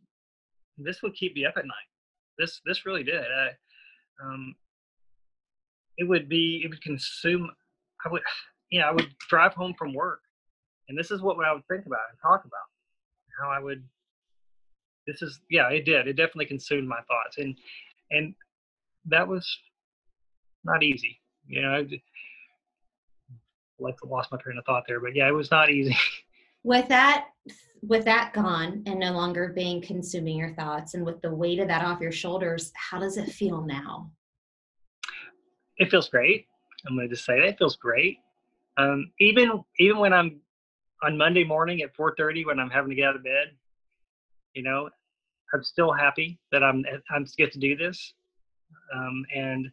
this 0.79 1.03
would 1.03 1.15
keep 1.15 1.35
me 1.35 1.47
up 1.47 1.55
at 1.57 1.65
night. 1.65 1.91
This 2.39 2.61
this 2.67 2.85
really 2.87 3.05
did. 3.05 3.25
I, 3.25 3.51
um 4.25 4.55
it 5.97 6.09
would 6.09 6.29
be 6.29 6.63
it 6.65 6.69
would 6.69 6.83
consume 6.83 7.51
i 8.05 8.09
would 8.09 8.23
you 8.71 8.81
know 8.81 8.87
i 8.87 8.93
would 8.93 9.15
drive 9.29 9.55
home 9.55 9.75
from 9.79 9.95
work. 9.95 10.21
And 10.89 10.99
this 10.99 11.11
is 11.13 11.23
what 11.23 11.37
i 11.47 11.53
would 11.53 11.67
think 11.69 11.87
about 11.87 12.11
and 12.11 12.19
talk 12.21 12.45
about 12.45 12.67
how 13.41 13.51
I 13.51 13.59
would. 13.59 13.85
This 15.07 15.23
is 15.23 15.41
yeah, 15.51 15.69
it 15.71 15.85
did. 15.85 16.07
It 16.07 16.15
definitely 16.15 16.47
consumed 16.47 16.89
my 16.89 17.01
thoughts, 17.09 17.39
and 17.39 17.57
and 18.11 18.35
that 19.07 19.27
was 19.27 19.47
not 20.65 20.83
easy. 20.83 21.21
You 21.47 21.63
know, 21.63 21.71
I 21.71 21.87
like 23.79 23.97
lost 24.05 24.31
my 24.31 24.39
train 24.39 24.59
of 24.59 24.65
thought 24.65 24.85
there, 24.87 25.01
but 25.01 25.17
yeah, 25.17 25.29
it 25.29 25.35
was 25.35 25.51
not 25.51 25.71
easy. 25.71 25.97
With 26.63 26.89
that, 26.89 27.29
with 27.81 28.05
that 28.05 28.35
gone 28.35 28.83
and 28.85 29.01
no 29.01 29.13
longer 29.13 29.49
being 29.49 29.81
consuming 29.81 30.37
your 30.37 30.55
thoughts, 30.57 30.93
and 30.93 31.07
with 31.07 31.23
the 31.23 31.35
weight 31.35 31.59
of 31.59 31.69
that 31.69 31.83
off 31.83 32.03
your 32.03 32.13
shoulders, 32.13 32.71
how 32.75 32.99
does 32.99 33.17
it 33.17 33.31
feel 33.31 33.63
now? 33.63 34.11
It 35.79 35.91
feels 35.91 36.11
great. 36.11 36.45
I'm 36.87 36.97
going 36.97 37.09
to 37.09 37.15
just 37.15 37.25
say 37.25 37.41
that 37.41 37.49
it 37.49 37.59
feels 37.59 37.77
great. 37.77 38.19
Um, 38.77 39.11
even 39.21 39.65
even 39.79 39.97
when 39.97 40.13
I'm 40.13 40.43
on 41.03 41.17
Monday 41.17 41.45
morning 41.45 41.83
at 41.83 41.95
4:30 41.95 42.47
when 42.47 42.59
I'm 42.59 42.71
having 42.71 42.91
to 42.91 42.97
get 42.97 43.09
out 43.09 43.17
of 43.17 43.25
bed, 43.25 43.57
you 44.55 44.63
know, 44.63 44.91
I'm 45.55 45.63
still 45.63 45.93
happy 45.93 46.39
that 46.53 46.63
I'm 46.63 46.85
I'm 47.11 47.27
get 47.37 47.53
to 47.53 47.59
do 47.59 47.77
this, 47.77 48.15
um, 48.95 49.25
and 49.35 49.71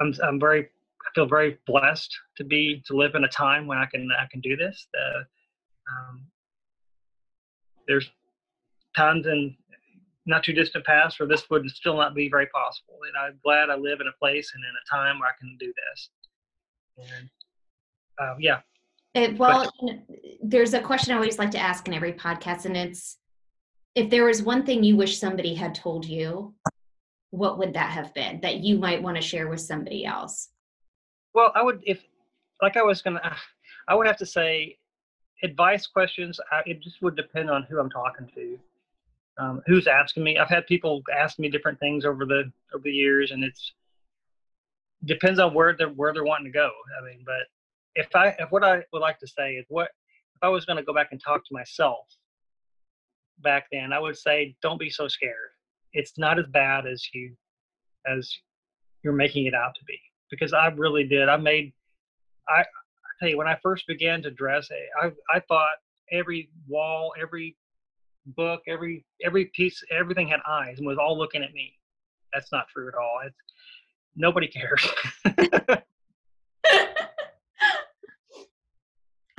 I'm 0.00 0.14
I'm 0.22 0.40
very 0.40 0.64
I 0.64 1.08
feel 1.14 1.26
very 1.26 1.58
blessed 1.66 2.14
to 2.36 2.44
be 2.44 2.82
to 2.86 2.96
live 2.96 3.14
in 3.14 3.24
a 3.24 3.28
time 3.28 3.66
when 3.66 3.78
I 3.78 3.86
can 3.86 4.08
I 4.18 4.26
can 4.30 4.40
do 4.40 4.56
this. 4.56 4.86
Uh, 4.94 5.20
um, 5.90 6.26
there's 7.88 8.10
times 8.96 9.26
in 9.26 9.56
not 10.26 10.44
too 10.44 10.52
distant 10.52 10.84
past 10.84 11.18
where 11.18 11.28
this 11.28 11.48
would 11.50 11.68
still 11.70 11.96
not 11.96 12.14
be 12.14 12.28
very 12.28 12.46
possible, 12.46 12.98
and 13.06 13.16
I'm 13.16 13.38
glad 13.42 13.70
I 13.70 13.76
live 13.76 14.00
in 14.00 14.08
a 14.08 14.18
place 14.18 14.52
and 14.54 14.62
in 14.62 14.70
a 14.70 14.96
time 15.02 15.18
where 15.18 15.28
I 15.28 15.38
can 15.38 15.56
do 15.58 15.72
this. 15.88 16.10
And 16.98 17.30
uh, 18.20 18.34
yeah, 18.38 18.60
it, 19.14 19.38
well, 19.38 19.70
there's 20.42 20.74
a 20.74 20.80
question 20.80 21.12
I 21.12 21.16
always 21.16 21.38
like 21.38 21.50
to 21.52 21.58
ask 21.58 21.86
in 21.88 21.94
every 21.94 22.12
podcast, 22.12 22.64
and 22.64 22.76
it's 22.76 23.18
if 23.94 24.08
there 24.10 24.24
was 24.24 24.42
one 24.42 24.64
thing 24.64 24.84
you 24.84 24.96
wish 24.96 25.18
somebody 25.18 25.54
had 25.54 25.74
told 25.74 26.04
you, 26.04 26.54
what 27.30 27.58
would 27.58 27.74
that 27.74 27.90
have 27.90 28.14
been 28.14 28.40
that 28.40 28.58
you 28.58 28.78
might 28.78 29.02
want 29.02 29.16
to 29.16 29.22
share 29.22 29.48
with 29.48 29.60
somebody 29.60 30.04
else? 30.04 30.50
Well, 31.34 31.52
I 31.54 31.62
would, 31.62 31.80
if 31.84 32.02
like 32.62 32.76
I 32.76 32.82
was 32.82 33.02
gonna, 33.02 33.36
I 33.88 33.94
would 33.94 34.06
have 34.06 34.18
to 34.18 34.26
say, 34.26 34.76
advice 35.42 35.86
questions. 35.86 36.38
I, 36.52 36.62
it 36.66 36.80
just 36.80 37.02
would 37.02 37.16
depend 37.16 37.50
on 37.50 37.64
who 37.64 37.78
I'm 37.78 37.90
talking 37.90 38.28
to, 38.34 38.58
um, 39.38 39.62
who's 39.66 39.86
asking 39.86 40.22
me. 40.22 40.38
I've 40.38 40.48
had 40.48 40.66
people 40.66 41.02
ask 41.16 41.38
me 41.38 41.48
different 41.48 41.78
things 41.80 42.04
over 42.04 42.24
the 42.24 42.50
over 42.74 42.82
the 42.84 42.92
years, 42.92 43.30
and 43.30 43.42
it's 43.42 43.72
depends 45.04 45.40
on 45.40 45.54
where 45.54 45.74
they're 45.76 45.88
where 45.88 46.12
they're 46.12 46.24
wanting 46.24 46.52
to 46.52 46.56
go. 46.56 46.70
I 47.00 47.04
mean, 47.04 47.22
but 47.24 47.46
if 48.00 48.14
I 48.14 48.28
if 48.38 48.50
what 48.50 48.64
I 48.64 48.82
would 48.92 49.00
like 49.00 49.18
to 49.20 49.26
say 49.26 49.52
is 49.52 49.66
what 49.68 49.90
if 50.36 50.42
I 50.42 50.48
was 50.48 50.64
going 50.64 50.78
to 50.78 50.82
go 50.82 50.94
back 50.94 51.08
and 51.12 51.20
talk 51.22 51.44
to 51.46 51.54
myself 51.54 52.06
back 53.42 53.66
then, 53.70 53.92
I 53.92 53.98
would 53.98 54.16
say 54.16 54.56
don't 54.62 54.78
be 54.78 54.90
so 54.90 55.08
scared. 55.08 55.50
It's 55.92 56.12
not 56.18 56.38
as 56.38 56.46
bad 56.52 56.86
as 56.86 57.06
you 57.12 57.34
as 58.06 58.32
you're 59.02 59.12
making 59.12 59.46
it 59.46 59.54
out 59.54 59.74
to 59.78 59.84
be. 59.84 59.98
because 60.30 60.52
I 60.52 60.68
really 60.68 61.04
did. 61.04 61.28
I 61.28 61.36
made, 61.36 61.72
I, 62.48 62.60
I 62.60 62.64
tell 63.18 63.28
you, 63.28 63.36
when 63.36 63.48
I 63.48 63.58
first 63.62 63.86
began 63.86 64.22
to 64.22 64.30
dress, 64.30 64.68
eh, 64.70 65.06
I, 65.06 65.36
I 65.36 65.40
thought 65.48 65.76
every 66.12 66.50
wall, 66.68 67.12
every 67.20 67.56
book, 68.36 68.60
every 68.68 69.04
every 69.24 69.46
piece, 69.46 69.82
everything 69.90 70.28
had 70.28 70.40
eyes 70.48 70.78
and 70.78 70.86
was 70.86 70.98
all 70.98 71.18
looking 71.18 71.42
at 71.42 71.52
me. 71.52 71.72
That's 72.32 72.52
not 72.52 72.68
true 72.68 72.88
at 72.88 72.94
all. 72.94 73.20
It's 73.26 73.36
nobody 74.16 74.46
cares. 74.46 74.86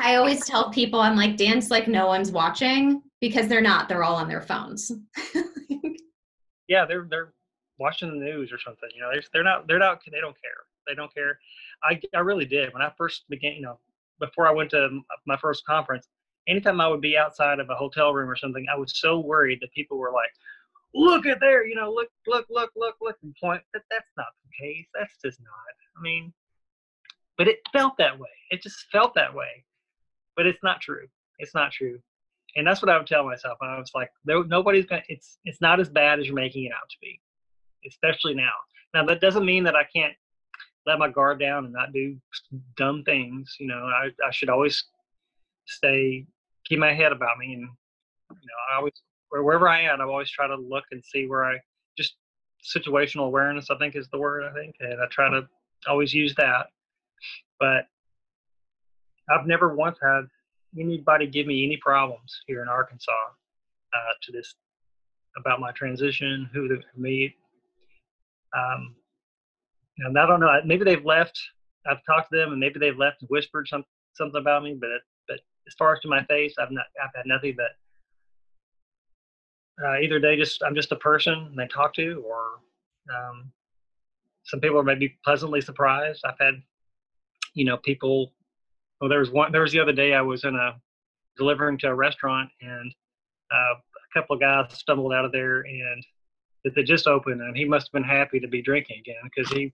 I 0.02 0.16
always 0.16 0.46
tell 0.46 0.72
people, 0.72 1.00
I'm 1.00 1.16
like, 1.16 1.38
dance 1.38 1.70
like 1.70 1.88
no 1.88 2.08
one's 2.08 2.32
watching 2.32 3.04
because 3.20 3.48
they're 3.48 3.62
not. 3.62 3.88
They're 3.88 4.04
all 4.04 4.16
on 4.16 4.28
their 4.28 4.42
phones. 4.42 4.92
yeah, 6.68 6.86
they're 6.86 7.08
they're 7.10 7.34
watching 7.78 8.10
the 8.10 8.26
news 8.26 8.52
or 8.52 8.60
something. 8.60 8.90
You 8.96 9.02
know, 9.02 9.10
they're 9.12 9.24
they're 9.32 9.44
not 9.44 9.68
they're 9.68 9.80
not 9.80 10.02
they 10.12 10.20
don't 10.20 10.36
care. 10.42 10.64
They 10.88 10.96
don't 10.96 11.14
care. 11.14 11.40
I 11.84 12.02
I 12.16 12.20
really 12.20 12.46
did 12.46 12.74
when 12.74 12.82
I 12.82 12.92
first 12.98 13.24
began. 13.30 13.54
You 13.54 13.62
know, 13.62 13.80
before 14.20 14.48
I 14.48 14.52
went 14.52 14.72
to 14.72 15.02
my 15.26 15.38
first 15.38 15.66
conference, 15.66 16.08
anytime 16.48 16.82
I 16.82 16.88
would 16.88 17.02
be 17.02 17.18
outside 17.18 17.60
of 17.60 17.70
a 17.70 17.76
hotel 17.76 18.14
room 18.14 18.30
or 18.30 18.36
something, 18.36 18.66
I 18.74 18.78
was 18.78 19.00
so 19.00 19.20
worried 19.20 19.60
that 19.62 19.72
people 19.72 19.98
were 19.98 20.12
like, 20.12 20.32
"Look 20.96 21.28
at 21.28 21.40
there, 21.40 21.66
you 21.66 21.76
know, 21.76 21.92
look, 21.92 22.10
look, 22.26 22.48
look, 22.50 22.72
look, 22.76 22.96
look," 23.02 23.18
and 23.22 23.36
point. 23.40 23.62
That 23.74 23.84
that's 23.92 24.12
not 24.18 24.28
the 24.44 24.66
case. 24.66 24.88
That's 24.96 25.14
just 25.24 25.40
not. 25.42 25.52
I 25.96 26.02
mean, 26.02 26.34
but 27.38 27.48
it 27.48 27.60
felt 27.72 27.98
that 27.98 28.18
way. 28.18 28.30
It 28.50 28.64
just 28.64 28.86
felt 28.92 29.14
that 29.14 29.34
way 29.34 29.64
but 30.36 30.46
it's 30.46 30.64
not 30.64 30.82
true. 30.82 31.08
It's 31.40 31.54
not 31.54 31.72
true. 31.72 32.00
And 32.56 32.68
that's 32.68 32.82
what 32.82 32.90
I 32.90 32.98
would 32.98 33.08
tell 33.08 33.26
myself. 33.26 33.58
I 33.62 33.80
was 33.80 33.92
like, 33.96 34.10
no, 34.26 34.42
nobody's 34.42 34.86
going 34.86 35.02
to, 35.02 35.14
it's, 35.14 35.38
it's 35.46 35.62
not 35.62 35.80
as 35.80 35.90
bad 35.90 36.20
as 36.20 36.26
you're 36.26 36.36
making 36.36 36.66
it 36.66 36.72
out 36.74 36.90
to 36.90 36.98
be, 37.02 37.20
especially 37.88 38.34
now. 38.34 38.52
Now, 38.94 39.06
that 39.06 39.22
doesn't 39.22 39.46
mean 39.46 39.64
that 39.64 39.76
I 39.76 39.86
can't 39.96 40.14
let 40.86 41.00
my 41.00 41.10
guard 41.10 41.40
down 41.40 41.66
and 41.66 41.74
not 41.74 41.94
do 41.94 42.18
dumb 42.76 43.04
things. 43.04 43.56
You 43.60 43.68
know, 43.68 43.86
I, 43.86 44.10
I 44.26 44.32
should 44.32 44.50
always 44.50 44.84
stay, 45.66 46.26
keep 46.66 46.80
my 46.80 46.94
head 46.94 47.14
about 47.14 47.38
me. 47.38 47.54
And, 47.54 47.62
you 47.62 47.68
know, 48.30 48.74
I 48.74 48.78
always, 48.78 48.94
wherever 49.30 49.70
I 49.70 49.82
am, 49.84 50.02
I 50.02 50.04
always 50.04 50.30
try 50.30 50.48
to 50.48 50.56
look 50.56 50.84
and 50.92 51.04
see 51.06 51.28
where 51.28 51.46
I 51.46 51.58
just 51.98 52.16
situational 52.76 53.28
awareness, 53.28 53.70
I 53.70 53.78
think 53.78 53.96
is 53.96 54.10
the 54.10 54.20
word, 54.20 54.44
I 54.44 54.54
think. 54.54 54.76
And 54.82 55.02
I 55.02 55.06
try 55.10 55.30
to 55.30 55.48
always 55.88 56.14
use 56.14 56.36
that. 56.36 56.68
But 57.60 57.86
I've 59.30 59.48
never 59.48 59.76
once 59.76 59.98
had 60.02 60.22
anybody 60.80 61.28
give 61.28 61.48
me 61.48 61.64
any 61.66 61.78
problems 61.78 62.42
here 62.48 62.62
in 62.62 62.68
Arkansas 62.68 63.12
uh, 63.12 64.14
to 64.24 64.32
this 64.32 64.56
about 65.38 65.60
my 65.60 65.72
transition, 65.72 66.50
who 66.54 66.68
to 66.68 66.80
meet. 66.98 67.36
Um, 68.56 68.96
and 70.00 70.18
I 70.18 70.26
don't 70.26 70.40
know. 70.40 70.52
Maybe 70.66 70.84
they've 70.84 71.06
left. 71.06 71.40
I've 71.90 72.04
talked 72.06 72.32
to 72.32 72.38
them, 72.38 72.52
and 72.52 72.60
maybe 72.60 72.80
they've 72.80 72.98
left 72.98 73.22
and 73.22 73.30
whispered 73.30 73.68
some, 73.68 73.84
something 74.14 74.40
about 74.40 74.64
me. 74.64 74.78
But 74.80 74.90
but 75.28 75.40
as 75.68 75.74
far 75.78 75.94
as 75.94 76.00
to 76.02 76.08
my 76.08 76.24
face, 76.26 76.56
I've 76.60 76.72
not. 76.72 76.86
I've 77.02 77.16
had 77.16 77.26
nothing 77.26 77.56
but 77.56 77.72
uh, 79.84 80.00
either 80.00 80.20
they 80.20 80.36
just 80.36 80.62
I'm 80.64 80.76
just 80.76 80.92
a 80.92 80.98
person 80.98 81.54
they 81.56 81.68
talk 81.68 81.94
to, 81.96 82.24
or 82.28 82.60
um, 83.14 83.52
some 84.44 84.60
people 84.60 84.80
are 84.80 84.84
maybe 84.84 85.18
pleasantly 85.24 85.62
surprised. 85.62 86.22
I've 86.26 86.40
had 86.40 86.56
you 87.54 87.66
know 87.66 87.78
people 87.78 88.32
well, 89.02 89.10
there 89.10 89.20
was 89.20 89.32
one. 89.32 89.52
There 89.52 89.62
was 89.62 89.72
the 89.72 89.80
other 89.80 89.92
day 89.92 90.14
I 90.14 90.22
was 90.22 90.44
in 90.44 90.56
a 90.56 90.76
delivering 91.36 91.80
to 91.80 91.88
a 91.88 91.96
restaurant, 91.96 92.50
and 92.62 92.94
uh, 93.52 93.74
a 93.76 94.20
couple 94.20 94.36
of 94.36 94.40
guys 94.40 94.78
stumbled 94.78 95.12
out 95.12 95.26
of 95.26 95.32
there, 95.32 95.62
and 95.62 96.06
that 96.64 96.76
they 96.76 96.84
just 96.84 97.08
opened, 97.08 97.42
and 97.42 97.58
he 97.58 97.66
must 97.66 97.88
have 97.88 97.94
been 97.94 98.10
happy 98.10 98.40
to 98.40 98.48
be 98.48 98.62
drinking 98.62 99.00
again 99.00 99.24
because 99.24 99.52
he 99.52 99.74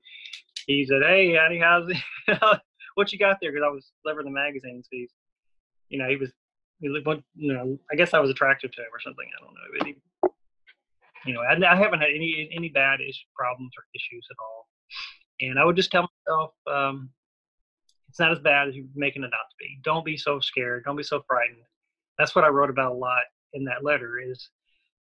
he 0.65 0.85
said, 0.85 1.03
"Hey, 1.03 1.33
Hattie, 1.33 1.59
how's 1.59 1.89
it? 1.89 2.39
what 2.95 3.11
you 3.11 3.19
got 3.19 3.37
there?" 3.41 3.51
Because 3.51 3.65
I 3.65 3.71
was 3.71 3.91
delivering 4.03 4.25
the 4.25 4.31
magazines. 4.31 4.87
He's, 4.89 5.11
you 5.89 5.99
know, 5.99 6.07
he 6.07 6.15
was, 6.15 6.31
he, 6.79 6.87
you 6.87 7.53
know, 7.53 7.77
I 7.91 7.95
guess 7.95 8.13
I 8.13 8.19
was 8.19 8.31
attracted 8.31 8.71
to 8.71 8.81
him 8.81 8.87
or 8.93 9.01
something. 9.01 9.27
I 9.37 9.43
don't 9.43 9.53
know, 9.53 9.77
but 9.77 9.87
he, 9.87 9.95
you 11.25 11.33
know, 11.33 11.41
I, 11.41 11.73
I 11.73 11.75
haven't 11.75 11.99
had 11.99 12.11
any 12.15 12.49
any 12.55 12.69
bad 12.69 13.01
issue, 13.01 13.27
problems 13.35 13.73
or 13.77 13.83
issues 13.93 14.25
at 14.31 14.37
all. 14.41 14.67
And 15.41 15.59
I 15.59 15.65
would 15.65 15.75
just 15.75 15.91
tell 15.91 16.09
myself, 16.25 16.53
um, 16.65 17.09
it's 18.17 18.19
not 18.19 18.31
as 18.31 18.39
bad 18.39 18.67
as 18.67 18.75
you're 18.75 18.87
making 18.95 19.21
it 19.21 19.27
out 19.27 19.47
to 19.47 19.55
be. 19.59 19.79
Don't 19.83 20.03
be 20.03 20.17
so 20.17 20.39
scared. 20.39 20.83
Don't 20.85 20.95
be 20.95 21.03
so 21.03 21.21
frightened. 21.27 21.61
That's 22.17 22.35
what 22.35 22.45
I 22.45 22.47
wrote 22.47 22.71
about 22.71 22.93
a 22.93 22.95
lot 22.95 23.21
in 23.53 23.63
that 23.65 23.83
letter. 23.83 24.17
Is 24.17 24.49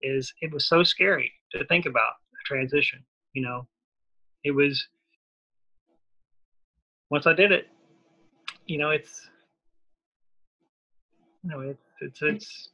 is 0.02 0.32
it 0.40 0.52
was 0.52 0.66
so 0.66 0.82
scary 0.82 1.32
to 1.52 1.64
think 1.66 1.86
about 1.86 2.00
a 2.02 2.42
transition. 2.46 2.98
You 3.32 3.42
know, 3.42 3.68
it 4.42 4.50
was 4.50 4.84
once 7.08 7.28
I 7.28 7.32
did 7.32 7.52
it. 7.52 7.68
You 8.66 8.78
know, 8.78 8.90
it's 8.90 9.30
you 11.44 11.50
know, 11.50 11.60
it's 11.60 11.84
it's 12.00 12.22
it's 12.22 12.68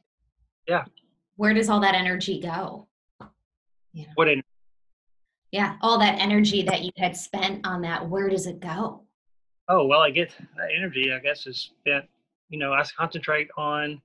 yeah. 0.67 0.85
Where 1.35 1.53
does 1.53 1.69
all 1.69 1.79
that 1.81 1.93
energy 1.93 2.41
go? 2.41 2.87
Yeah. 3.93 4.05
What 4.15 4.29
energy? 4.29 4.47
Yeah, 5.51 5.75
all 5.81 5.99
that 5.99 6.15
energy 6.17 6.63
that 6.63 6.81
you 6.81 6.89
had 6.97 7.15
spent 7.15 7.67
on 7.67 7.83
that, 7.83 8.09
where 8.09 8.29
does 8.29 8.47
it 8.47 8.59
go? 8.59 9.03
Oh 9.69 9.85
well, 9.85 10.01
I 10.01 10.09
get 10.09 10.35
that 10.57 10.69
energy. 10.75 11.11
I 11.11 11.19
guess 11.19 11.47
is 11.47 11.71
spent. 11.79 12.05
You 12.49 12.59
know, 12.59 12.73
I 12.73 12.83
concentrate 12.97 13.47
on 13.57 14.01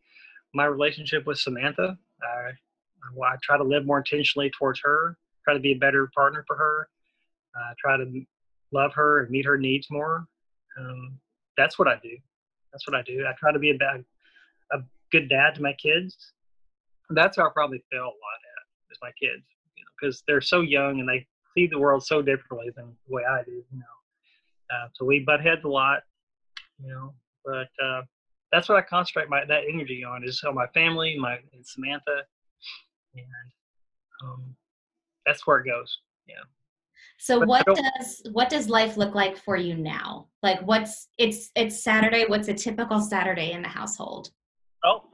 my 0.54 0.64
relationship 0.64 1.26
with 1.26 1.38
Samantha. 1.38 1.98
I, 2.22 2.50
I 3.22 3.36
try 3.42 3.58
to 3.58 3.64
live 3.64 3.84
more 3.84 3.98
intentionally 3.98 4.50
towards 4.58 4.80
her. 4.84 5.16
Try 5.44 5.54
to 5.54 5.60
be 5.60 5.72
a 5.72 5.78
better 5.78 6.10
partner 6.14 6.44
for 6.46 6.56
her. 6.56 6.88
Uh, 7.56 7.74
try 7.78 7.96
to 7.96 8.22
love 8.72 8.92
her 8.94 9.20
and 9.20 9.30
meet 9.30 9.44
her 9.46 9.58
needs 9.58 9.88
more. 9.90 10.26
Um, 10.78 11.18
that's 11.56 11.78
what 11.78 11.88
I 11.88 11.98
do. 12.02 12.16
That's 12.72 12.86
what 12.86 12.94
I 12.94 13.02
do. 13.02 13.24
I 13.26 13.32
try 13.38 13.52
to 13.52 13.58
be 13.58 13.70
a 13.70 13.74
bad, 13.74 14.04
a 14.72 14.78
good 15.10 15.28
dad 15.28 15.54
to 15.56 15.62
my 15.62 15.72
kids. 15.72 16.32
That's 17.10 17.36
how 17.36 17.46
I 17.46 17.50
probably 17.52 17.82
fail 17.90 18.02
a 18.02 18.04
lot 18.04 18.12
at 18.12 18.92
is 18.92 18.98
my 19.02 19.10
kids, 19.20 19.44
you 19.76 19.82
know, 19.82 19.90
because 20.00 20.22
they're 20.26 20.40
so 20.40 20.60
young 20.60 21.00
and 21.00 21.08
they 21.08 21.26
see 21.54 21.66
the 21.66 21.78
world 21.78 22.04
so 22.04 22.22
differently 22.22 22.70
than 22.76 22.94
the 23.06 23.14
way 23.14 23.22
I 23.28 23.42
do. 23.42 23.52
You 23.52 23.78
know, 23.78 23.97
uh, 24.70 24.88
so 24.94 25.04
we 25.04 25.20
butt 25.20 25.40
heads 25.40 25.62
a 25.64 25.68
lot, 25.68 26.00
you 26.82 26.88
know. 26.88 27.14
But 27.44 27.68
uh, 27.84 28.02
that's 28.52 28.68
what 28.68 28.78
I 28.78 28.82
concentrate 28.82 29.28
my 29.28 29.44
that 29.44 29.62
energy 29.68 30.04
on 30.04 30.24
is 30.24 30.42
on 30.46 30.54
my 30.54 30.66
family, 30.68 31.16
my 31.18 31.38
and 31.52 31.66
Samantha, 31.66 32.22
and 33.14 33.26
um, 34.24 34.56
that's 35.26 35.46
where 35.46 35.58
it 35.58 35.66
goes. 35.66 35.98
Yeah. 36.26 36.34
So 37.18 37.40
but 37.40 37.48
what 37.48 37.66
does 37.66 38.22
what 38.32 38.48
does 38.48 38.68
life 38.68 38.96
look 38.96 39.14
like 39.14 39.36
for 39.36 39.56
you 39.56 39.76
now? 39.76 40.28
Like 40.42 40.60
what's 40.60 41.08
it's 41.18 41.50
it's 41.56 41.82
Saturday. 41.82 42.26
What's 42.26 42.48
a 42.48 42.54
typical 42.54 43.00
Saturday 43.00 43.52
in 43.52 43.62
the 43.62 43.68
household? 43.68 44.30
Oh, 44.84 45.04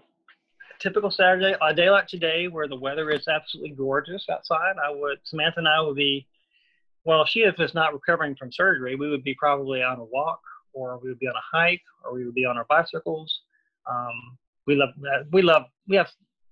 typical 0.81 1.11
Saturday, 1.11 1.55
a 1.63 1.75
day 1.75 1.89
like 1.91 2.07
today, 2.07 2.49
where 2.49 2.69
the 2.69 2.77
weather 2.77 3.11
is 3.11 3.27
absolutely 3.27 3.75
gorgeous 3.75 4.27
outside. 4.31 4.75
I 4.85 4.91
would 4.91 5.19
Samantha 5.25 5.61
and 5.61 5.69
I 5.69 5.81
would 5.81 5.97
be 5.97 6.27
well, 7.05 7.25
she 7.25 7.41
if 7.41 7.57
she 7.57 7.63
is 7.63 7.75
not 7.75 7.93
recovering 7.93 8.35
from 8.35 8.51
surgery, 8.51 8.97
we 8.97 9.11
would 9.11 9.25
be 9.25 9.35
probably 9.35 9.83
on 9.83 9.99
a 9.99 10.05
walk, 10.05 10.41
or 10.73 10.99
we 11.03 11.09
would 11.09 11.19
be 11.19 11.29
on 11.29 11.35
a 11.35 11.57
hike, 11.57 11.83
or 12.05 12.15
we 12.15 12.25
would 12.25 12.35
be 12.35 12.45
on 12.45 12.57
our 12.57 12.67
bicycles. 12.69 13.43
Um, 13.91 14.39
we 14.67 14.75
love 14.75 14.91
we 15.33 15.43
love 15.43 15.65
we 15.87 15.97
have 15.97 16.11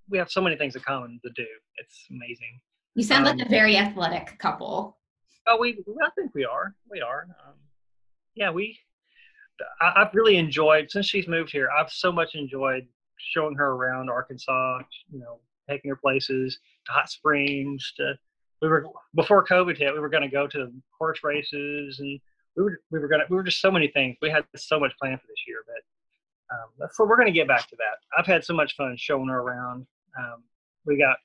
we 0.09 0.19
have 0.19 0.31
so 0.31 0.41
many 0.41 0.57
things 0.57 0.77
in 0.77 0.83
common 0.83 1.21
to 1.25 1.31
do. 1.35 1.47
It's 1.79 2.07
amazing. 2.11 2.61
You 2.95 3.03
sound 3.03 3.27
um, 3.27 3.37
like 3.37 3.47
a 3.47 3.49
very 3.49 3.77
athletic 3.77 4.39
couple. 4.39 4.99
Oh, 5.47 5.59
we 5.59 5.83
I 6.05 6.11
think 6.15 6.35
we 6.35 6.45
are. 6.45 6.75
We 6.91 7.01
are. 7.01 7.27
Um, 7.47 7.55
yeah, 8.35 8.51
we. 8.51 8.79
I, 9.81 10.03
I've 10.03 10.15
really 10.15 10.37
enjoyed 10.37 10.91
since 10.91 11.07
she's 11.07 11.29
moved 11.29 11.51
here. 11.51 11.69
I've 11.71 11.91
so 11.91 12.13
much 12.13 12.35
enjoyed 12.35 12.87
showing 13.19 13.55
her 13.57 13.73
around 13.73 14.11
Arkansas. 14.11 14.81
You 15.11 15.21
know, 15.21 15.41
taking 15.69 15.89
her 15.89 15.97
places 15.97 16.59
to 16.87 16.93
hot 16.93 17.09
springs 17.09 17.93
to 17.97 18.15
we 18.63 18.69
were 18.69 18.87
before 19.15 19.45
COVID 19.45 19.77
hit. 19.77 19.93
We 19.93 19.99
were 19.99 20.09
going 20.09 20.23
to 20.23 20.29
go 20.29 20.47
to 20.47 20.73
horse 20.97 21.21
races, 21.25 21.99
and 21.99 22.21
we 22.57 22.63
were 22.63 22.81
we 22.91 23.01
were 23.01 23.09
going 23.09 23.21
to 23.21 23.27
we 23.29 23.37
were 23.37 23.43
just 23.43 23.61
so 23.61 23.71
many 23.71 23.89
things. 23.89 24.17
We 24.23 24.31
had 24.31 24.45
so 24.57 24.79
much 24.79 24.93
planned 25.01 25.21
for 25.21 25.27
this 25.27 25.45
year, 25.47 25.59
but 25.67 26.55
um, 26.55 26.91
we're 27.09 27.17
going 27.17 27.27
to 27.27 27.33
get 27.33 27.49
back 27.49 27.69
to 27.69 27.77
that. 27.77 27.99
I've 28.17 28.27
had 28.27 28.45
so 28.45 28.55
much 28.55 28.77
fun 28.77 28.97
showing 28.97 29.29
her 29.29 29.41
around. 29.41 29.87
Um, 30.19 30.45
we 30.87 30.97
got 30.97 31.17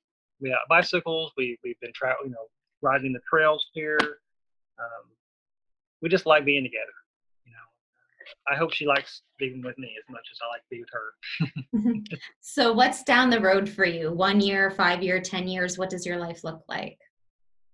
we 0.41 0.49
got 0.49 0.59
bicycles. 0.67 1.31
We 1.38 1.57
we've 1.63 1.79
been 1.79 1.93
traveling, 1.93 2.29
you 2.29 2.31
know, 2.31 2.47
riding 2.81 3.13
the 3.13 3.19
trails 3.29 3.67
here. 3.73 3.99
Um, 4.79 5.11
we 6.01 6.09
just 6.09 6.25
like 6.25 6.43
being 6.43 6.63
together. 6.63 6.85
You 7.45 7.51
know, 7.51 8.51
I 8.51 8.55
hope 8.55 8.73
she 8.73 8.88
likes 8.88 9.21
being 9.38 9.61
with 9.63 9.77
me 9.77 9.93
as 9.97 10.09
much 10.09 10.27
as 10.31 10.39
I 10.41 10.47
like 10.47 10.61
being 10.71 10.83
with 10.83 11.93
her. 11.93 12.27
so, 12.41 12.73
what's 12.73 13.03
down 13.03 13.29
the 13.29 13.41
road 13.41 13.69
for 13.69 13.85
you? 13.85 14.11
One 14.11 14.39
year, 14.39 14.71
five 14.71 15.03
year, 15.03 15.21
ten 15.21 15.47
years? 15.47 15.77
What 15.77 15.91
does 15.91 16.05
your 16.05 16.17
life 16.17 16.43
look 16.43 16.63
like? 16.67 16.97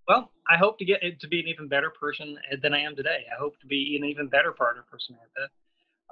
Well, 0.07 0.31
I 0.49 0.57
hope 0.57 0.77
to 0.79 0.85
get 0.85 1.01
to 1.19 1.27
be 1.27 1.39
an 1.39 1.47
even 1.47 1.67
better 1.67 1.89
person 1.89 2.37
than 2.61 2.73
I 2.73 2.79
am 2.79 2.95
today. 2.95 3.25
I 3.31 3.39
hope 3.39 3.59
to 3.61 3.67
be 3.67 3.97
an 3.99 4.05
even 4.07 4.27
better 4.27 4.51
partner 4.51 4.83
for 4.89 4.99
Samantha. 4.99 5.49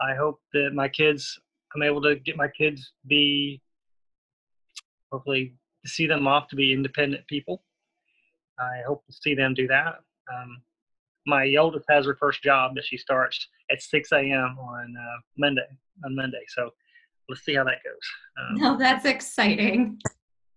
I 0.01 0.15
hope 0.15 0.39
that 0.53 0.71
my 0.73 0.87
kids, 0.87 1.39
I'm 1.75 1.83
able 1.83 2.01
to 2.03 2.15
get 2.15 2.37
my 2.37 2.47
kids 2.47 2.93
be, 3.07 3.61
hopefully, 5.11 5.55
see 5.85 6.07
them 6.07 6.27
off 6.27 6.47
to 6.49 6.55
be 6.55 6.73
independent 6.73 7.27
people. 7.27 7.63
I 8.59 8.81
hope 8.87 9.05
to 9.07 9.13
see 9.13 9.35
them 9.35 9.53
do 9.53 9.67
that. 9.67 9.99
Um, 10.33 10.61
my 11.27 11.53
oldest 11.55 11.85
has 11.89 12.05
her 12.05 12.15
first 12.15 12.41
job 12.41 12.75
that 12.75 12.85
she 12.85 12.97
starts 12.97 13.47
at 13.71 13.81
6 13.81 14.11
a.m. 14.13 14.57
on 14.59 14.95
uh, 14.97 15.19
Monday. 15.37 15.67
On 16.05 16.15
Monday, 16.15 16.41
so 16.47 16.71
let's 17.29 17.43
see 17.43 17.53
how 17.53 17.63
that 17.63 17.83
goes. 17.83 18.49
Um, 18.49 18.55
no, 18.55 18.77
that's 18.79 19.05
exciting. 19.05 19.99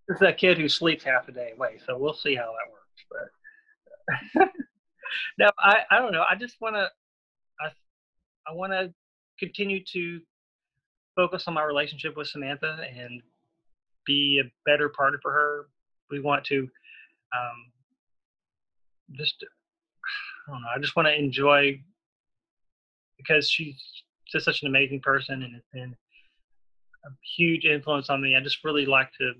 It's 0.07 0.21
a 0.21 0.33
kid 0.33 0.57
who 0.57 0.69
sleeps 0.69 1.03
half 1.03 1.27
a 1.27 1.31
day 1.31 1.51
away, 1.55 1.79
so 1.85 1.97
we'll 1.97 2.13
see 2.13 2.35
how 2.35 2.45
that 2.45 2.71
works. 2.71 2.84
But 3.09 4.49
no, 5.37 5.49
I, 5.59 5.81
I 5.91 5.99
don't 5.99 6.11
know. 6.11 6.23
I 6.29 6.35
just 6.35 6.59
want 6.61 6.75
to 6.75 6.89
I 7.59 7.69
I 8.47 8.53
want 8.53 8.73
to 8.73 8.93
continue 9.39 9.83
to 9.93 10.19
focus 11.15 11.45
on 11.47 11.53
my 11.53 11.63
relationship 11.63 12.15
with 12.17 12.27
Samantha 12.27 12.77
and 12.95 13.21
be 14.05 14.41
a 14.43 14.51
better 14.69 14.89
partner 14.89 15.19
for 15.21 15.31
her. 15.31 15.67
We 16.11 16.19
want 16.19 16.43
to 16.45 16.59
um, 16.59 17.71
just 19.13 19.43
I 20.47 20.51
don't 20.51 20.61
know. 20.61 20.67
I 20.75 20.79
just 20.79 20.95
want 20.95 21.07
to 21.07 21.17
enjoy 21.17 21.81
because 23.17 23.49
she's 23.49 23.81
just 24.31 24.45
such 24.45 24.61
an 24.61 24.67
amazing 24.67 25.01
person 25.01 25.43
and 25.43 25.55
it's 25.55 25.67
been 25.73 25.95
a 27.05 27.09
huge 27.37 27.65
influence 27.65 28.09
on 28.09 28.21
me. 28.21 28.35
I 28.35 28.41
just 28.41 28.63
really 28.63 28.85
like 28.85 29.09
to. 29.19 29.31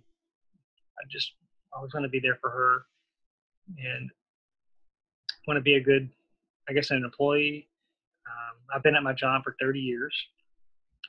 I 0.98 1.04
just 1.10 1.34
always 1.74 1.94
want 1.94 2.06
to 2.06 2.10
be 2.10 2.20
there 2.20 2.38
for 2.42 2.50
her 2.50 2.86
and 3.68 4.10
want 5.48 5.58
to 5.58 5.62
be 5.62 5.76
a 5.76 5.82
good, 5.82 6.10
I 6.70 6.74
guess, 6.74 6.92
an 6.92 7.04
employee. 7.04 7.68
Um, 8.28 8.58
I've 8.74 8.84
been 8.84 8.96
at 8.96 9.04
my 9.04 9.14
job 9.14 9.44
for 9.44 9.56
30 9.60 9.80
years, 9.80 10.16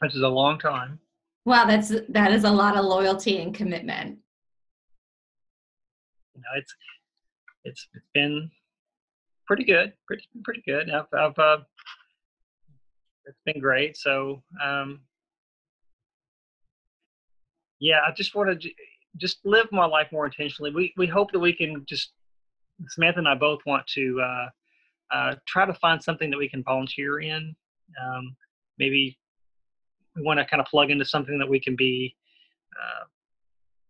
which 0.01 0.15
is 0.15 0.23
a 0.23 0.29
long 0.29 0.59
time. 0.59 0.99
Wow, 1.45 1.65
that's 1.65 1.93
that 2.09 2.33
is 2.33 2.45
a 2.45 2.51
lot 2.51 2.77
of 2.77 2.85
loyalty 2.85 3.41
and 3.41 3.55
commitment. 3.55 4.19
You 6.35 6.41
know, 6.41 6.59
it's 6.59 6.75
it's 7.65 7.89
it's 7.95 8.07
been 8.15 8.51
pretty 9.47 9.65
good, 9.65 9.93
pretty 10.09 10.25
pretty 10.43 10.63
good. 10.67 10.91
I've, 10.91 11.07
I've 11.17 11.39
uh, 11.39 11.59
it's 13.27 13.39
been 13.45 13.61
great. 13.61 13.97
So 13.97 14.43
um, 14.63 15.01
yeah, 17.79 18.01
I 18.07 18.13
just 18.13 18.35
want 18.35 18.61
to 18.61 18.71
just 19.17 19.39
live 19.45 19.67
my 19.71 19.87
life 19.87 20.09
more 20.11 20.27
intentionally. 20.27 20.73
We 20.73 20.93
we 20.97 21.07
hope 21.07 21.31
that 21.31 21.39
we 21.39 21.53
can 21.53 21.85
just 21.89 22.11
Samantha 22.89 23.19
and 23.19 23.29
I 23.29 23.35
both 23.35 23.61
want 23.67 23.87
to 23.89 24.21
uh, 24.21 24.49
uh, 25.15 25.35
try 25.47 25.65
to 25.65 25.75
find 25.75 26.03
something 26.03 26.31
that 26.31 26.39
we 26.39 26.49
can 26.49 26.63
volunteer 26.63 27.21
in. 27.21 27.55
Um, 28.03 28.37
maybe 28.79 29.19
we 30.15 30.23
want 30.23 30.39
to 30.39 30.47
kind 30.47 30.61
of 30.61 30.67
plug 30.67 30.91
into 30.91 31.05
something 31.05 31.39
that 31.39 31.49
we 31.49 31.61
can 31.61 31.77
be 31.77 32.15
uh, 32.77 33.05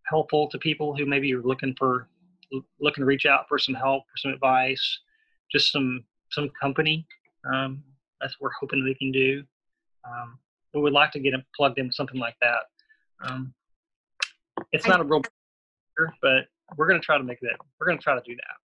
helpful 0.07 0.49
to 0.49 0.59
people 0.59 0.97
who 0.97 1.07
maybe 1.07 1.33
are 1.35 1.43
looking 1.43 1.75
for 1.77 2.09
looking 2.81 3.03
to 3.03 3.07
reach 3.07 3.27
out 3.27 3.49
for 3.49 3.59
some 3.59 3.75
help, 3.75 4.05
for 4.05 4.17
some 4.17 4.33
advice, 4.33 5.01
just 5.51 5.73
some 5.73 6.05
some 6.31 6.51
company. 6.61 7.07
Um, 7.53 7.83
that's 8.21 8.35
what 8.39 8.49
we're 8.49 8.59
hoping 8.61 8.85
we 8.85 8.95
can 8.95 9.13
do. 9.13 9.43
Um, 10.05 10.39
we 10.75 10.81
would 10.81 10.93
like 10.93 11.11
to 11.13 11.21
get 11.21 11.33
plugged 11.57 11.79
in 11.79 11.91
something 11.93 12.21
like 12.21 12.37
that. 12.41 12.61
Um, 13.23 13.55
it's 14.73 14.87
not 14.87 15.01
a 15.01 15.05
real, 15.05 15.23
but 16.23 16.47
we're 16.77 16.89
going 16.89 17.01
to 17.01 17.05
try 17.05 17.19
to 17.19 17.25
make 17.25 17.41
that. 17.41 17.57
We're 17.81 17.87
going 17.87 17.99
to 17.99 18.03
try 18.03 18.15
to 18.15 18.23
do 18.25 18.35
that. 18.35 18.66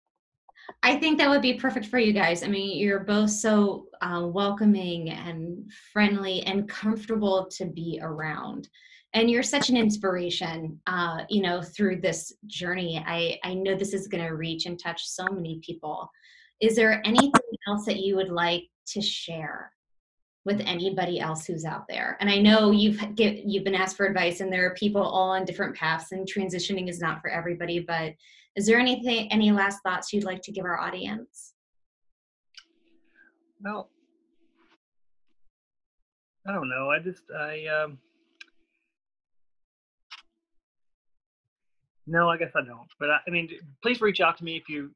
I 0.83 0.97
think 0.97 1.17
that 1.17 1.29
would 1.29 1.41
be 1.41 1.55
perfect 1.55 1.87
for 1.87 1.99
you 1.99 2.13
guys. 2.13 2.43
I 2.43 2.47
mean, 2.47 2.77
you're 2.77 2.99
both 2.99 3.29
so 3.29 3.87
uh, 4.01 4.25
welcoming 4.25 5.09
and 5.09 5.71
friendly 5.93 6.41
and 6.43 6.67
comfortable 6.67 7.47
to 7.57 7.65
be 7.65 7.99
around. 8.01 8.69
And 9.13 9.31
you're 9.31 9.43
such 9.43 9.69
an 9.69 9.77
inspiration, 9.77 10.79
uh, 10.85 11.23
you 11.29 11.41
know, 11.41 11.61
through 11.61 12.01
this 12.01 12.33
journey. 12.45 13.03
I, 13.05 13.39
I 13.43 13.53
know 13.53 13.75
this 13.75 13.93
is 13.93 14.07
going 14.07 14.23
to 14.25 14.35
reach 14.35 14.65
and 14.65 14.77
touch 14.77 15.07
so 15.07 15.25
many 15.31 15.59
people. 15.65 16.11
Is 16.59 16.75
there 16.75 17.01
anything 17.05 17.31
else 17.67 17.85
that 17.85 17.99
you 17.99 18.15
would 18.15 18.29
like 18.29 18.63
to 18.87 19.01
share 19.01 19.71
with 20.45 20.61
anybody 20.61 21.19
else 21.19 21.45
who's 21.45 21.65
out 21.65 21.85
there? 21.87 22.17
And 22.19 22.29
I 22.29 22.39
know 22.39 22.71
you've 22.71 23.15
get, 23.15 23.45
you've 23.45 23.63
been 23.63 23.75
asked 23.75 23.95
for 23.95 24.05
advice, 24.05 24.41
and 24.41 24.51
there 24.51 24.65
are 24.65 24.75
people 24.75 25.01
all 25.01 25.29
on 25.31 25.45
different 25.45 25.75
paths, 25.75 26.11
and 26.11 26.27
transitioning 26.27 26.89
is 26.89 26.99
not 26.99 27.21
for 27.21 27.29
everybody. 27.29 27.79
But 27.79 28.13
is 28.57 28.65
there 28.65 28.79
anything, 28.79 29.31
any 29.31 29.51
last 29.51 29.81
thoughts 29.83 30.11
you'd 30.11 30.23
like 30.23 30.41
to 30.41 30.51
give 30.51 30.65
our 30.65 30.79
audience? 30.79 31.53
Well, 33.61 33.91
I 36.47 36.53
don't 36.53 36.67
know. 36.67 36.89
I 36.89 36.99
just, 36.99 37.21
I, 37.37 37.65
um, 37.67 37.99
no, 42.07 42.29
I 42.29 42.37
guess 42.37 42.51
I 42.55 42.61
don't. 42.61 42.87
But 42.99 43.11
I, 43.11 43.17
I, 43.27 43.29
mean, 43.29 43.49
please 43.83 44.01
reach 44.01 44.21
out 44.21 44.37
to 44.39 44.43
me 44.43 44.57
if 44.57 44.67
you, 44.67 44.89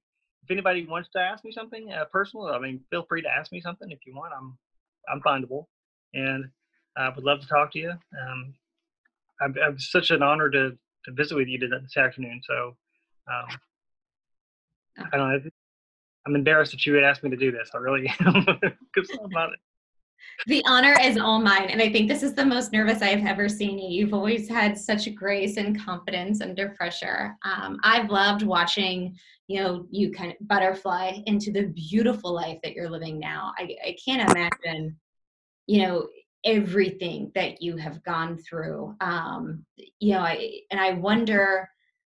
if 0.44 0.50
anybody 0.50 0.88
wants 0.88 1.10
to 1.16 1.20
ask 1.20 1.46
me 1.46 1.52
something 1.52 1.92
uh, 1.92 2.06
personal. 2.06 2.48
I 2.48 2.58
mean, 2.58 2.82
feel 2.90 3.06
free 3.08 3.22
to 3.22 3.30
ask 3.30 3.52
me 3.52 3.62
something 3.62 3.92
if 3.92 4.00
you 4.08 4.16
want. 4.16 4.34
I'm, 4.36 4.58
I'm 5.12 5.22
findable, 5.22 5.66
and 6.16 6.46
I 6.98 7.10
would 7.10 7.24
love 7.24 7.42
to 7.42 7.48
talk 7.48 7.72
to 7.74 7.80
you. 7.80 7.92
Um, 7.92 8.56
I'm, 9.40 9.56
I'm 9.64 9.78
such 9.78 10.10
an 10.10 10.24
honor 10.24 10.50
to 10.50 10.78
to 11.06 11.12
visit 11.14 11.36
with 11.36 11.48
you 11.48 11.58
this 11.58 11.98
afternoon. 11.98 12.42
So 12.44 12.76
um, 13.28 13.58
I 15.12 15.18
don't 15.18 15.44
know. 15.44 15.50
I'm 16.26 16.36
embarrassed 16.36 16.72
that 16.72 16.86
you 16.86 16.94
would 16.94 17.04
ask 17.04 17.24
me 17.24 17.30
to 17.30 17.38
do 17.38 17.52
this. 17.52 17.72
I 17.74 17.78
really 17.78 18.12
am. 18.20 18.46
The 20.48 20.64
honor 20.68 20.96
is 21.00 21.18
all 21.18 21.40
mine, 21.40 21.70
and 21.70 21.82
I 21.82 21.92
think 21.92 22.08
this 22.08 22.24
is 22.24 22.34
the 22.34 22.46
most 22.46 22.72
nervous 22.72 23.02
I've 23.02 23.26
ever 23.26 23.48
seen 23.48 23.78
you. 23.78 23.90
You've 23.90 24.14
always 24.14 24.50
had 24.50 24.78
such 24.78 25.14
grace 25.16 25.58
and 25.58 25.80
confidence 25.80 26.42
under 26.42 26.70
pressure. 26.70 27.36
Um, 27.44 27.80
I've 27.84 28.10
loved 28.10 28.44
watching, 28.44 29.18
you 29.48 29.62
know, 29.62 29.86
you 29.92 30.12
kind 30.12 30.32
of 30.32 30.48
butterfly 30.48 31.20
into 31.26 31.52
the 31.52 31.68
beautiful 31.68 32.34
life 32.34 32.60
that 32.64 32.74
you're 32.74 32.90
living 32.90 33.20
now. 33.20 33.54
I, 33.58 33.76
I 33.86 33.96
can't 34.04 34.30
imagine, 34.32 34.96
you 35.68 35.84
know, 35.84 36.08
everything 36.44 37.32
that 37.36 37.62
you 37.62 37.78
have 37.78 38.04
gone 38.04 38.38
through. 38.38 38.96
Um, 39.00 39.64
you 40.00 40.14
know, 40.14 40.22
I 40.22 40.62
and 40.72 40.80
I 40.80 40.94
wonder 40.94 41.70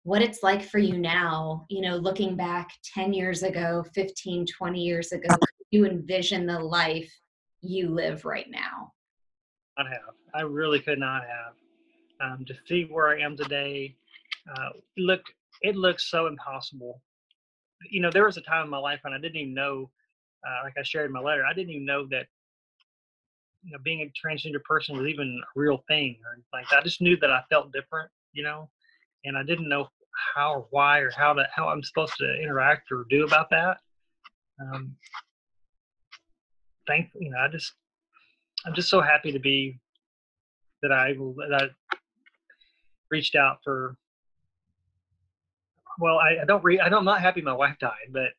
what 0.04 0.22
it's 0.22 0.44
like 0.44 0.62
for 0.62 0.80
you 0.80 0.98
now 0.98 1.66
you 1.70 1.82
know 1.82 1.96
looking 1.96 2.36
back 2.36 2.70
10 2.94 3.14
years 3.14 3.44
ago 3.44 3.84
15 3.94 4.46
20 4.46 4.82
years 4.82 5.12
ago 5.12 5.36
you 5.72 5.86
envision 5.86 6.46
the 6.46 6.60
life 6.60 7.12
you 7.64 7.90
live 7.90 8.26
right 8.26 8.46
now? 8.50 8.94
Not 9.78 9.88
have. 9.88 10.14
I 10.36 10.42
really 10.42 10.80
could 10.80 11.00
not 11.00 11.24
have. 11.24 11.54
Um, 12.22 12.46
to 12.46 12.54
see 12.68 12.84
where 12.90 13.10
i 13.10 13.20
am 13.20 13.36
today 13.36 13.96
uh, 14.56 14.70
look 14.98 15.22
it 15.62 15.76
looks 15.76 16.10
so 16.10 16.28
impossible. 16.28 17.02
You 17.90 18.02
know 18.02 18.12
there 18.12 18.24
was 18.24 18.38
a 18.38 18.42
time 18.42 18.66
in 18.66 18.70
my 18.70 18.78
life 18.78 19.00
when 19.02 19.14
i 19.14 19.18
didn't 19.18 19.36
even 19.36 19.54
know 19.54 19.90
uh, 20.48 20.64
like 20.64 20.74
i 20.78 20.84
shared 20.84 21.08
in 21.08 21.12
my 21.12 21.20
letter 21.20 21.44
i 21.46 21.54
didn't 21.54 21.72
even 21.72 21.86
know 21.86 22.06
that 22.12 22.28
you 23.64 23.72
know 23.72 23.80
being 23.84 24.02
a 24.02 24.28
transgender 24.28 24.64
person 24.64 24.96
was 24.96 25.08
even 25.08 25.42
a 25.42 25.60
real 25.60 25.84
thing 25.88 26.18
or 26.24 26.38
like 26.54 26.72
i 26.72 26.82
just 26.82 27.02
knew 27.02 27.18
that 27.18 27.32
i 27.32 27.42
felt 27.50 27.74
different 27.74 28.10
you 28.32 28.44
know 28.44 28.70
and 29.26 29.38
I 29.38 29.44
didn't 29.44 29.70
know 29.70 29.88
how 30.36 30.54
or 30.54 30.68
why 30.70 31.00
or 31.00 31.12
how 31.12 31.34
to 31.34 31.48
how 31.54 31.68
I'm 31.68 31.84
supposed 31.84 32.14
to 32.18 32.42
interact 32.42 32.92
or 32.92 33.06
do 33.10 33.26
about 33.26 33.50
that. 33.50 33.78
Um, 34.60 34.96
thank 36.88 37.10
you 37.16 37.32
know 37.32 37.38
I 37.40 37.48
just 37.48 37.74
I'm 38.66 38.74
just 38.74 38.90
so 38.90 39.02
happy 39.02 39.32
to 39.32 39.40
be 39.40 39.80
that 40.82 40.92
I 40.92 41.14
that 41.14 41.62
I 41.62 41.96
reached 43.10 43.36
out 43.36 43.58
for. 43.64 43.96
Well, 46.00 46.18
I, 46.18 46.42
I 46.42 46.46
don't 46.46 46.64
re 46.64 46.80
I 46.80 46.90
don't 46.90 47.00
I'm 47.00 47.06
not 47.06 47.22
happy 47.22 47.42
my 47.42 47.54
wife 47.54 47.78
died, 47.80 48.12
but 48.12 48.30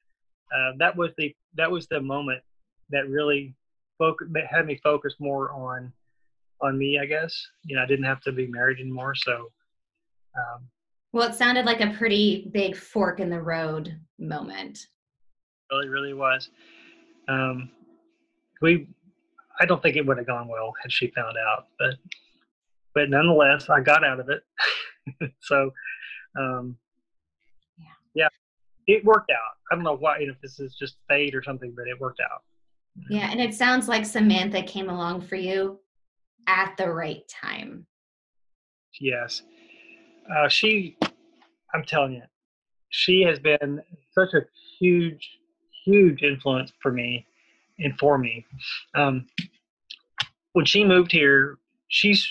uh, 0.55 0.73
that 0.79 0.97
was 0.97 1.11
the 1.19 1.35
that 1.55 1.71
was 1.71 1.87
the 1.89 2.01
moment 2.01 2.43
that 2.91 3.09
really 3.09 3.55
focus 3.99 4.29
had 4.49 4.67
me 4.67 4.79
focus 4.83 5.15
more 5.19 5.53
on 5.53 5.93
on 6.61 6.79
me. 6.79 6.99
I 6.99 7.07
guess 7.07 7.35
you 7.65 7.77
know 7.77 7.83
I 7.83 7.87
didn't 7.87 8.05
have 8.05 8.21
to 8.23 8.33
be 8.33 8.47
married 8.47 8.81
anymore, 8.81 9.15
so 9.15 9.51
um, 10.37 10.69
well, 11.15 11.29
it 11.31 11.35
sounded 11.37 11.65
like 11.65 11.81
a 11.81 11.95
pretty 11.97 12.51
big 12.53 12.77
fork 12.77 13.21
in 13.21 13.31
the 13.31 13.41
road 13.41 13.97
moment. 14.19 14.89
Really, 15.71 15.89
really 15.89 16.13
was. 16.13 16.51
Um, 17.29 17.71
we, 18.61 18.89
I 19.61 19.65
don't 19.65 19.81
think 19.81 19.95
it 19.95 20.05
would 20.05 20.19
have 20.19 20.27
gone 20.27 20.49
well 20.49 20.73
had 20.83 20.91
she 20.91 21.13
found 21.15 21.37
out, 21.37 21.69
but, 21.79 21.95
but 22.97 23.11
nonetheless, 23.11 23.71
I 23.71 23.81
got 23.81 24.05
out 24.05 24.19
of 24.19 24.29
it. 24.29 24.43
so, 25.41 25.71
um, 26.37 26.77
yeah. 27.79 28.27
yeah, 28.27 28.29
it 28.89 29.05
worked 29.05 29.31
out. 29.31 29.55
I 29.71 29.77
don't 29.77 29.85
know 29.85 29.97
why, 29.97 30.19
you 30.19 30.27
know, 30.27 30.33
if 30.33 30.41
this 30.41 30.59
is 30.59 30.75
just 30.75 30.97
fate 31.09 31.37
or 31.37 31.45
something, 31.45 31.73
but 31.77 31.87
it 31.87 32.01
worked 32.01 32.21
out. 32.21 32.43
Yeah, 33.09 33.31
and 33.31 33.41
it 33.41 33.55
sounds 33.55 33.87
like 33.87 34.05
Samantha 34.05 34.65
came 34.65 34.91
along 34.91 35.21
for 35.21 35.37
you 35.37 35.79
at 36.49 36.77
the 36.77 36.91
right 36.91 37.23
time. 37.29 37.87
Yes 39.01 39.43
uh, 40.33 40.49
she, 40.49 40.97
I'm 41.75 41.85
telling 41.85 42.15
you, 42.15 42.23
she 42.91 43.23
has 43.23 43.39
been 43.39 43.83
such 44.13 44.35
a 44.35 44.43
huge, 44.79 45.39
huge 45.85 46.23
influence 46.23 46.73
for 46.81 46.93
me 46.93 47.27
and 47.79 47.99
for 47.99 48.19
me. 48.19 48.47
Um, 48.95 49.27
when 50.53 50.65
she 50.65 50.85
moved 50.85 51.11
here, 51.11 51.59
she's, 51.89 52.29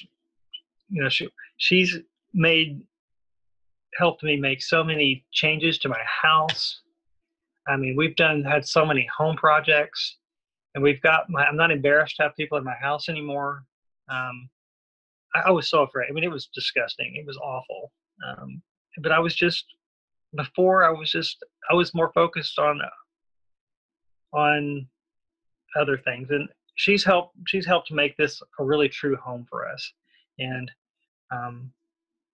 you 0.89 1.03
know, 1.03 1.09
she, 1.09 1.29
she's 1.57 1.97
made, 2.33 2.81
helped 3.97 4.23
me 4.23 4.37
make 4.37 4.61
so 4.61 4.83
many 4.83 5.25
changes 5.31 5.77
to 5.79 5.89
my 5.89 5.99
house. 6.05 6.81
I 7.67 7.77
mean, 7.77 7.95
we've 7.95 8.15
done 8.15 8.43
had 8.43 8.67
so 8.67 8.85
many 8.85 9.07
home 9.15 9.35
projects, 9.35 10.17
and 10.75 10.83
we've 10.83 11.01
got. 11.01 11.29
My, 11.29 11.45
I'm 11.45 11.55
not 11.55 11.71
embarrassed 11.71 12.17
to 12.17 12.23
have 12.23 12.35
people 12.35 12.57
in 12.57 12.63
my 12.63 12.73
house 12.73 13.07
anymore. 13.07 13.63
Um, 14.09 14.49
I, 15.35 15.41
I, 15.47 15.51
was 15.51 15.69
so 15.69 15.83
afraid. 15.83 16.07
I 16.09 16.13
mean, 16.13 16.23
it 16.23 16.31
was 16.31 16.47
disgusting. 16.53 17.15
It 17.15 17.25
was 17.25 17.37
awful. 17.37 17.91
Um, 18.27 18.61
but 19.01 19.11
I 19.11 19.19
was 19.19 19.35
just 19.35 19.65
before. 20.35 20.83
I 20.83 20.91
was 20.91 21.11
just. 21.11 21.43
I 21.69 21.73
was 21.73 21.93
more 21.93 22.11
focused 22.13 22.59
on 22.59 22.79
on 24.33 24.87
other 25.79 25.97
things, 25.97 26.29
and 26.29 26.47
she's 26.75 27.03
helped. 27.03 27.35
She's 27.47 27.65
helped 27.65 27.91
make 27.91 28.15
this 28.17 28.41
a 28.59 28.63
really 28.63 28.89
true 28.89 29.15
home 29.15 29.45
for 29.49 29.67
us, 29.67 29.93
and 30.39 30.71
um, 31.31 31.71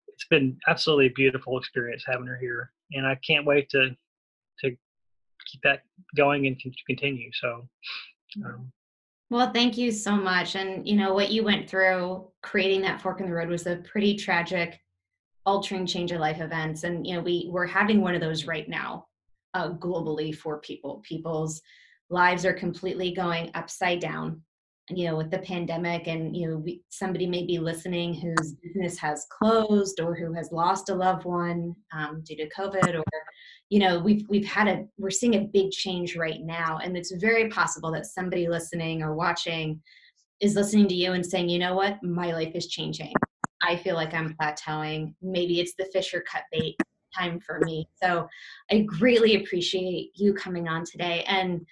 it's 0.07 0.27
been 0.27 0.57
absolutely 0.67 1.07
a 1.07 1.11
beautiful 1.11 1.57
experience 1.57 2.03
having 2.05 2.27
her 2.27 2.37
here, 2.37 2.71
and 2.91 3.05
I 3.05 3.15
can't 3.25 3.45
wait 3.45 3.69
to 3.69 3.95
to 4.59 4.69
keep 4.69 5.61
that 5.63 5.83
going 6.15 6.47
and 6.47 6.61
continue. 6.87 7.29
So. 7.33 7.67
Um, 8.45 8.71
well, 9.29 9.51
thank 9.51 9.77
you 9.77 9.91
so 9.91 10.15
much. 10.15 10.55
And 10.55 10.87
you 10.87 10.95
know 10.95 11.13
what 11.13 11.31
you 11.31 11.43
went 11.43 11.69
through 11.69 12.27
creating 12.41 12.81
that 12.81 13.01
fork 13.01 13.19
in 13.19 13.27
the 13.27 13.33
road 13.33 13.49
was 13.49 13.67
a 13.67 13.77
pretty 13.77 14.15
tragic, 14.15 14.79
altering 15.45 15.85
change 15.85 16.11
of 16.11 16.19
life 16.19 16.41
events. 16.41 16.83
And 16.83 17.05
you 17.05 17.15
know 17.15 17.21
we 17.21 17.47
we're 17.51 17.67
having 17.67 18.01
one 18.01 18.15
of 18.15 18.21
those 18.21 18.45
right 18.45 18.67
now, 18.67 19.07
uh, 19.53 19.71
globally 19.73 20.35
for 20.35 20.59
people. 20.59 21.03
People's 21.07 21.61
lives 22.09 22.45
are 22.45 22.53
completely 22.53 23.13
going 23.13 23.51
upside 23.53 23.99
down 23.99 24.41
you 24.89 25.05
know 25.05 25.15
with 25.15 25.29
the 25.29 25.39
pandemic 25.39 26.07
and 26.07 26.35
you 26.35 26.49
know 26.49 26.57
we, 26.57 26.81
somebody 26.89 27.27
may 27.27 27.45
be 27.45 27.59
listening 27.59 28.13
whose 28.13 28.53
business 28.63 28.97
has 28.97 29.27
closed 29.29 29.99
or 29.99 30.15
who 30.15 30.33
has 30.33 30.51
lost 30.51 30.89
a 30.89 30.95
loved 30.95 31.25
one 31.25 31.75
um, 31.93 32.21
due 32.25 32.35
to 32.35 32.49
covid 32.49 32.97
or 32.97 33.03
you 33.69 33.79
know 33.79 33.99
we've 33.99 34.25
we've 34.29 34.45
had 34.45 34.67
a 34.67 34.85
we're 34.97 35.09
seeing 35.09 35.35
a 35.35 35.49
big 35.53 35.71
change 35.71 36.15
right 36.15 36.41
now. 36.41 36.79
And 36.83 36.97
it's 36.97 37.11
very 37.13 37.49
possible 37.49 37.91
that 37.91 38.05
somebody 38.05 38.47
listening 38.47 39.01
or 39.01 39.15
watching 39.15 39.81
is 40.39 40.55
listening 40.55 40.87
to 40.87 40.95
you 40.95 41.13
and 41.13 41.25
saying 41.25 41.49
you 41.49 41.59
know 41.59 41.75
what? 41.75 42.01
My 42.03 42.31
life 42.31 42.51
is 42.55 42.67
changing. 42.67 43.13
I 43.61 43.75
feel 43.75 43.95
like 43.95 44.13
i'm 44.13 44.35
plateauing. 44.39 45.13
Maybe 45.21 45.59
it's 45.59 45.75
the 45.77 45.89
fisher 45.91 46.23
cut 46.29 46.43
bait 46.51 46.75
time 47.17 47.39
for 47.39 47.59
me. 47.61 47.87
So 48.01 48.27
i 48.71 48.79
greatly 48.79 49.43
appreciate 49.43 50.11
you 50.15 50.33
coming 50.33 50.67
on 50.67 50.85
today. 50.85 51.23
And 51.27 51.65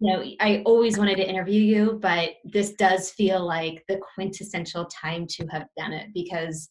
you 0.00 0.10
know, 0.10 0.24
I 0.40 0.62
always 0.64 0.96
wanted 0.96 1.16
to 1.16 1.28
interview 1.28 1.60
you, 1.60 1.98
but 2.00 2.36
this 2.44 2.72
does 2.72 3.10
feel 3.10 3.44
like 3.46 3.84
the 3.86 4.00
quintessential 4.14 4.86
time 4.86 5.26
to 5.26 5.46
have 5.48 5.66
done 5.76 5.92
it 5.92 6.08
because, 6.14 6.70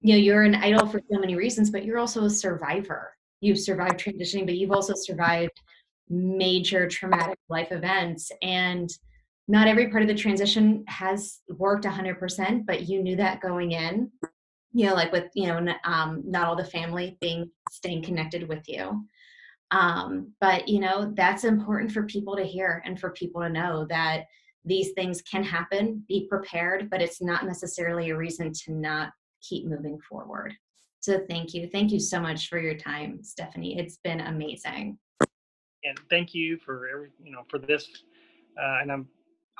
you 0.00 0.14
know, 0.14 0.18
you're 0.18 0.42
an 0.42 0.54
idol 0.54 0.86
for 0.86 1.00
so 1.12 1.18
many 1.18 1.36
reasons, 1.36 1.70
but 1.70 1.84
you're 1.84 1.98
also 1.98 2.24
a 2.24 2.30
survivor. 2.30 3.14
You've 3.42 3.58
survived 3.58 4.00
transitioning, 4.00 4.46
but 4.46 4.56
you've 4.56 4.72
also 4.72 4.94
survived 4.96 5.52
major 6.08 6.88
traumatic 6.88 7.38
life 7.50 7.72
events. 7.72 8.32
And 8.40 8.88
not 9.48 9.68
every 9.68 9.90
part 9.90 10.02
of 10.02 10.08
the 10.08 10.14
transition 10.14 10.82
has 10.88 11.40
worked 11.50 11.84
100%, 11.84 12.64
but 12.64 12.88
you 12.88 13.02
knew 13.02 13.16
that 13.16 13.42
going 13.42 13.72
in. 13.72 14.10
You 14.72 14.86
know, 14.86 14.94
like 14.94 15.12
with, 15.12 15.26
you 15.34 15.48
know, 15.48 15.74
um, 15.84 16.22
not 16.24 16.46
all 16.46 16.56
the 16.56 16.64
family 16.64 17.18
being 17.20 17.50
staying 17.70 18.02
connected 18.02 18.48
with 18.48 18.66
you. 18.66 19.04
Um, 19.72 20.32
but 20.40 20.68
you 20.68 20.80
know, 20.80 21.12
that's 21.16 21.44
important 21.44 21.90
for 21.90 22.04
people 22.04 22.36
to 22.36 22.44
hear 22.44 22.82
and 22.84 23.00
for 23.00 23.10
people 23.10 23.40
to 23.40 23.48
know 23.48 23.86
that 23.86 24.26
these 24.64 24.92
things 24.92 25.22
can 25.22 25.42
happen, 25.42 26.04
be 26.08 26.28
prepared, 26.28 26.88
but 26.90 27.02
it's 27.02 27.20
not 27.20 27.44
necessarily 27.46 28.10
a 28.10 28.16
reason 28.16 28.52
to 28.52 28.72
not 28.72 29.10
keep 29.40 29.66
moving 29.66 29.98
forward. 30.08 30.54
So 31.00 31.20
thank 31.28 31.52
you. 31.52 31.68
Thank 31.68 31.90
you 31.90 31.98
so 31.98 32.20
much 32.20 32.48
for 32.48 32.58
your 32.58 32.76
time, 32.76 33.24
Stephanie. 33.24 33.76
It's 33.76 33.96
been 34.04 34.20
amazing. 34.20 34.98
And 35.84 35.98
thank 36.08 36.32
you 36.32 36.58
for 36.58 36.86
every, 36.86 37.08
you 37.20 37.32
know, 37.32 37.42
for 37.48 37.58
this. 37.58 37.88
Uh, 38.56 38.78
and 38.82 38.92
I'm 38.92 39.08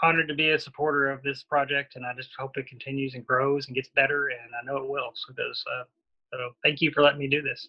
honored 0.03 0.29
to 0.29 0.35
be 0.35 0.51
a 0.51 0.59
supporter 0.59 1.11
of 1.11 1.23
this 1.23 1.43
project 1.43 1.97
and 1.97 2.05
I 2.07 2.13
just 2.15 2.31
hope 2.39 2.57
it 2.57 2.69
continues 2.69 3.15
and 3.15 3.27
grows 3.27 3.67
and 3.67 3.75
gets 3.75 3.89
better 3.89 4.29
and 4.29 4.39
I 4.61 4.65
know 4.65 4.77
it 4.77 4.89
will. 4.89 5.11
So 5.15 5.33
uh, 5.33 5.85
so 6.33 6.39
thank 6.63 6.81
you 6.81 6.91
for 6.93 7.03
letting 7.03 7.19
me 7.19 7.29
do 7.29 7.43
this. 7.43 7.69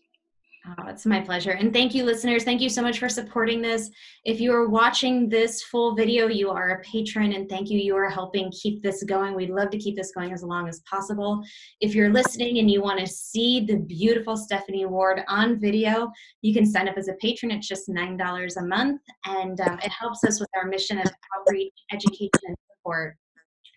Oh, 0.65 0.87
it's 0.87 1.05
my 1.05 1.19
pleasure. 1.19 1.51
And 1.51 1.73
thank 1.73 1.93
you, 1.93 2.05
listeners. 2.05 2.45
Thank 2.45 2.61
you 2.61 2.69
so 2.69 2.81
much 2.81 2.97
for 2.97 3.09
supporting 3.09 3.61
this. 3.61 3.89
If 4.23 4.39
you 4.39 4.53
are 4.53 4.69
watching 4.69 5.27
this 5.27 5.61
full 5.61 5.93
video, 5.93 6.27
you 6.27 6.49
are 6.51 6.69
a 6.69 6.81
patron, 6.83 7.33
and 7.33 7.49
thank 7.49 7.69
you. 7.69 7.77
You 7.77 7.97
are 7.97 8.09
helping 8.09 8.49
keep 8.51 8.81
this 8.81 9.03
going. 9.03 9.35
We'd 9.35 9.49
love 9.49 9.71
to 9.71 9.77
keep 9.77 9.97
this 9.97 10.13
going 10.13 10.31
as 10.31 10.41
long 10.41 10.69
as 10.69 10.79
possible. 10.89 11.43
If 11.81 11.93
you're 11.93 12.13
listening 12.13 12.59
and 12.59 12.71
you 12.71 12.81
want 12.81 13.01
to 13.01 13.07
see 13.07 13.65
the 13.65 13.75
beautiful 13.75 14.37
Stephanie 14.37 14.85
Ward 14.85 15.23
on 15.27 15.59
video, 15.59 16.09
you 16.41 16.53
can 16.53 16.65
sign 16.65 16.87
up 16.87 16.97
as 16.97 17.09
a 17.09 17.15
patron. 17.15 17.51
It's 17.51 17.67
just 17.67 17.89
$9 17.89 18.57
a 18.57 18.65
month, 18.65 19.01
and 19.25 19.59
um, 19.59 19.79
it 19.83 19.91
helps 19.91 20.23
us 20.23 20.39
with 20.39 20.49
our 20.55 20.65
mission 20.65 20.97
of 20.97 21.11
outreach, 21.37 21.73
education, 21.91 22.29
and 22.47 22.55
support 22.71 23.17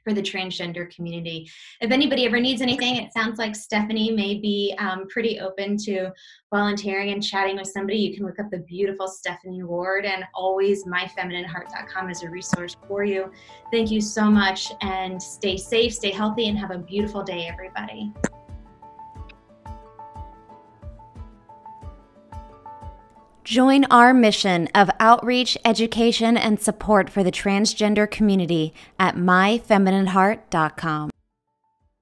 for 0.06 0.14
the 0.14 0.22
transgender 0.22 0.88
community. 0.94 1.50
If 1.80 1.90
anybody 1.90 2.26
ever 2.26 2.38
needs 2.38 2.62
anything, 2.62 2.96
it 2.96 3.12
sounds 3.12 3.38
like 3.38 3.56
Stephanie 3.56 4.12
may 4.12 4.34
be 4.34 4.72
um, 4.78 5.08
pretty 5.08 5.40
open 5.40 5.76
to 5.78 6.12
volunteering 6.54 7.10
and 7.10 7.20
chatting 7.20 7.56
with 7.56 7.66
somebody. 7.66 7.98
You 7.98 8.14
can 8.14 8.24
look 8.24 8.38
up 8.38 8.48
the 8.52 8.58
beautiful 8.58 9.08
Stephanie 9.08 9.64
Ward 9.64 10.04
and 10.04 10.24
always 10.32 10.84
myfeminineheart.com 10.84 12.08
is 12.08 12.22
a 12.22 12.30
resource 12.30 12.76
for 12.86 13.02
you. 13.02 13.32
Thank 13.72 13.90
you 13.90 14.00
so 14.00 14.30
much 14.30 14.70
and 14.80 15.20
stay 15.20 15.56
safe, 15.56 15.92
stay 15.92 16.12
healthy, 16.12 16.48
and 16.48 16.56
have 16.56 16.70
a 16.70 16.78
beautiful 16.78 17.24
day, 17.24 17.48
everybody. 17.48 18.12
Join 23.46 23.84
our 23.92 24.12
mission 24.12 24.68
of 24.74 24.90
outreach, 24.98 25.56
education, 25.64 26.36
and 26.36 26.60
support 26.60 27.08
for 27.08 27.22
the 27.22 27.30
transgender 27.30 28.10
community 28.10 28.74
at 28.98 29.14
myfeminineheart.com. 29.14 31.10